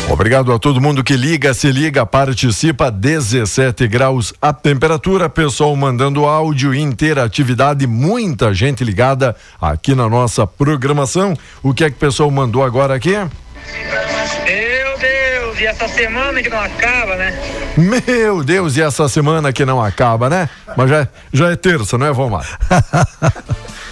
Obrigado 0.10 0.53
a 0.53 0.58
todo 0.58 0.80
mundo 0.80 1.03
que 1.03 1.18
liga, 1.18 1.53
se 1.53 1.70
liga, 1.70 2.05
participa. 2.05 2.89
17 2.89 3.88
graus 3.88 4.34
a 4.41 4.53
temperatura, 4.53 5.30
pessoal 5.30 5.76
mandando 5.76 6.26
áudio, 6.26 6.74
interatividade, 6.74 7.86
muita 7.86 8.53
gente 8.53 8.84
ligada 8.86 9.36
aqui 9.62 9.93
na 9.93 10.08
nossa 10.08 10.47
programação. 10.47 11.36
O 11.62 11.74
que 11.74 11.84
é 11.84 11.89
que 11.89 11.97
o 11.97 11.99
pessoal 11.99 12.32
mandou 12.32 12.64
agora 12.64 12.95
aqui? 12.95 13.12
Meu 13.12 14.97
Deus, 14.97 15.60
e 15.60 15.66
essa 15.66 15.88
semana 15.89 16.41
que 16.41 16.49
não 16.49 16.60
acaba, 16.60 17.16
né? 17.18 17.39
Meu 17.78 18.43
Deus, 18.43 18.78
e 18.78 18.82
essa 18.82 19.10
semana 19.10 19.51
que 19.51 19.66
não 19.66 19.84
acaba, 19.84 20.30
né? 20.30 20.49
Mas 20.76 20.89
já, 20.89 21.08
já 21.34 21.51
é 21.51 21.55
terça, 21.55 21.97
não 21.97 22.08
é, 22.08 22.14
Vomar? 22.14 22.45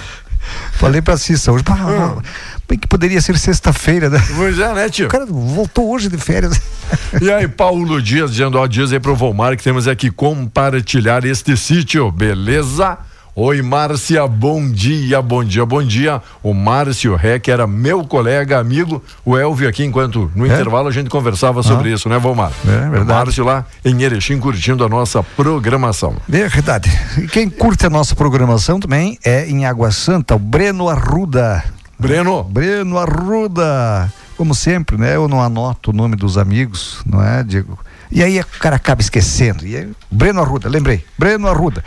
Falei 0.78 1.01
pra 1.01 1.17
Cissa 1.17 1.51
hoje, 1.51 1.63
pá, 1.63 1.76
bem 2.67 2.78
que 2.78 2.88
poderia 2.88 3.21
ser 3.21 3.38
sexta-feira, 3.38 4.09
né? 4.09 4.21
Pois 4.36 4.59
é, 4.59 4.73
né, 4.73 4.89
tio? 4.89 5.07
O 5.07 5.09
cara 5.09 5.26
voltou 5.26 5.89
hoje 5.89 6.09
de 6.09 6.17
férias. 6.17 6.59
E 7.19 7.32
aí, 7.32 7.47
Paulo 7.47 7.99
Dias 7.99 8.32
dizendo, 8.32 8.59
ó, 8.59 8.67
dias 8.67 8.93
aí 8.93 8.99
pro 8.99 9.15
Volmar 9.15 9.57
que 9.57 9.63
temos 9.63 9.88
aqui 9.88 10.11
compartilhar 10.11 11.26
este 11.26 11.57
sítio, 11.57 12.11
beleza? 12.11 12.97
Oi, 13.38 13.62
Márcia, 13.62 14.26
bom 14.28 14.66
dia, 14.72 15.22
bom 15.22 15.44
dia, 15.44 15.66
bom 15.66 15.84
dia. 15.84 16.22
O 16.42 16.54
Márcio 16.54 17.20
que 17.44 17.52
era 17.52 17.68
meu 17.68 18.06
colega, 18.06 18.58
amigo, 18.58 19.04
o 19.26 19.38
Elvio 19.38 19.68
aqui, 19.68 19.84
enquanto 19.84 20.32
no 20.34 20.46
É? 20.46 20.54
intervalo 20.54 20.88
a 20.88 20.92
gente 20.92 21.10
conversava 21.10 21.62
sobre 21.62 21.92
Ah. 21.92 21.96
isso, 21.96 22.08
né, 22.08 22.18
Volmar? 22.18 22.54
É, 22.66 22.90
verdade. 22.90 23.02
O 23.02 23.06
Márcio 23.14 23.44
lá 23.44 23.66
em 23.84 24.02
Erechim 24.02 24.40
curtindo 24.40 24.86
a 24.86 24.88
nossa 24.90 25.22
programação. 25.22 26.16
Verdade. 26.30 26.90
E 27.18 27.28
quem 27.28 27.50
curte 27.50 27.86
a 27.86 27.90
nossa 27.90 28.16
programação 28.16 28.80
também 28.80 29.20
é 29.26 29.46
em 29.50 29.66
Água 29.66 29.92
Santa, 29.92 30.36
o 30.36 30.40
Breno 30.40 30.88
Arruda. 30.88 31.62
Breno. 32.00 32.42
Breno 32.46 32.98
Arruda. 32.98 34.10
Como 34.38 34.56
sempre, 34.56 34.98
né? 34.98 35.14
Eu 35.18 35.28
não 35.28 35.42
anoto 35.42 35.90
o 35.92 35.94
nome 35.94 36.16
dos 36.16 36.38
amigos, 36.38 37.02
não 37.06 37.22
é, 37.22 37.44
Diego? 37.44 37.78
E 38.10 38.24
aí 38.24 38.40
o 38.40 38.46
cara 38.62 38.78
acaba 38.78 39.02
esquecendo. 39.02 39.66
E 39.68 39.76
aí, 39.76 39.92
Breno 40.10 40.40
Arruda, 40.42 40.70
lembrei. 40.70 41.04
Breno 41.18 41.50
Arruda. 41.50 41.84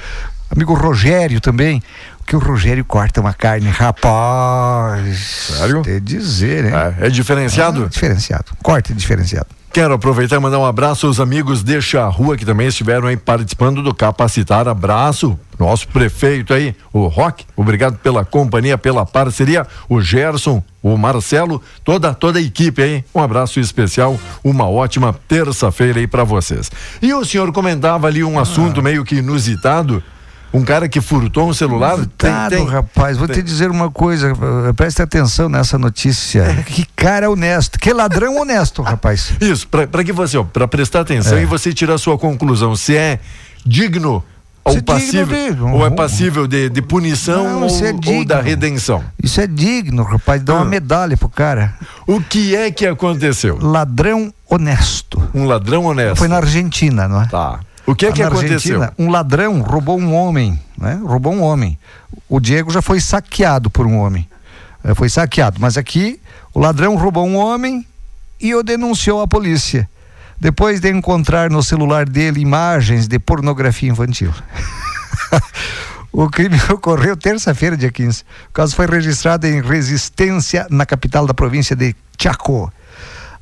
Amigo 0.59 0.75
Rogério 0.75 1.41
também. 1.41 1.81
Que 2.27 2.35
o 2.35 2.41
Rogério 2.41 2.85
corta 2.85 3.21
uma 3.21 3.33
carne, 3.33 3.69
rapaz. 3.69 5.47
Sério? 5.57 5.83
Dizer, 6.03 6.65
né? 6.65 6.97
É, 7.01 7.07
é 7.07 7.11
diferenciado? 7.11 7.85
Ah, 7.85 7.89
diferenciado. 7.89 8.47
Corte 8.61 8.93
diferenciado. 8.93 9.47
Quero 9.73 9.95
aproveitar 9.95 10.35
e 10.35 10.39
mandar 10.41 10.59
um 10.59 10.67
abraço 10.67 11.07
aos 11.07 11.21
amigos 11.21 11.63
Deixa 11.63 12.03
a 12.03 12.09
Rua 12.09 12.37
que 12.37 12.45
também 12.45 12.67
estiveram 12.67 13.07
aí 13.07 13.17
participando 13.17 13.85
do 13.85 13.95
Capacitar. 13.95 14.67
Abraço, 14.67 15.39
nosso 15.57 15.87
prefeito 15.87 16.53
aí, 16.53 16.75
o 16.93 17.07
Roque. 17.07 17.47
Obrigado 17.57 17.97
pela 17.99 18.25
companhia, 18.25 18.77
pela 18.77 19.07
parceria. 19.07 19.65
O 19.89 20.01
Gerson, 20.01 20.61
o 20.83 20.97
Marcelo, 20.97 21.63
toda 21.85 22.13
toda 22.13 22.41
a 22.41 22.43
equipe 22.43 22.83
aí. 22.83 23.05
Um 23.15 23.21
abraço 23.21 23.61
especial, 23.61 24.19
uma 24.43 24.69
ótima 24.69 25.15
terça-feira 25.29 26.01
aí 26.01 26.09
para 26.09 26.25
vocês. 26.25 26.69
E 27.01 27.15
o 27.15 27.25
senhor 27.25 27.53
comentava 27.53 28.09
ali 28.09 28.25
um 28.25 28.41
assunto 28.41 28.83
meio 28.83 29.05
que 29.05 29.19
inusitado. 29.19 30.03
Um 30.53 30.65
cara 30.65 30.89
que 30.89 31.01
furtou 31.01 31.49
um 31.49 31.53
celular. 31.53 31.97
Coitado, 31.97 32.65
rapaz, 32.65 33.17
vou 33.19 33.29
te 33.29 33.43
dizer 33.43 33.71
uma 33.71 33.91
coisa, 33.91 34.33
eh, 34.69 34.73
preste 34.73 35.03
atenção 35.03 35.49
nessa 35.49 35.79
notícia. 35.79 36.65
Que 36.67 36.87
cara 36.97 37.31
honesto, 37.31 37.79
que 37.79 37.93
ladrão 37.93 38.39
honesto, 38.41 38.81
rapaz. 38.81 39.33
Isso, 39.41 39.69
para 39.69 40.03
que 40.03 40.13
você, 40.13 40.43
para 40.45 40.67
prestar 40.67 41.01
atenção 41.01 41.37
É. 41.37 41.43
e 41.43 41.45
você 41.45 41.73
tirar 41.73 41.95
a 41.95 41.99
sua 41.99 42.17
conclusão 42.17 42.75
se 42.75 42.97
é 42.97 43.21
digno 43.65 44.25
ou 44.65 44.77
é 44.77 44.81
passível 44.81 45.27
de- 45.27 45.63
ou 45.63 45.87
é 45.87 45.91
passível 45.91 46.47
de, 46.47 46.69
de 46.71 46.83
punição 46.83 47.45
Não, 47.61 47.63
ou, 47.63 47.69
é 47.69 48.17
ou 48.19 48.25
da 48.25 48.41
redenção. 48.41 49.03
Isso 49.23 49.41
é 49.41 49.47
digno, 49.47 50.03
rapaz, 50.03 50.43
dá 50.43 50.55
uma 50.55 50.65
medalha 50.65 51.17
pro 51.17 51.29
cara. 51.29 51.75
O 52.07 52.21
que 52.23 52.55
é 52.57 52.71
que 52.71 52.87
aconteceu? 52.87 53.59
Ladrão 53.61 54.33
honesto. 54.49 55.23
Um 55.35 55.45
ladrão 55.45 55.85
honesto. 55.85 56.17
Foi 56.17 56.29
na 56.29 56.37
Argentina, 56.37 57.07
não 57.07 57.23
é? 57.23 57.27
Tá. 57.27 57.61
O 57.91 57.95
que 57.95 58.07
é 58.07 58.13
que 58.13 58.21
na 58.21 58.29
aconteceu? 58.29 58.83
Argentina, 58.83 58.93
um 58.99 59.11
ladrão 59.11 59.61
roubou 59.63 59.99
um 59.99 60.15
homem, 60.15 60.59
né? 60.77 61.01
Roubou 61.03 61.33
um 61.33 61.43
homem. 61.43 61.79
O 62.29 62.39
Diego 62.39 62.71
já 62.71 62.83
foi 62.83 63.01
saqueado 63.01 63.71
por 63.71 63.87
um 63.87 63.97
homem. 63.97 64.29
Eh, 64.85 64.95
Foi 64.95 65.09
saqueado, 65.09 65.59
mas 65.61 65.77
aqui 65.77 66.21
o 66.55 66.61
ladrão 66.61 66.97
roubou 66.97 67.27
um 67.27 67.37
homem 67.37 67.87
e 68.41 68.55
o 68.55 68.63
denunciou 68.63 69.21
à 69.23 69.27
polícia. 69.27 69.89
Depois 70.41 70.81
de 70.81 70.91
encontrar 70.91 71.51
no 71.51 71.63
celular 71.63 72.09
dele 72.09 72.41
imagens 72.41 73.09
de 73.09 73.19
pornografia 73.19 73.91
infantil. 73.91 74.33
O 76.11 76.29
crime 76.29 76.59
ocorreu 76.73 77.17
terça-feira, 77.17 77.77
dia 77.77 77.93
15. 77.93 78.23
O 78.49 78.53
caso 78.53 78.75
foi 78.75 78.87
registrado 78.87 79.47
em 79.47 79.61
Resistência, 79.61 80.67
na 80.71 80.87
capital 80.87 81.27
da 81.27 81.35
província 81.35 81.77
de 81.77 81.95
Chaco. 82.21 82.73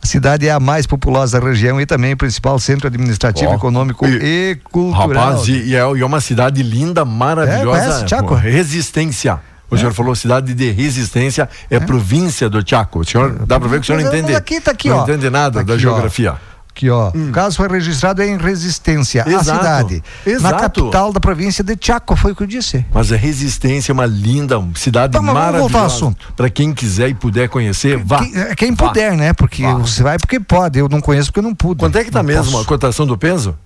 A 0.03 0.07
cidade 0.07 0.47
é 0.47 0.53
a 0.53 0.61
mais 0.61 0.87
populosa 0.87 1.41
da 1.41 1.47
região 1.47 1.81
e 1.81 1.87
também 1.87 2.13
o 2.13 2.17
principal 2.17 2.59
centro 2.59 2.87
administrativo, 2.87 3.51
Ó, 3.51 3.55
econômico 3.55 4.07
e, 4.07 4.59
cultural. 4.71 5.09
Rapaz, 5.33 5.49
e, 5.49 5.53
e 5.71 5.75
é, 5.75 5.81
e 5.97 6.01
é 6.01 6.07
uma 6.07 6.21
cidade 6.21 6.63
linda, 6.63 7.01
É, 7.01 7.05
maravilhosa. 7.05 7.81
conhece, 7.81 8.09
Chaco? 8.09 8.35
resistência. 8.35 9.41
O 9.69 9.77
senhor 9.77 9.93
falou 9.93 10.15
cidade 10.15 10.55
de 10.55 10.71
resistência, 10.71 11.49
é, 11.69 11.81
província 11.81 12.49
do 12.49 12.63
Chaco. 12.65 13.01
O 13.01 13.05
senhor, 13.05 13.33
dá 13.47 13.59
pra 13.59 13.69
ver 13.69 13.81
que 13.81 13.83
o 13.83 13.87
senhor 13.87 14.01
não 14.01 14.09
entende. 14.09 14.33
aqui 14.33 14.61
tá 14.61 14.71
aqui, 14.71 14.89
não 14.89 14.99
ó. 14.99 15.03
entende 15.03 15.29
nada 15.29 15.65
da 15.65 15.75
Aqui, 15.75 15.87
ó. 15.87 15.91
geografia. 15.91 16.35
Aqui, 16.77 16.91
ó. 16.91 17.09
O 17.09 17.33
caso 17.33 17.57
foi 17.57 17.69
registrado 17.69 18.23
em 18.23 18.37
Resistência, 18.37 19.25
a 19.25 19.31
Exato, 19.31 19.45
cidade. 19.59 20.03
Na 20.27 20.33
exato. 20.33 20.61
capital 20.61 21.11
da 21.11 21.19
província 21.19 21.65
de 21.65 21.75
Chaco, 21.81 22.15
foi 22.15 22.33
o 22.33 22.37
que 22.37 22.43
eu 22.43 22.47
disse. 22.47 22.85
Mas 22.93 23.11
a 23.11 23.17
Resistência 23.17 23.93
é 23.93 23.95
uma 23.95 24.05
linda 24.05 24.63
cidade 24.75 25.15
Tá, 25.15 25.23
mas 25.23 25.27
vamos 25.29 25.35
maravilhosa. 25.35 25.61
voltar 25.73 25.79
ao 25.79 25.87
assunto. 25.87 26.35
Para 26.37 26.51
quem 26.51 26.75
quiser 26.75 27.09
e 27.09 27.15
puder 27.15 27.49
conhecer, 27.49 27.97
vá. 27.97 28.19
Quem, 28.19 28.37
é, 28.39 28.55
quem 28.55 28.75
Vá. 28.75 28.89
puder, 28.89 29.17
né? 29.17 29.33
Porque 29.33 29.63
você 29.67 30.03
vai 30.03 30.19
porque 30.19 30.39
pode. 30.39 30.79
Eu 30.79 30.87
não 30.87 31.01
conheço 31.01 31.29
porque 31.31 31.39
eu 31.39 31.45
não 31.45 31.55
pude. 31.55 31.81
Quanto 31.81 31.97
é 31.97 32.05
que 32.05 32.11
tá 32.11 32.23
mesmo 32.23 32.53
posso. 32.53 32.65
a 32.65 32.67
cotação 32.67 33.07
do 33.07 33.17
peso? 33.17 33.57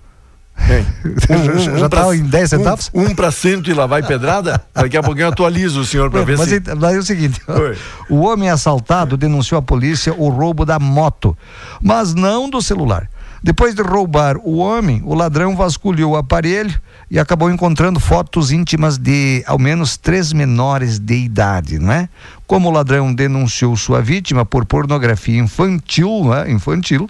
Hein? 0.57 0.85
Já- 1.65 1.77
já 1.77 1.89
pra- 1.89 2.05
tá 2.05 2.15
em 2.15 2.23
10 2.23 2.49
centavos? 2.49 2.89
Um, 2.93 3.05
um 3.07 3.15
para 3.15 3.31
cento 3.31 3.69
e 3.69 3.73
lá 3.73 3.85
vai 3.87 4.03
pedrada? 4.03 4.61
Daqui 4.73 4.95
a 4.95 5.01
pouquinho 5.03 5.25
eu 5.25 5.29
atualizo 5.29 5.81
o 5.81 5.85
senhor 5.85 6.09
para 6.11 6.23
ver 6.23 6.37
Mas 6.37 6.49
se. 6.49 6.59
daí 6.59 6.95
é 6.95 6.99
o 6.99 7.03
seguinte: 7.03 7.41
Oi. 7.47 7.75
o 8.09 8.21
homem 8.21 8.49
assaltado 8.49 9.17
denunciou 9.17 9.57
à 9.59 9.61
polícia 9.61 10.13
o 10.13 10.29
roubo 10.29 10.65
da 10.65 10.77
moto, 10.79 11.35
mas 11.81 12.13
não 12.13 12.49
do 12.49 12.61
celular. 12.61 13.09
Depois 13.43 13.73
de 13.73 13.81
roubar 13.81 14.37
o 14.37 14.57
homem, 14.57 15.01
o 15.03 15.15
ladrão 15.15 15.55
vasculhou 15.55 16.11
o 16.11 16.15
aparelho 16.15 16.79
e 17.11 17.19
acabou 17.19 17.51
encontrando 17.51 17.99
fotos 17.99 18.51
íntimas 18.51 18.97
de 18.97 19.43
ao 19.45 19.59
menos 19.59 19.97
três 19.97 20.31
menores 20.31 20.97
de 20.97 21.13
idade, 21.13 21.77
não 21.77 21.91
é? 21.91 22.07
Como 22.47 22.69
o 22.69 22.71
ladrão 22.71 23.13
denunciou 23.13 23.75
sua 23.75 24.01
vítima 24.01 24.45
por 24.45 24.65
pornografia 24.65 25.37
infantil, 25.37 26.29
né? 26.29 26.49
infantil, 26.49 27.09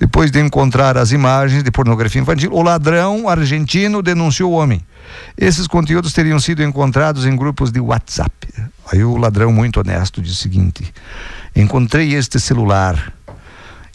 depois 0.00 0.30
de 0.30 0.40
encontrar 0.40 0.96
as 0.96 1.12
imagens 1.12 1.62
de 1.62 1.70
pornografia 1.70 2.22
infantil, 2.22 2.50
o 2.50 2.62
ladrão 2.62 3.28
argentino 3.28 4.00
denunciou 4.00 4.52
o 4.52 4.54
homem. 4.54 4.82
Esses 5.36 5.66
conteúdos 5.66 6.14
teriam 6.14 6.40
sido 6.40 6.62
encontrados 6.62 7.26
em 7.26 7.36
grupos 7.36 7.70
de 7.70 7.78
WhatsApp. 7.78 8.48
Aí 8.90 9.04
o 9.04 9.18
ladrão 9.18 9.52
muito 9.52 9.80
honesto 9.80 10.22
diz 10.22 10.32
o 10.32 10.36
seguinte: 10.36 10.90
encontrei 11.54 12.14
este 12.14 12.40
celular 12.40 13.12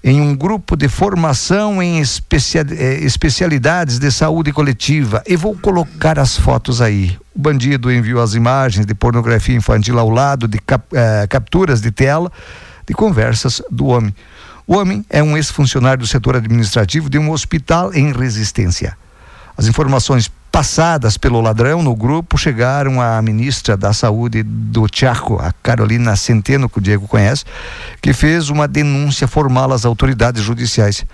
em 0.04 0.22
um 0.22 0.36
grupo 0.36 0.76
de 0.76 0.88
formação 0.88 1.82
em 1.82 2.00
eh, 2.00 3.00
especialidades 3.02 4.00
de 4.00 4.12
saúde 4.12 4.52
coletiva 4.54 5.24
e 5.28 5.36
vou 5.36 5.56
colocar 5.58 6.20
as 6.20 6.38
fotos 6.38 6.82
aí. 6.82 7.18
O 7.36 7.40
bandido 7.40 7.92
enviou 7.92 8.22
as 8.22 8.34
imagens 8.34 8.86
de 8.86 8.94
pornografia 8.94 9.56
infantil 9.56 9.98
ao 10.00 10.10
lado 10.10 10.48
de 10.48 10.60
cap- 10.60 10.96
eh, 10.96 11.28
capturas 11.28 11.82
de 11.82 11.92
tela 11.92 12.32
de 12.88 12.94
conversas 12.94 13.62
do 13.70 13.88
homem. 13.88 14.14
O 14.66 14.76
homem 14.76 15.06
é 15.10 15.24
um 15.24 15.36
ex-funcionário 15.36 16.00
do 16.00 16.08
setor 16.08 16.36
administrativo 16.36 17.10
de 17.10 17.18
um 17.18 17.32
hospital 17.32 17.94
em 17.94 18.12
resistência. 18.12 18.98
As 19.58 19.66
informações 19.66 20.30
passadas 20.52 21.18
pelo 21.18 21.40
ladrão 21.42 21.84
no 21.84 21.96
grupo 21.96 22.38
chegaram 22.38 23.02
à 23.02 23.22
ministra 23.22 23.78
da 23.78 23.94
Saúde 23.94 24.44
do 24.44 24.88
Chaco, 24.92 25.40
a 25.42 25.52
Carolina 25.62 26.16
Centeno, 26.16 26.68
que 26.70 26.80
o 26.80 26.82
Diego 26.82 27.08
conhece, 27.08 27.44
que 28.02 28.14
fez 28.14 28.50
uma 28.50 28.68
denúncia 28.68 29.28
formal 29.28 29.72
às 29.72 29.86
autoridades 29.86 30.42
judiciais. 30.44 31.06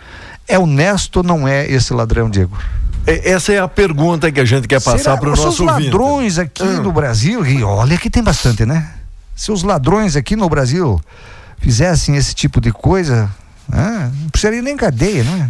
É 0.48 0.58
honesto 0.58 1.18
ou 1.18 1.24
não 1.24 1.48
é 1.48 1.70
esse 1.70 1.94
ladrão, 1.94 2.30
Diego? 2.30 2.58
É, 3.06 3.32
Essa 3.32 3.52
é 3.54 3.60
a 3.60 3.68
pergunta 3.68 4.32
que 4.32 4.40
a 4.40 4.46
gente 4.46 4.68
quer 4.68 4.82
passar 4.82 5.18
para 5.18 5.30
o 5.30 5.34
os 5.34 5.40
nosso 5.40 5.64
ouvinte. 5.66 5.90
ladrões 5.90 6.38
aqui 6.38 6.64
no 6.64 6.92
Brasil, 6.92 7.46
e 7.46 7.64
olha 7.64 7.98
que 7.98 8.10
tem 8.10 8.24
bastante, 8.24 8.66
né? 8.66 8.92
Se 9.36 9.52
os 9.52 9.64
ladrões 9.64 10.16
aqui 10.16 10.36
no 10.36 10.48
Brasil 10.48 11.02
fizessem 11.60 12.16
esse 12.16 12.34
tipo 12.34 12.62
de 12.62 12.72
coisa, 12.72 13.30
ah, 13.72 14.10
não 14.22 14.30
precisaria 14.30 14.62
nem 14.62 14.78
cadeia, 14.78 15.24
não 15.24 15.36
é? 15.36 15.50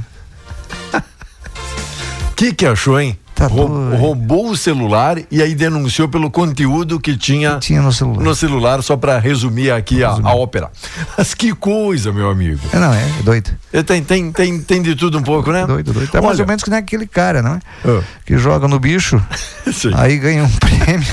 O 2.32 2.36
que, 2.36 2.54
que 2.54 2.66
achou, 2.66 3.00
hein? 3.00 3.18
Tá 3.36 3.48
Rou- 3.48 3.96
roubou 3.96 4.52
o 4.52 4.56
celular 4.56 5.18
e 5.32 5.42
aí 5.42 5.56
denunciou 5.56 6.08
pelo 6.08 6.30
conteúdo 6.30 7.00
que 7.00 7.18
tinha, 7.18 7.60
no, 7.82 7.92
celular. 7.92 8.24
no 8.24 8.36
celular, 8.36 8.84
só 8.84 8.96
para 8.96 9.18
resumir 9.18 9.72
aqui 9.72 10.04
a, 10.04 10.10
a 10.12 10.36
ópera. 10.36 10.72
Mas 11.18 11.34
que 11.34 11.52
coisa, 11.54 12.12
meu 12.14 12.30
amigo. 12.30 12.60
É, 12.72 12.78
não, 12.80 12.94
é, 12.94 13.02
é 13.20 13.24
doido. 13.24 13.50
É, 13.74 13.82
Tem, 13.82 14.04
tem, 14.04 14.32
tem, 14.32 14.60
tem 14.62 14.82
de 14.84 14.96
tudo 14.96 15.18
um 15.18 15.24
pouco, 15.24 15.52
né? 15.52 15.66
Doido, 15.66 15.92
doido. 15.94 16.16
É 16.16 16.22
mais 16.22 16.40
ou 16.40 16.46
menos 16.46 16.64
que 16.64 16.70
nem 16.70 16.78
aquele 16.80 17.08
cara, 17.08 17.42
não 17.42 17.56
é? 17.56 17.60
Ah. 17.84 18.04
Que 18.26 18.38
joga 18.38 18.68
no 18.68 18.80
bicho, 18.80 19.20
aí 19.98 20.18
ganha 20.20 20.44
um 20.44 20.50
prêmio 20.52 21.08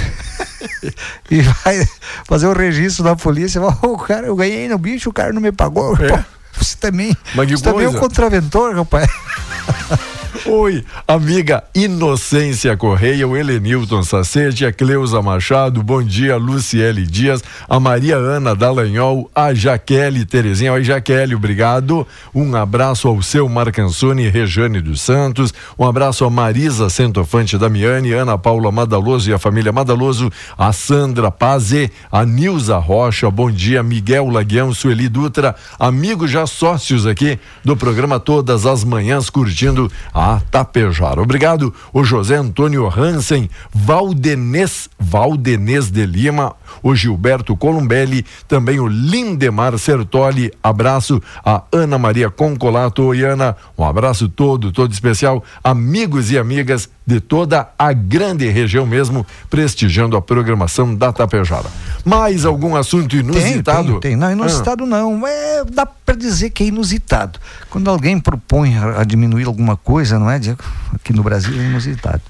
e 1.30 1.40
vai 1.40 1.88
fazer 2.26 2.46
o 2.48 2.52
registro 2.52 3.02
da 3.02 3.16
polícia. 3.16 3.60
Fala, 3.60 3.78
"Ô, 3.82 3.96
cara, 3.96 4.26
eu 4.26 4.36
ganhei 4.36 4.68
no 4.68 4.76
bicho, 4.76 5.08
o 5.08 5.12
cara 5.12 5.32
não 5.32 5.40
me 5.40 5.52
pagou. 5.52 5.96
Pô, 5.96 6.18
você 6.58 6.76
também, 6.78 7.16
Mas 7.34 7.46
que 7.48 7.56
você 7.56 7.64
também 7.64 7.86
é 7.86 7.88
um 7.88 7.92
coisa. 7.92 8.06
contraventor, 8.06 8.74
rapaz. 8.76 9.08
Oi, 10.46 10.84
amiga 11.08 11.64
Inocência 11.74 12.76
Correia, 12.76 13.26
o 13.26 13.36
Helenilton 13.36 14.02
Sacete, 14.02 14.64
a 14.64 14.72
Cleusa 14.72 15.20
Machado, 15.20 15.82
bom 15.82 16.02
dia, 16.02 16.36
Luciele 16.36 17.04
Dias, 17.04 17.42
a 17.68 17.80
Maria 17.80 18.16
Ana 18.16 18.54
Dallagnol, 18.54 19.28
a 19.34 19.52
Jaqueline 19.52 20.24
Terezinha. 20.24 20.72
Oi, 20.72 20.84
Jaqueline, 20.84 21.34
obrigado. 21.34 22.06
Um 22.32 22.54
abraço 22.54 23.08
ao 23.08 23.20
seu 23.22 23.48
Marcansoni 23.48 24.24
e 24.24 24.28
Rejane 24.28 24.80
dos 24.80 25.00
Santos, 25.00 25.52
um 25.76 25.84
abraço 25.84 26.24
a 26.24 26.30
Marisa 26.30 26.88
Centofante 26.88 27.58
Damiani, 27.58 28.12
Ana 28.12 28.38
Paula 28.38 28.70
Madaloso 28.70 29.28
e 29.30 29.34
a 29.34 29.38
família 29.38 29.72
Madaloso, 29.72 30.30
a 30.56 30.72
Sandra 30.72 31.30
Paze, 31.30 31.90
a 32.10 32.24
Nilza 32.24 32.78
Rocha, 32.78 33.28
bom 33.30 33.50
dia, 33.50 33.82
Miguel 33.82 34.28
Laguião, 34.28 34.72
Sueli 34.72 35.08
Dutra, 35.08 35.56
amigos 35.78 36.30
já 36.30 36.46
sócios 36.46 37.04
aqui 37.04 37.38
do 37.64 37.76
programa 37.76 38.20
Todas 38.20 38.64
as 38.64 38.84
Manhãs, 38.84 39.28
curtindo 39.28 39.90
a 40.14 40.19
Tapejara. 40.50 41.22
Obrigado, 41.22 41.72
o 41.92 42.04
José 42.04 42.36
Antônio 42.36 42.86
Hansen, 42.88 43.48
Valdenês, 43.72 44.88
Valdenês 44.98 45.90
de 45.90 46.04
Lima, 46.04 46.54
o 46.82 46.94
Gilberto 46.94 47.56
Columbelli, 47.56 48.24
também 48.46 48.80
o 48.80 48.86
Lindemar 48.86 49.76
Sertoli, 49.78 50.52
abraço 50.62 51.22
a 51.44 51.62
Ana 51.72 51.98
Maria 51.98 52.30
Concolato, 52.30 53.02
oi 53.02 53.22
Ana, 53.22 53.56
um 53.76 53.84
abraço 53.84 54.28
todo, 54.28 54.72
todo 54.72 54.92
especial, 54.92 55.42
amigos 55.64 56.30
e 56.30 56.38
amigas 56.38 56.88
de 57.10 57.20
toda 57.20 57.68
a 57.76 57.92
grande 57.92 58.48
região 58.48 58.86
mesmo, 58.86 59.26
prestigiando 59.48 60.16
a 60.16 60.22
programação 60.22 60.94
da 60.94 61.12
Tapejara. 61.12 61.66
Mais 62.04 62.44
algum 62.44 62.76
assunto 62.76 63.16
inusitado? 63.16 63.82
Tem, 63.82 64.00
tem, 64.00 64.10
tem. 64.10 64.16
Não, 64.16 64.30
inusitado 64.30 64.86
não. 64.86 65.26
É, 65.26 65.64
dá 65.64 65.84
para 65.84 66.14
dizer 66.14 66.50
que 66.50 66.62
é 66.62 66.66
inusitado. 66.66 67.40
Quando 67.68 67.90
alguém 67.90 68.20
propõe 68.20 68.76
a, 68.76 69.00
a 69.00 69.04
diminuir 69.04 69.46
alguma 69.46 69.76
coisa, 69.76 70.20
não 70.20 70.30
é, 70.30 70.38
Diego? 70.38 70.62
Aqui 70.94 71.12
no 71.12 71.24
Brasil 71.24 71.60
é 71.60 71.64
inusitado. 71.64 72.22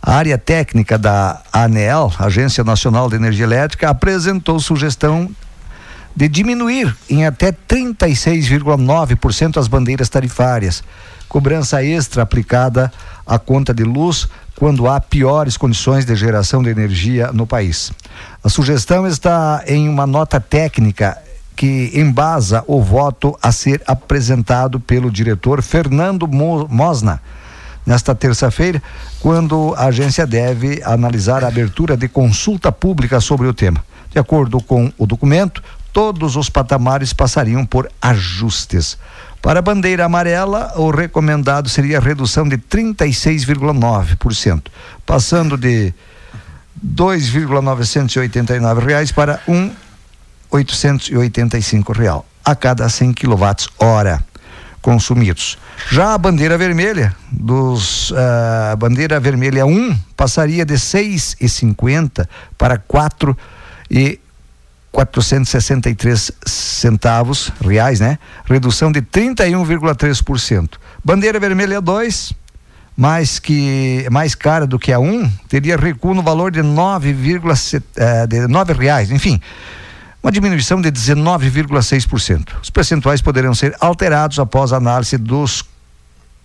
A 0.00 0.14
área 0.14 0.38
técnica 0.38 0.96
da 0.96 1.42
ANEEL, 1.52 2.12
Agência 2.16 2.62
Nacional 2.62 3.10
de 3.10 3.16
Energia 3.16 3.44
Elétrica, 3.44 3.90
apresentou 3.90 4.60
sugestão 4.60 5.28
de 6.14 6.28
diminuir 6.28 6.96
em 7.10 7.26
até 7.26 7.50
36,9% 7.50 9.56
as 9.56 9.66
bandeiras 9.66 10.08
tarifárias. 10.08 10.84
Cobrança 11.28 11.84
extra 11.84 12.22
aplicada 12.22 12.92
à 13.26 13.38
conta 13.38 13.74
de 13.74 13.84
luz 13.84 14.28
quando 14.56 14.88
há 14.88 15.00
piores 15.00 15.56
condições 15.56 16.04
de 16.04 16.16
geração 16.16 16.62
de 16.62 16.70
energia 16.70 17.30
no 17.32 17.46
país. 17.46 17.92
A 18.42 18.48
sugestão 18.48 19.06
está 19.06 19.62
em 19.66 19.88
uma 19.88 20.06
nota 20.06 20.40
técnica 20.40 21.16
que 21.54 21.90
embasa 21.94 22.64
o 22.66 22.80
voto 22.82 23.36
a 23.42 23.52
ser 23.52 23.82
apresentado 23.86 24.80
pelo 24.80 25.10
diretor 25.10 25.62
Fernando 25.62 26.26
Mo- 26.26 26.68
Mosna 26.68 27.20
nesta 27.84 28.14
terça-feira, 28.14 28.82
quando 29.18 29.74
a 29.76 29.86
agência 29.86 30.26
deve 30.26 30.82
analisar 30.84 31.42
a 31.42 31.48
abertura 31.48 31.96
de 31.96 32.06
consulta 32.06 32.70
pública 32.70 33.18
sobre 33.20 33.46
o 33.46 33.54
tema. 33.54 33.82
De 34.10 34.18
acordo 34.18 34.60
com 34.62 34.92
o 34.98 35.06
documento, 35.06 35.62
todos 35.92 36.36
os 36.36 36.50
patamares 36.50 37.12
passariam 37.12 37.64
por 37.64 37.90
ajustes. 38.00 38.98
Para 39.40 39.60
a 39.60 39.62
bandeira 39.62 40.04
amarela, 40.04 40.72
o 40.76 40.90
recomendado 40.90 41.68
seria 41.68 41.98
a 41.98 42.00
redução 42.00 42.48
de 42.48 42.58
36,9%, 42.58 44.64
passando 45.06 45.56
de 45.56 45.94
2,989 46.82 48.84
reais 48.84 49.12
para 49.12 49.40
um 49.46 49.70
885 50.50 51.92
real 51.92 52.26
a 52.44 52.54
cada 52.54 52.88
100 52.88 53.14
kWh 53.14 54.22
consumidos. 54.80 55.58
Já 55.90 56.14
a 56.14 56.18
bandeira 56.18 56.56
vermelha 56.56 57.14
dos 57.30 58.12
ah, 58.16 58.74
bandeira 58.76 59.20
vermelha 59.20 59.66
1 59.66 59.98
passaria 60.16 60.64
de 60.64 60.74
6,50 60.74 62.26
para 62.56 62.78
4 62.78 63.36
e 63.90 64.18
463 64.92 66.32
centavos 66.44 67.52
reais, 67.60 68.00
né? 68.00 68.18
Redução 68.44 68.90
de 68.90 69.02
31,3%. 69.02 70.70
Bandeira 71.04 71.38
vermelha 71.38 71.80
2, 71.80 72.32
mais 72.96 73.38
que 73.38 74.06
mais 74.10 74.34
cara 74.34 74.66
do 74.66 74.78
que 74.78 74.92
a 74.92 74.98
1, 74.98 75.04
um, 75.04 75.30
teria 75.48 75.76
recuo 75.76 76.14
no 76.14 76.22
valor 76.22 76.50
de 76.50 76.60
9,7 76.60 77.82
eh, 77.96 78.26
de 78.26 78.48
9 78.48 78.72
reais, 78.72 79.10
enfim. 79.10 79.40
Uma 80.22 80.32
diminuição 80.32 80.80
de 80.80 80.90
19,6%. 80.90 82.48
Os 82.60 82.70
percentuais 82.70 83.22
poderão 83.22 83.54
ser 83.54 83.76
alterados 83.80 84.38
após 84.40 84.72
análise 84.72 85.16
dos 85.16 85.64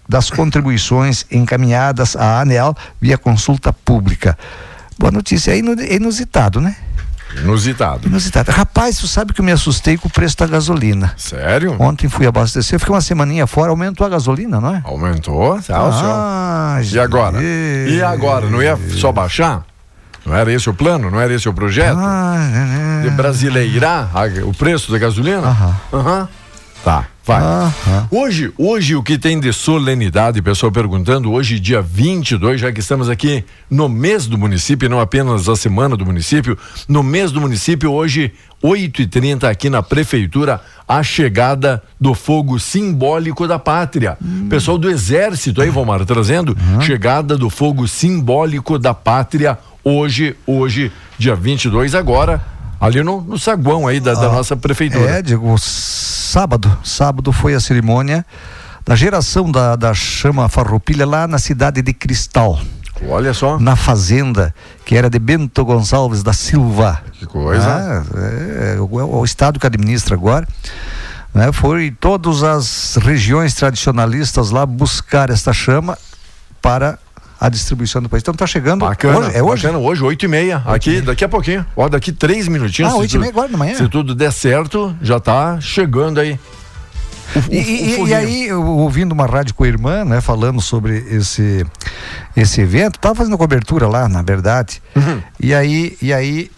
das 0.08 0.30
contribuições 0.30 1.26
encaminhadas 1.32 2.16
à 2.16 2.42
ANEL 2.42 2.76
via 3.00 3.18
consulta 3.18 3.72
pública. 3.72 4.38
Boa 5.00 5.12
notícia, 5.12 5.52
é 5.52 5.56
é 5.56 5.96
inusitado, 5.96 6.62
né? 6.62 6.76
Inusitado. 7.42 8.08
Inusitado. 8.08 8.52
Rapaz, 8.52 8.98
tu 8.98 9.08
sabe 9.08 9.34
que 9.34 9.42
eu 9.42 9.46
me 9.46 9.52
assustei 9.52 9.98
com 9.98 10.08
o 10.08 10.12
preço 10.12 10.38
da 10.38 10.48
gasolina. 10.48 11.14
Sério? 11.18 11.76
Ontem 11.80 12.08
fui 12.10 12.26
abastecer, 12.28 12.80
fiquei 12.80 12.94
uma 12.94 13.02
semaninha 13.02 13.48
fora, 13.48 13.70
aumentou 13.72 14.06
a 14.06 14.10
gasolina, 14.10 14.60
não 14.62 14.76
é? 14.76 14.82
Aumentou? 14.86 15.60
Tá, 15.62 15.78
Ah, 15.80 16.80
senhor. 16.82 16.96
E 16.96 17.00
agora? 17.00 17.44
E 17.44 18.02
agora? 18.02 18.50
Não 18.50 18.62
ia 18.62 18.78
só 19.00 19.12
baixar? 19.12 19.66
Não 20.26 20.34
era 20.36 20.52
esse 20.54 20.70
o 20.70 20.74
plano? 20.74 21.12
Não 21.12 21.20
era 21.20 21.34
esse 21.34 21.50
o 21.50 21.54
projeto? 21.54 21.98
Ah, 22.00 23.02
De 23.04 23.10
brasileirar 23.10 24.10
o 24.46 24.54
preço 24.54 24.92
da 24.92 24.98
gasolina? 24.98 25.76
Aham. 25.94 26.30
Tá, 26.84 27.08
vai. 27.26 27.42
Hoje, 28.12 28.52
hoje 28.58 28.94
o 28.94 29.02
que 29.02 29.18
tem 29.18 29.40
de 29.40 29.54
solenidade, 29.54 30.42
pessoal 30.42 30.70
perguntando, 30.70 31.32
hoje 31.32 31.58
dia 31.58 31.82
22, 31.82 32.60
já 32.60 32.74
que 32.74 32.82
estamos 32.82 33.08
aqui 33.08 33.46
no 33.70 33.88
mês 33.88 34.28
do 34.28 34.38
município, 34.38 34.90
não 34.90 35.00
apenas 35.00 35.48
a 35.48 35.56
semana 35.56 35.96
do 35.96 36.06
município, 36.06 36.58
no 36.90 37.02
mês 37.02 37.32
do 37.32 37.40
município, 37.40 37.90
hoje, 37.90 38.34
8h30 38.62 39.46
aqui 39.46 39.70
na 39.70 39.82
prefeitura, 39.82 40.60
a 40.86 41.02
chegada 41.02 41.82
do 42.00 42.14
fogo 42.14 42.60
simbólico 42.60 43.48
da 43.48 43.58
pátria. 43.58 44.18
Pessoal 44.50 44.78
do 44.78 44.90
exército 44.90 45.62
aí, 45.62 45.70
Valmar, 45.70 46.06
trazendo, 46.06 46.56
chegada 46.82 47.38
do 47.38 47.50
fogo 47.50 47.88
simbólico 47.88 48.78
da 48.78 48.94
pátria, 48.94 49.58
hoje, 49.86 50.36
hoje, 50.46 50.92
dia 51.18 51.34
22, 51.34 51.96
agora, 51.96 52.53
ali 52.84 53.02
no, 53.02 53.22
no 53.22 53.40
saguão 53.40 53.88
aí 53.88 54.02
da, 54.02 54.14
da 54.14 54.30
nossa 54.30 54.58
prefeitura. 54.58 55.10
É, 55.10 55.22
Diego, 55.22 55.56
sábado, 55.58 56.78
sábado 56.84 57.32
foi 57.32 57.54
a 57.54 57.60
cerimônia 57.60 58.26
da 58.86 58.94
geração 58.94 59.50
da, 59.50 59.78
da 59.78 59.94
chama 59.94 60.50
farroupilha 60.50 61.06
lá 61.06 61.26
na 61.26 61.40
cidade 61.40 61.82
de 61.82 61.94
Cristal. 61.94 62.60
Olha 63.08 63.34
só. 63.34 63.58
Na 63.58 63.78
fazenda, 63.78 64.54
que 64.86 64.98
era 64.98 65.10
de 65.10 65.18
Bento 65.18 65.64
Gonçalves 65.64 66.22
da 66.24 66.34
Silva. 66.34 67.02
Que 67.14 67.26
coisa. 67.26 67.66
Ah, 67.66 68.04
é, 68.18 68.76
é, 68.76 68.82
o, 68.82 69.00
é 69.00 69.04
o 69.04 69.24
estado 69.24 69.60
que 69.60 69.66
administra 69.68 70.16
agora. 70.16 70.46
Né, 71.34 71.52
foi 71.54 71.90
todas 71.90 72.44
as 72.44 72.98
regiões 73.02 73.56
tradicionalistas 73.56 74.52
lá 74.52 74.66
buscar 74.66 75.30
esta 75.30 75.52
chama 75.54 75.98
para 76.62 77.00
a 77.46 77.50
distribuição 77.50 78.02
do 78.02 78.08
país. 78.08 78.22
Então 78.24 78.34
tá 78.34 78.48
chegando. 78.48 78.86
Bacana, 78.86 79.20
hoje, 79.20 79.36
é 79.38 79.44
hoje? 79.44 79.64
bacana, 79.64 79.84
hoje, 79.84 80.02
oito 80.04 80.24
e 80.24 80.28
meia, 80.30 80.64
aqui, 80.66 81.02
daqui 81.02 81.26
a 81.26 81.30
pouquinho, 81.30 81.66
ó, 81.76 81.90
daqui 81.90 82.14
três 82.14 82.48
minutinhos. 82.48 82.92
Ah, 82.92 82.96
se 82.96 83.02
oito 83.02 83.16
e 83.18 83.20
meia 83.20 83.32
agora 83.32 83.50
de 83.50 83.58
manhã? 83.58 83.76
Se 83.76 83.90
tudo 83.90 84.16
der 84.16 84.32
certo, 84.32 84.96
já 85.02 85.20
tá 85.20 85.60
chegando 85.60 86.22
aí. 86.22 86.40
O- 87.36 87.40
o- 87.40 87.54
E, 87.54 87.96
o 88.02 88.08
e- 88.08 88.14
aí, 88.14 88.48
eu, 88.48 88.64
ouvindo 88.66 89.12
uma 89.12 89.26
rádio 89.26 89.54
com 89.56 89.64
a 89.66 89.68
irmã, 89.68 90.06
né, 90.06 90.22
falando 90.22 90.62
sobre 90.62 91.00
esse, 91.10 91.66
esse 92.36 92.62
evento, 92.62 92.98
tava 92.98 93.16
fazendo 93.16 93.38
cobertura 93.38 93.88
lá, 93.90 94.08
na 94.08 94.22
verdade. 94.22 94.82
Uhum. 94.96 95.22
E 95.40 95.54
aí, 95.54 95.98
e 96.02 96.14
aí, 96.14 96.50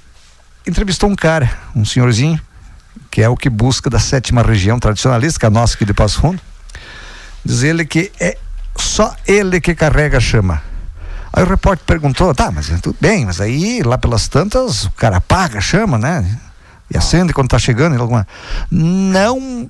entrevistou 0.68 1.10
um 1.10 1.16
cara, 1.16 1.50
um 1.76 1.84
senhorzinho, 1.84 2.40
que 3.10 3.24
é 3.24 3.30
o 3.30 3.36
que 3.36 3.50
busca 3.50 3.90
da 3.90 3.98
sétima 4.00 4.44
região 4.44 4.78
tradicionalista, 4.78 5.40
que 5.40 5.46
é 5.46 5.48
a 5.48 5.52
nossa 5.52 5.74
aqui 5.74 5.86
de 5.86 5.94
Passo 5.96 6.20
Fundo. 6.22 6.40
Diz 7.44 7.64
ele 7.64 7.86
que 7.86 8.12
é 8.20 8.38
só 8.78 9.16
ele 9.26 9.60
que 9.62 9.74
carrega 9.74 10.18
a 10.18 10.22
chama. 10.22 10.62
Aí 11.36 11.44
o 11.44 11.48
repórter 11.48 11.86
perguntou, 11.86 12.34
tá, 12.34 12.50
mas 12.50 12.72
é 12.72 12.78
tudo 12.78 12.96
bem, 13.02 13.26
mas 13.26 13.42
aí 13.42 13.84
lá 13.84 13.98
pelas 13.98 14.30
tantas 14.30 14.86
o 14.86 14.92
cara 14.92 15.18
apaga 15.18 15.58
a 15.58 15.62
chama, 15.62 15.98
né? 15.98 16.26
E 16.90 16.98
acende 16.98 17.34
quando 17.34 17.50
tá 17.50 17.60
chegando. 17.60 18.00
alguma... 18.00 18.26
Não 18.72 19.70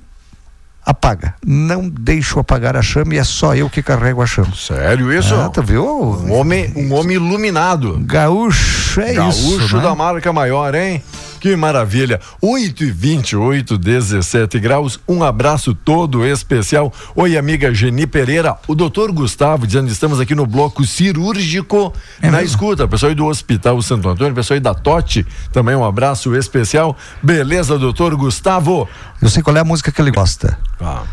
apaga. 0.85 1.33
Não 1.43 1.89
deixo 1.89 2.39
apagar 2.39 2.77
a 2.77 2.83
chama 2.83 3.15
e 3.15 3.17
é 3.17 3.23
só 3.23 3.55
eu 3.55 3.67
que 3.67 3.81
carrego 3.81 4.21
a 4.21 4.27
chama. 4.27 4.53
Sério 4.55 5.11
isso? 5.11 5.33
Ah, 5.33 5.49
tu 5.49 5.63
viu? 5.63 5.83
Um 5.83 6.33
homem, 6.33 6.71
um 6.75 6.93
homem 6.93 7.15
iluminado. 7.15 7.97
Gaúcho 8.01 9.01
é 9.01 9.13
Gaúcho 9.13 9.65
isso. 9.65 9.77
né? 9.77 9.81
da 9.81 9.95
marca 9.95 10.31
maior, 10.31 10.75
hein? 10.75 11.03
Que 11.45 11.55
maravilha. 11.55 12.19
8 12.41 12.85
e 12.85 12.91
28, 12.91 13.77
17 13.77 14.59
graus. 14.59 14.99
Um 15.07 15.21
abraço 15.21 15.75
todo 15.75 16.25
especial. 16.25 16.91
Oi, 17.15 17.37
amiga 17.37 17.71
Geni 17.71 18.07
Pereira. 18.07 18.57
O 18.67 18.73
doutor 18.73 19.11
Gustavo 19.11 19.67
dizendo 19.67 19.91
estamos 19.91 20.19
aqui 20.19 20.33
no 20.33 20.47
bloco 20.47 20.83
cirúrgico 20.87 21.93
É 22.19 22.31
na 22.31 22.41
escuta. 22.41 22.87
Pessoal 22.87 23.11
aí 23.11 23.15
do 23.15 23.27
Hospital 23.27 23.79
Santo 23.83 24.09
Antônio, 24.09 24.33
pessoal 24.33 24.55
aí 24.55 24.59
da 24.59 24.73
Tote, 24.73 25.23
também 25.53 25.75
um 25.75 25.85
abraço 25.85 26.35
especial. 26.35 26.97
Beleza, 27.21 27.77
doutor 27.77 28.15
Gustavo? 28.15 28.89
Eu 29.21 29.29
sei 29.29 29.43
qual 29.43 29.55
é 29.55 29.59
a 29.59 29.63
música 29.63 29.91
que 29.91 30.01
ele 30.01 30.09
gosta. 30.09 30.57
Ah. 30.81 31.03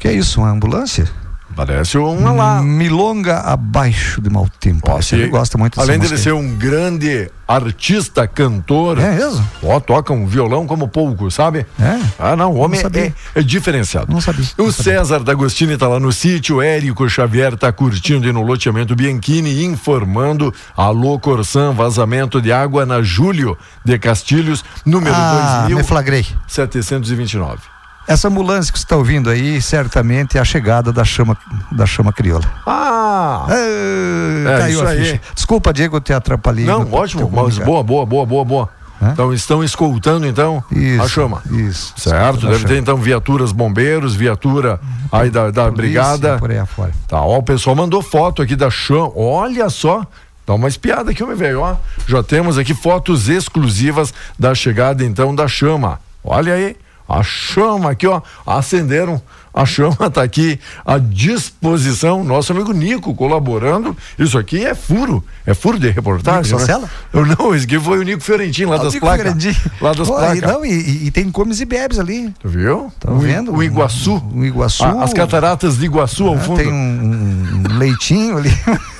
Que 0.00 0.08
é 0.08 0.12
isso, 0.12 0.40
uma 0.40 0.50
ambulância? 0.50 1.08
Parece 1.54 1.98
uma 1.98 2.32
lá. 2.32 2.62
Milonga 2.62 3.38
abaixo 3.40 4.20
de 4.20 4.30
mau 4.30 4.48
tempo. 4.60 4.82
Ó, 4.88 4.98
ele 5.12 5.28
gosta 5.28 5.58
muito 5.58 5.80
Além 5.80 5.98
dele 5.98 6.12
música 6.12 6.30
ser 6.30 6.32
um 6.32 6.54
grande 6.56 7.30
artista, 7.46 8.26
cantor. 8.26 8.98
É 8.98 9.12
mesmo? 9.14 9.46
Ó, 9.62 9.78
toca 9.80 10.12
um 10.12 10.26
violão 10.26 10.66
como 10.66 10.88
pouco, 10.88 11.30
sabe? 11.30 11.66
É? 11.78 11.98
Ah, 12.18 12.36
não, 12.36 12.52
o 12.52 12.56
homem 12.58 12.80
Não 12.82 13.00
é, 13.00 13.12
é 13.34 13.42
diferenciado. 13.42 14.12
Não 14.12 14.20
sabia. 14.20 14.44
O 14.58 14.72
César 14.72 15.20
D'Agostini 15.20 15.76
tá 15.76 15.86
lá 15.88 16.00
no 16.00 16.12
sítio, 16.12 16.56
o 16.56 16.62
Érico 16.62 17.08
Xavier 17.08 17.56
tá 17.56 17.70
curtindo 17.72 18.26
aí 18.26 18.32
no 18.32 18.42
loteamento 18.42 18.96
Bianchini, 18.96 19.64
informando. 19.64 20.52
Alô, 20.76 21.18
Corsan, 21.18 21.72
vazamento 21.72 22.40
de 22.40 22.52
água 22.52 22.86
na 22.86 23.02
Júlio 23.02 23.56
de 23.84 23.98
Castilhos, 23.98 24.64
número 24.84 25.14
Ah, 25.14 25.66
me 25.68 25.82
flagrei. 25.82 26.26
2729. 26.46 27.71
Essa 28.06 28.28
ambulância 28.28 28.72
que 28.72 28.78
você 28.78 28.84
está 28.84 28.96
ouvindo 28.96 29.30
aí, 29.30 29.60
certamente 29.62 30.36
é 30.36 30.40
a 30.40 30.44
chegada 30.44 30.92
da 30.92 31.04
chama, 31.04 31.36
da 31.70 31.86
chama 31.86 32.12
crioula. 32.12 32.44
Ah! 32.66 33.46
Ah, 33.48 33.54
É, 33.54 34.58
caiu 34.58 34.78
isso 34.80 34.86
a 34.86 34.90
aí. 34.90 34.98
ficha. 35.04 35.20
Desculpa, 35.34 35.72
Diego, 35.72 35.96
eu 35.96 36.00
te 36.00 36.12
atrapalhei. 36.12 36.64
Não, 36.64 36.84
no- 36.84 36.94
ótimo, 36.94 37.30
mas 37.32 37.58
boa, 37.58 37.82
boa, 37.82 38.04
boa, 38.04 38.26
boa, 38.26 38.44
boa. 38.44 38.68
Então 39.12 39.32
estão 39.34 39.64
escoltando 39.64 40.24
então 40.26 40.62
a 41.02 41.08
chama. 41.08 41.42
Isso. 41.50 41.92
Certo, 41.96 42.42
deve 42.46 42.58
chama. 42.58 42.68
ter 42.68 42.76
então 42.78 42.96
viaturas 42.96 43.50
bombeiros, 43.50 44.14
viatura 44.14 44.78
aí 45.10 45.28
da, 45.28 45.50
da 45.50 45.68
brigada. 45.72 46.38
por 46.38 46.52
aí 46.52 46.58
afora. 46.58 46.92
Tá, 47.08 47.20
ó, 47.20 47.38
o 47.38 47.42
pessoal 47.42 47.74
mandou 47.74 48.00
foto 48.00 48.40
aqui 48.42 48.54
da 48.54 48.70
chama. 48.70 49.10
Olha 49.16 49.68
só. 49.70 50.06
Dá 50.46 50.54
uma 50.54 50.68
espiada 50.68 51.10
aqui, 51.10 51.24
meu 51.24 51.36
velho, 51.36 51.60
ó. 51.62 51.74
Já 52.06 52.22
temos 52.22 52.58
aqui 52.58 52.74
fotos 52.74 53.28
exclusivas 53.28 54.14
da 54.38 54.54
chegada 54.54 55.04
então 55.04 55.34
da 55.34 55.48
chama. 55.48 55.98
Olha 56.22 56.54
aí, 56.54 56.76
a 57.18 57.22
chama 57.22 57.90
aqui, 57.90 58.06
ó. 58.06 58.20
Acenderam. 58.46 59.20
A 59.54 59.66
chama 59.66 60.10
tá 60.10 60.22
aqui 60.22 60.58
à 60.82 60.96
disposição. 60.96 62.24
Nosso 62.24 62.52
amigo 62.52 62.72
Nico 62.72 63.14
colaborando. 63.14 63.94
Isso 64.18 64.38
aqui 64.38 64.64
é 64.64 64.74
furo. 64.74 65.22
É 65.46 65.52
furo 65.52 65.78
de 65.78 65.90
reportagem. 65.90 66.56
Nico 66.56 66.66
né? 66.80 66.88
Eu 67.12 67.26
não, 67.26 67.54
esse 67.54 67.66
aqui 67.66 67.78
foi 67.78 67.98
o 67.98 68.02
Nico 68.02 68.22
Fiorentino, 68.22 68.70
lá 68.70 68.76
Ah, 68.76 68.80
o 68.80 68.84
das 68.84 68.96
placas. 68.96 69.34
Lá 69.78 69.92
das 69.92 70.08
placas. 70.08 70.38
e 70.38 70.40
não, 70.40 70.64
e, 70.64 71.10
tem 71.10 71.30
comes 71.30 71.60
e 71.60 71.66
bebes 71.66 71.98
ali. 71.98 72.32
Tu 72.40 72.48
viu? 72.48 72.90
Tá 72.98 73.10
o, 73.12 73.18
vendo? 73.18 73.52
O 73.54 73.62
Iguaçu. 73.62 74.22
O 74.34 74.42
Iguaçu. 74.42 74.84
A- 74.84 75.04
as 75.04 75.12
cataratas 75.12 75.76
de 75.76 75.84
Iguaçu 75.84 76.26
ao 76.28 76.36
Ah, 76.36 76.40
fundo. 76.40 76.56
Tem 76.56 76.72
um, 76.72 77.64
um 77.70 77.78
leitinho 77.78 78.38
ali. 78.38 78.50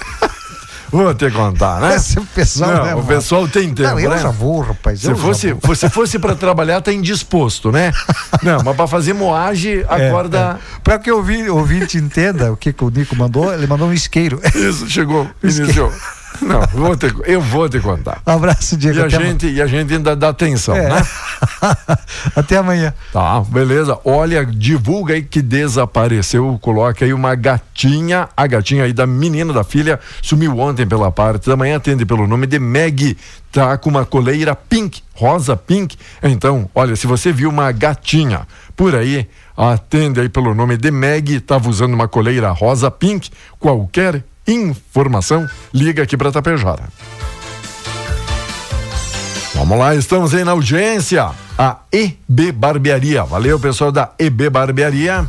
Vou 0.93 1.14
te 1.14 1.30
contar, 1.30 1.80
né? 1.80 1.97
Esse 1.97 2.20
pessoal, 2.20 2.70
Não, 2.70 2.84
né, 2.84 2.95
o 2.95 3.03
pessoal 3.03 3.49
tem 3.49 3.72
tempo, 3.72 3.88
Não, 3.88 3.99
eu 3.99 4.11
né? 4.11 4.18
já 4.18 4.30
vou, 4.30 4.61
rapaz. 4.61 5.01
Se 5.01 5.14
fosse, 5.14 5.53
vou. 5.55 5.74
se 5.74 5.88
fosse 5.88 6.18
para 6.18 6.34
trabalhar, 6.34 6.82
tá 6.82 6.93
indisposto, 6.93 7.72
né? 7.72 7.90
Não, 8.43 8.62
mas 8.62 8.76
para 8.76 8.86
fazer 8.86 9.14
moagem, 9.14 9.82
acorda. 9.88 10.59
Para 10.84 10.99
que 10.99 11.11
o 11.11 11.16
ouvi- 11.16 11.49
o 11.49 11.57
ouvinte 11.57 11.97
entenda 11.97 12.53
o 12.53 12.57
que, 12.57 12.72
que 12.74 12.84
o 12.84 12.90
Nico 12.90 13.16
mandou, 13.16 13.53
ele 13.55 13.66
mandou 13.66 13.88
um 13.88 13.93
isqueiro. 13.93 14.38
Isso, 14.55 14.86
chegou, 14.88 15.26
iniciou. 15.43 15.90
Não, 16.41 16.61
eu 16.61 16.68
vou 16.68 16.97
te, 16.97 17.14
eu 17.24 17.41
vou 17.41 17.68
te 17.68 17.78
contar. 17.80 18.22
Um 18.26 18.33
abraço, 18.33 18.76
Diego. 18.76 18.99
E 18.99 19.03
a, 19.03 19.09
gente, 19.09 19.47
e 19.49 19.62
a 19.62 19.66
gente 19.66 19.93
ainda 19.95 20.16
dá 20.16 20.28
atenção, 20.30 20.74
É. 20.76 20.89
né? 20.89 21.07
Até 22.35 22.57
amanhã. 22.57 22.95
Tá, 23.12 23.41
beleza. 23.41 23.99
Olha, 24.05 24.45
divulga 24.45 25.14
aí 25.14 25.22
que 25.22 25.43
desapareceu. 25.43 26.59
Coloca 26.61 27.05
aí 27.05 27.12
uma 27.12 27.35
gatinha, 27.35 28.28
a 28.37 28.47
gatinha 28.47 28.85
aí 28.85 28.93
da 28.93 29.07
menina 29.07 29.53
da 29.53 29.64
filha, 29.64 29.99
sumiu 30.20 30.59
ontem 30.59 30.87
pela 30.87 31.11
parte 31.11 31.49
da 31.49 31.57
manhã, 31.57 31.76
atende 31.76 32.05
pelo 32.07 32.26
nome 32.26 32.47
de 32.47 32.59
Meg. 32.59 33.16
Tá 33.51 33.76
com 33.76 33.91
uma 33.91 34.07
coleira 34.07 34.55
pink, 34.57 35.03
rosa 35.14 35.57
pink. 35.57 35.97
Então, 36.22 36.68
olha, 36.74 36.97
se 36.97 37.07
você 37.07 37.33
viu 37.33 37.51
uma 37.51 37.70
gatinha 37.70 38.47
por 38.74 38.95
aí, 38.95 39.28
atende 39.57 40.20
aí 40.20 40.28
pelo 40.28 40.55
nome 40.55 40.76
de 40.78 40.91
Meg, 40.91 41.41
tava 41.41 41.68
usando 41.68 41.93
uma 41.93 42.09
coleira 42.09 42.51
rosa 42.51 42.91
pink. 42.91 43.30
Qualquer 43.59 44.24
informação, 44.47 45.49
liga 45.72 46.03
aqui 46.03 46.16
para 46.16 46.32
Tapejara. 46.32 46.88
Vamos 49.55 49.78
lá, 49.78 49.95
estamos 49.95 50.34
aí 50.34 50.45
na 50.45 50.53
audiência. 50.53 51.30
A 51.59 51.78
EB 51.93 52.53
Barbearia. 52.53 53.22
Valeu, 53.22 53.61
pessoal 53.61 53.93
da 53.93 54.11
EB 54.18 54.51
Barbearia. 54.51 55.28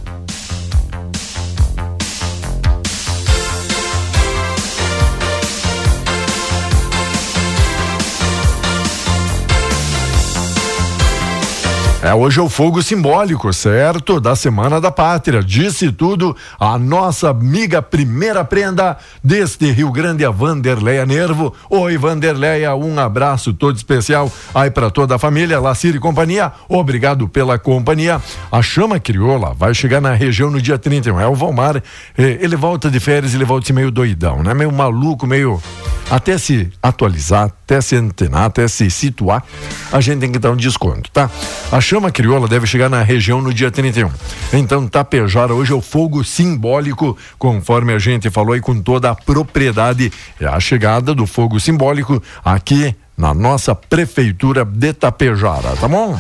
É, 12.04 12.14
hoje 12.14 12.38
é 12.38 12.44
o 12.44 12.50
fogo 12.50 12.84
simbólico, 12.84 13.54
certo? 13.54 14.20
Da 14.20 14.36
Semana 14.36 14.82
da 14.82 14.92
Pátria. 14.92 15.42
Disse 15.42 15.90
tudo 15.90 16.36
a 16.60 16.78
nossa 16.78 17.30
amiga 17.30 17.82
primeira 17.82 18.44
prenda 18.44 18.98
deste 19.24 19.72
Rio 19.72 19.90
Grande, 19.90 20.26
a 20.26 20.30
Vanderleia 20.30 21.06
Nervo. 21.06 21.54
Oi, 21.70 21.98
Vanderleia, 21.98 22.76
um 22.76 23.00
abraço 23.00 23.54
todo 23.54 23.78
especial 23.78 24.30
aí 24.54 24.70
para 24.70 24.92
toda 24.92 25.16
a 25.16 25.18
família, 25.18 25.62
Lacir 25.62 25.96
e 25.96 26.00
companhia. 26.00 26.52
Obrigado 26.68 27.30
pela 27.30 27.58
companhia. 27.58 28.22
A 28.52 28.62
chama 28.62 29.00
crioula 29.00 29.54
vai 29.58 29.74
chegar 29.74 30.02
na 30.02 30.14
região 30.14 30.52
no 30.52 30.62
dia 30.62 30.78
31. 30.78 31.22
É 31.22 31.28
o 31.28 31.36
Valmar, 31.36 31.78
eh, 31.78 32.38
ele 32.42 32.58
volta 32.58 32.92
de 32.92 33.00
férias, 33.00 33.34
ele 33.34 33.46
volta 33.46 33.72
meio 33.72 33.90
doidão, 33.90 34.44
né? 34.44 34.54
Meio 34.54 34.74
maluco, 34.74 35.26
meio 35.26 35.64
até 36.12 36.38
se 36.38 36.72
atualizar, 36.82 37.46
até 37.46 37.82
se 37.82 37.96
antenar, 37.96 38.44
até 38.44 38.68
se 38.68 38.90
situar, 38.92 39.44
a 39.92 40.02
gente 40.02 40.20
tem 40.20 40.32
que 40.32 40.38
dar 40.38 40.52
um 40.52 40.56
desconto, 40.56 41.10
tá? 41.12 41.30
A 41.72 41.82
chama 41.82 41.93
crioula 42.12 42.48
deve 42.48 42.66
chegar 42.66 42.90
na 42.90 43.02
região 43.04 43.42
no 43.42 43.54
dia 43.54 43.70
31. 43.70 44.10
Então, 44.54 44.88
Tapejara 44.88 45.54
hoje 45.54 45.72
é 45.72 45.76
o 45.76 45.82
fogo 45.82 46.24
simbólico, 46.24 47.18
conforme 47.38 47.94
a 47.94 48.00
gente 48.00 48.30
falou 48.30 48.54
aí 48.54 48.62
com 48.62 48.82
toda 48.82 49.12
a 49.12 49.16
propriedade. 49.16 50.12
É 50.40 50.46
a 50.46 50.60
chegada 50.60 51.14
do 51.14 51.28
fogo 51.28 51.60
simbólico 51.60 52.22
aqui 52.44 52.96
na 53.18 53.34
nossa 53.34 53.76
prefeitura 53.76 54.66
de 54.66 54.94
Tapejara, 54.94 55.76
tá 55.80 55.88
bom? 55.88 56.20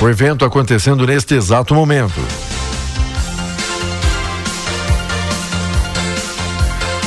O 0.00 0.08
evento 0.08 0.44
acontecendo 0.44 1.06
neste 1.06 1.34
exato 1.34 1.74
momento. 1.74 2.20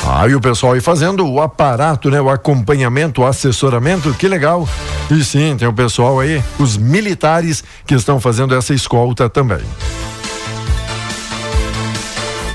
Aí 0.09 0.33
o 0.33 0.39
pessoal 0.39 0.73
aí 0.73 0.79
fazendo 0.79 1.27
o 1.27 1.41
aparato, 1.41 2.09
né? 2.09 2.21
O 2.21 2.29
acompanhamento, 2.29 3.21
o 3.21 3.25
assessoramento, 3.25 4.13
que 4.13 4.27
legal. 4.27 4.67
E 5.11 5.21
sim, 5.21 5.55
tem 5.57 5.67
o 5.67 5.73
pessoal 5.73 6.19
aí, 6.19 6.41
os 6.57 6.77
militares 6.77 7.63
que 7.85 7.93
estão 7.93 8.19
fazendo 8.19 8.55
essa 8.55 8.73
escolta 8.73 9.29
também. 9.29 9.59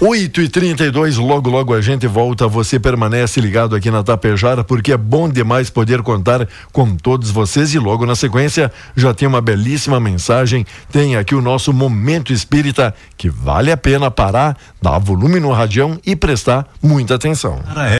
8 0.04 0.40
e 0.40 0.48
32 0.48 1.16
logo 1.16 1.48
logo 1.48 1.72
a 1.72 1.80
gente 1.80 2.08
volta. 2.08 2.48
Você 2.48 2.80
permanece 2.80 3.40
ligado 3.40 3.76
aqui 3.76 3.88
na 3.88 4.02
Tapejara, 4.02 4.64
porque 4.64 4.90
é 4.90 4.96
bom 4.96 5.28
demais 5.28 5.70
poder 5.70 6.02
contar 6.02 6.48
com 6.72 6.96
todos 6.96 7.30
vocês. 7.30 7.72
E 7.72 7.78
logo 7.78 8.04
na 8.04 8.16
sequência 8.16 8.72
já 8.96 9.14
tem 9.14 9.28
uma 9.28 9.40
belíssima 9.40 10.00
mensagem. 10.00 10.66
Tem 10.90 11.14
aqui 11.14 11.36
o 11.36 11.40
nosso 11.40 11.72
Momento 11.72 12.32
Espírita, 12.32 12.92
que 13.16 13.30
vale 13.30 13.70
a 13.70 13.76
pena 13.76 14.10
parar, 14.10 14.58
dar 14.82 14.98
volume 14.98 15.38
no 15.38 15.52
radião 15.52 15.96
e 16.04 16.16
prestar 16.16 16.66
muita 16.82 17.14
atenção. 17.14 17.60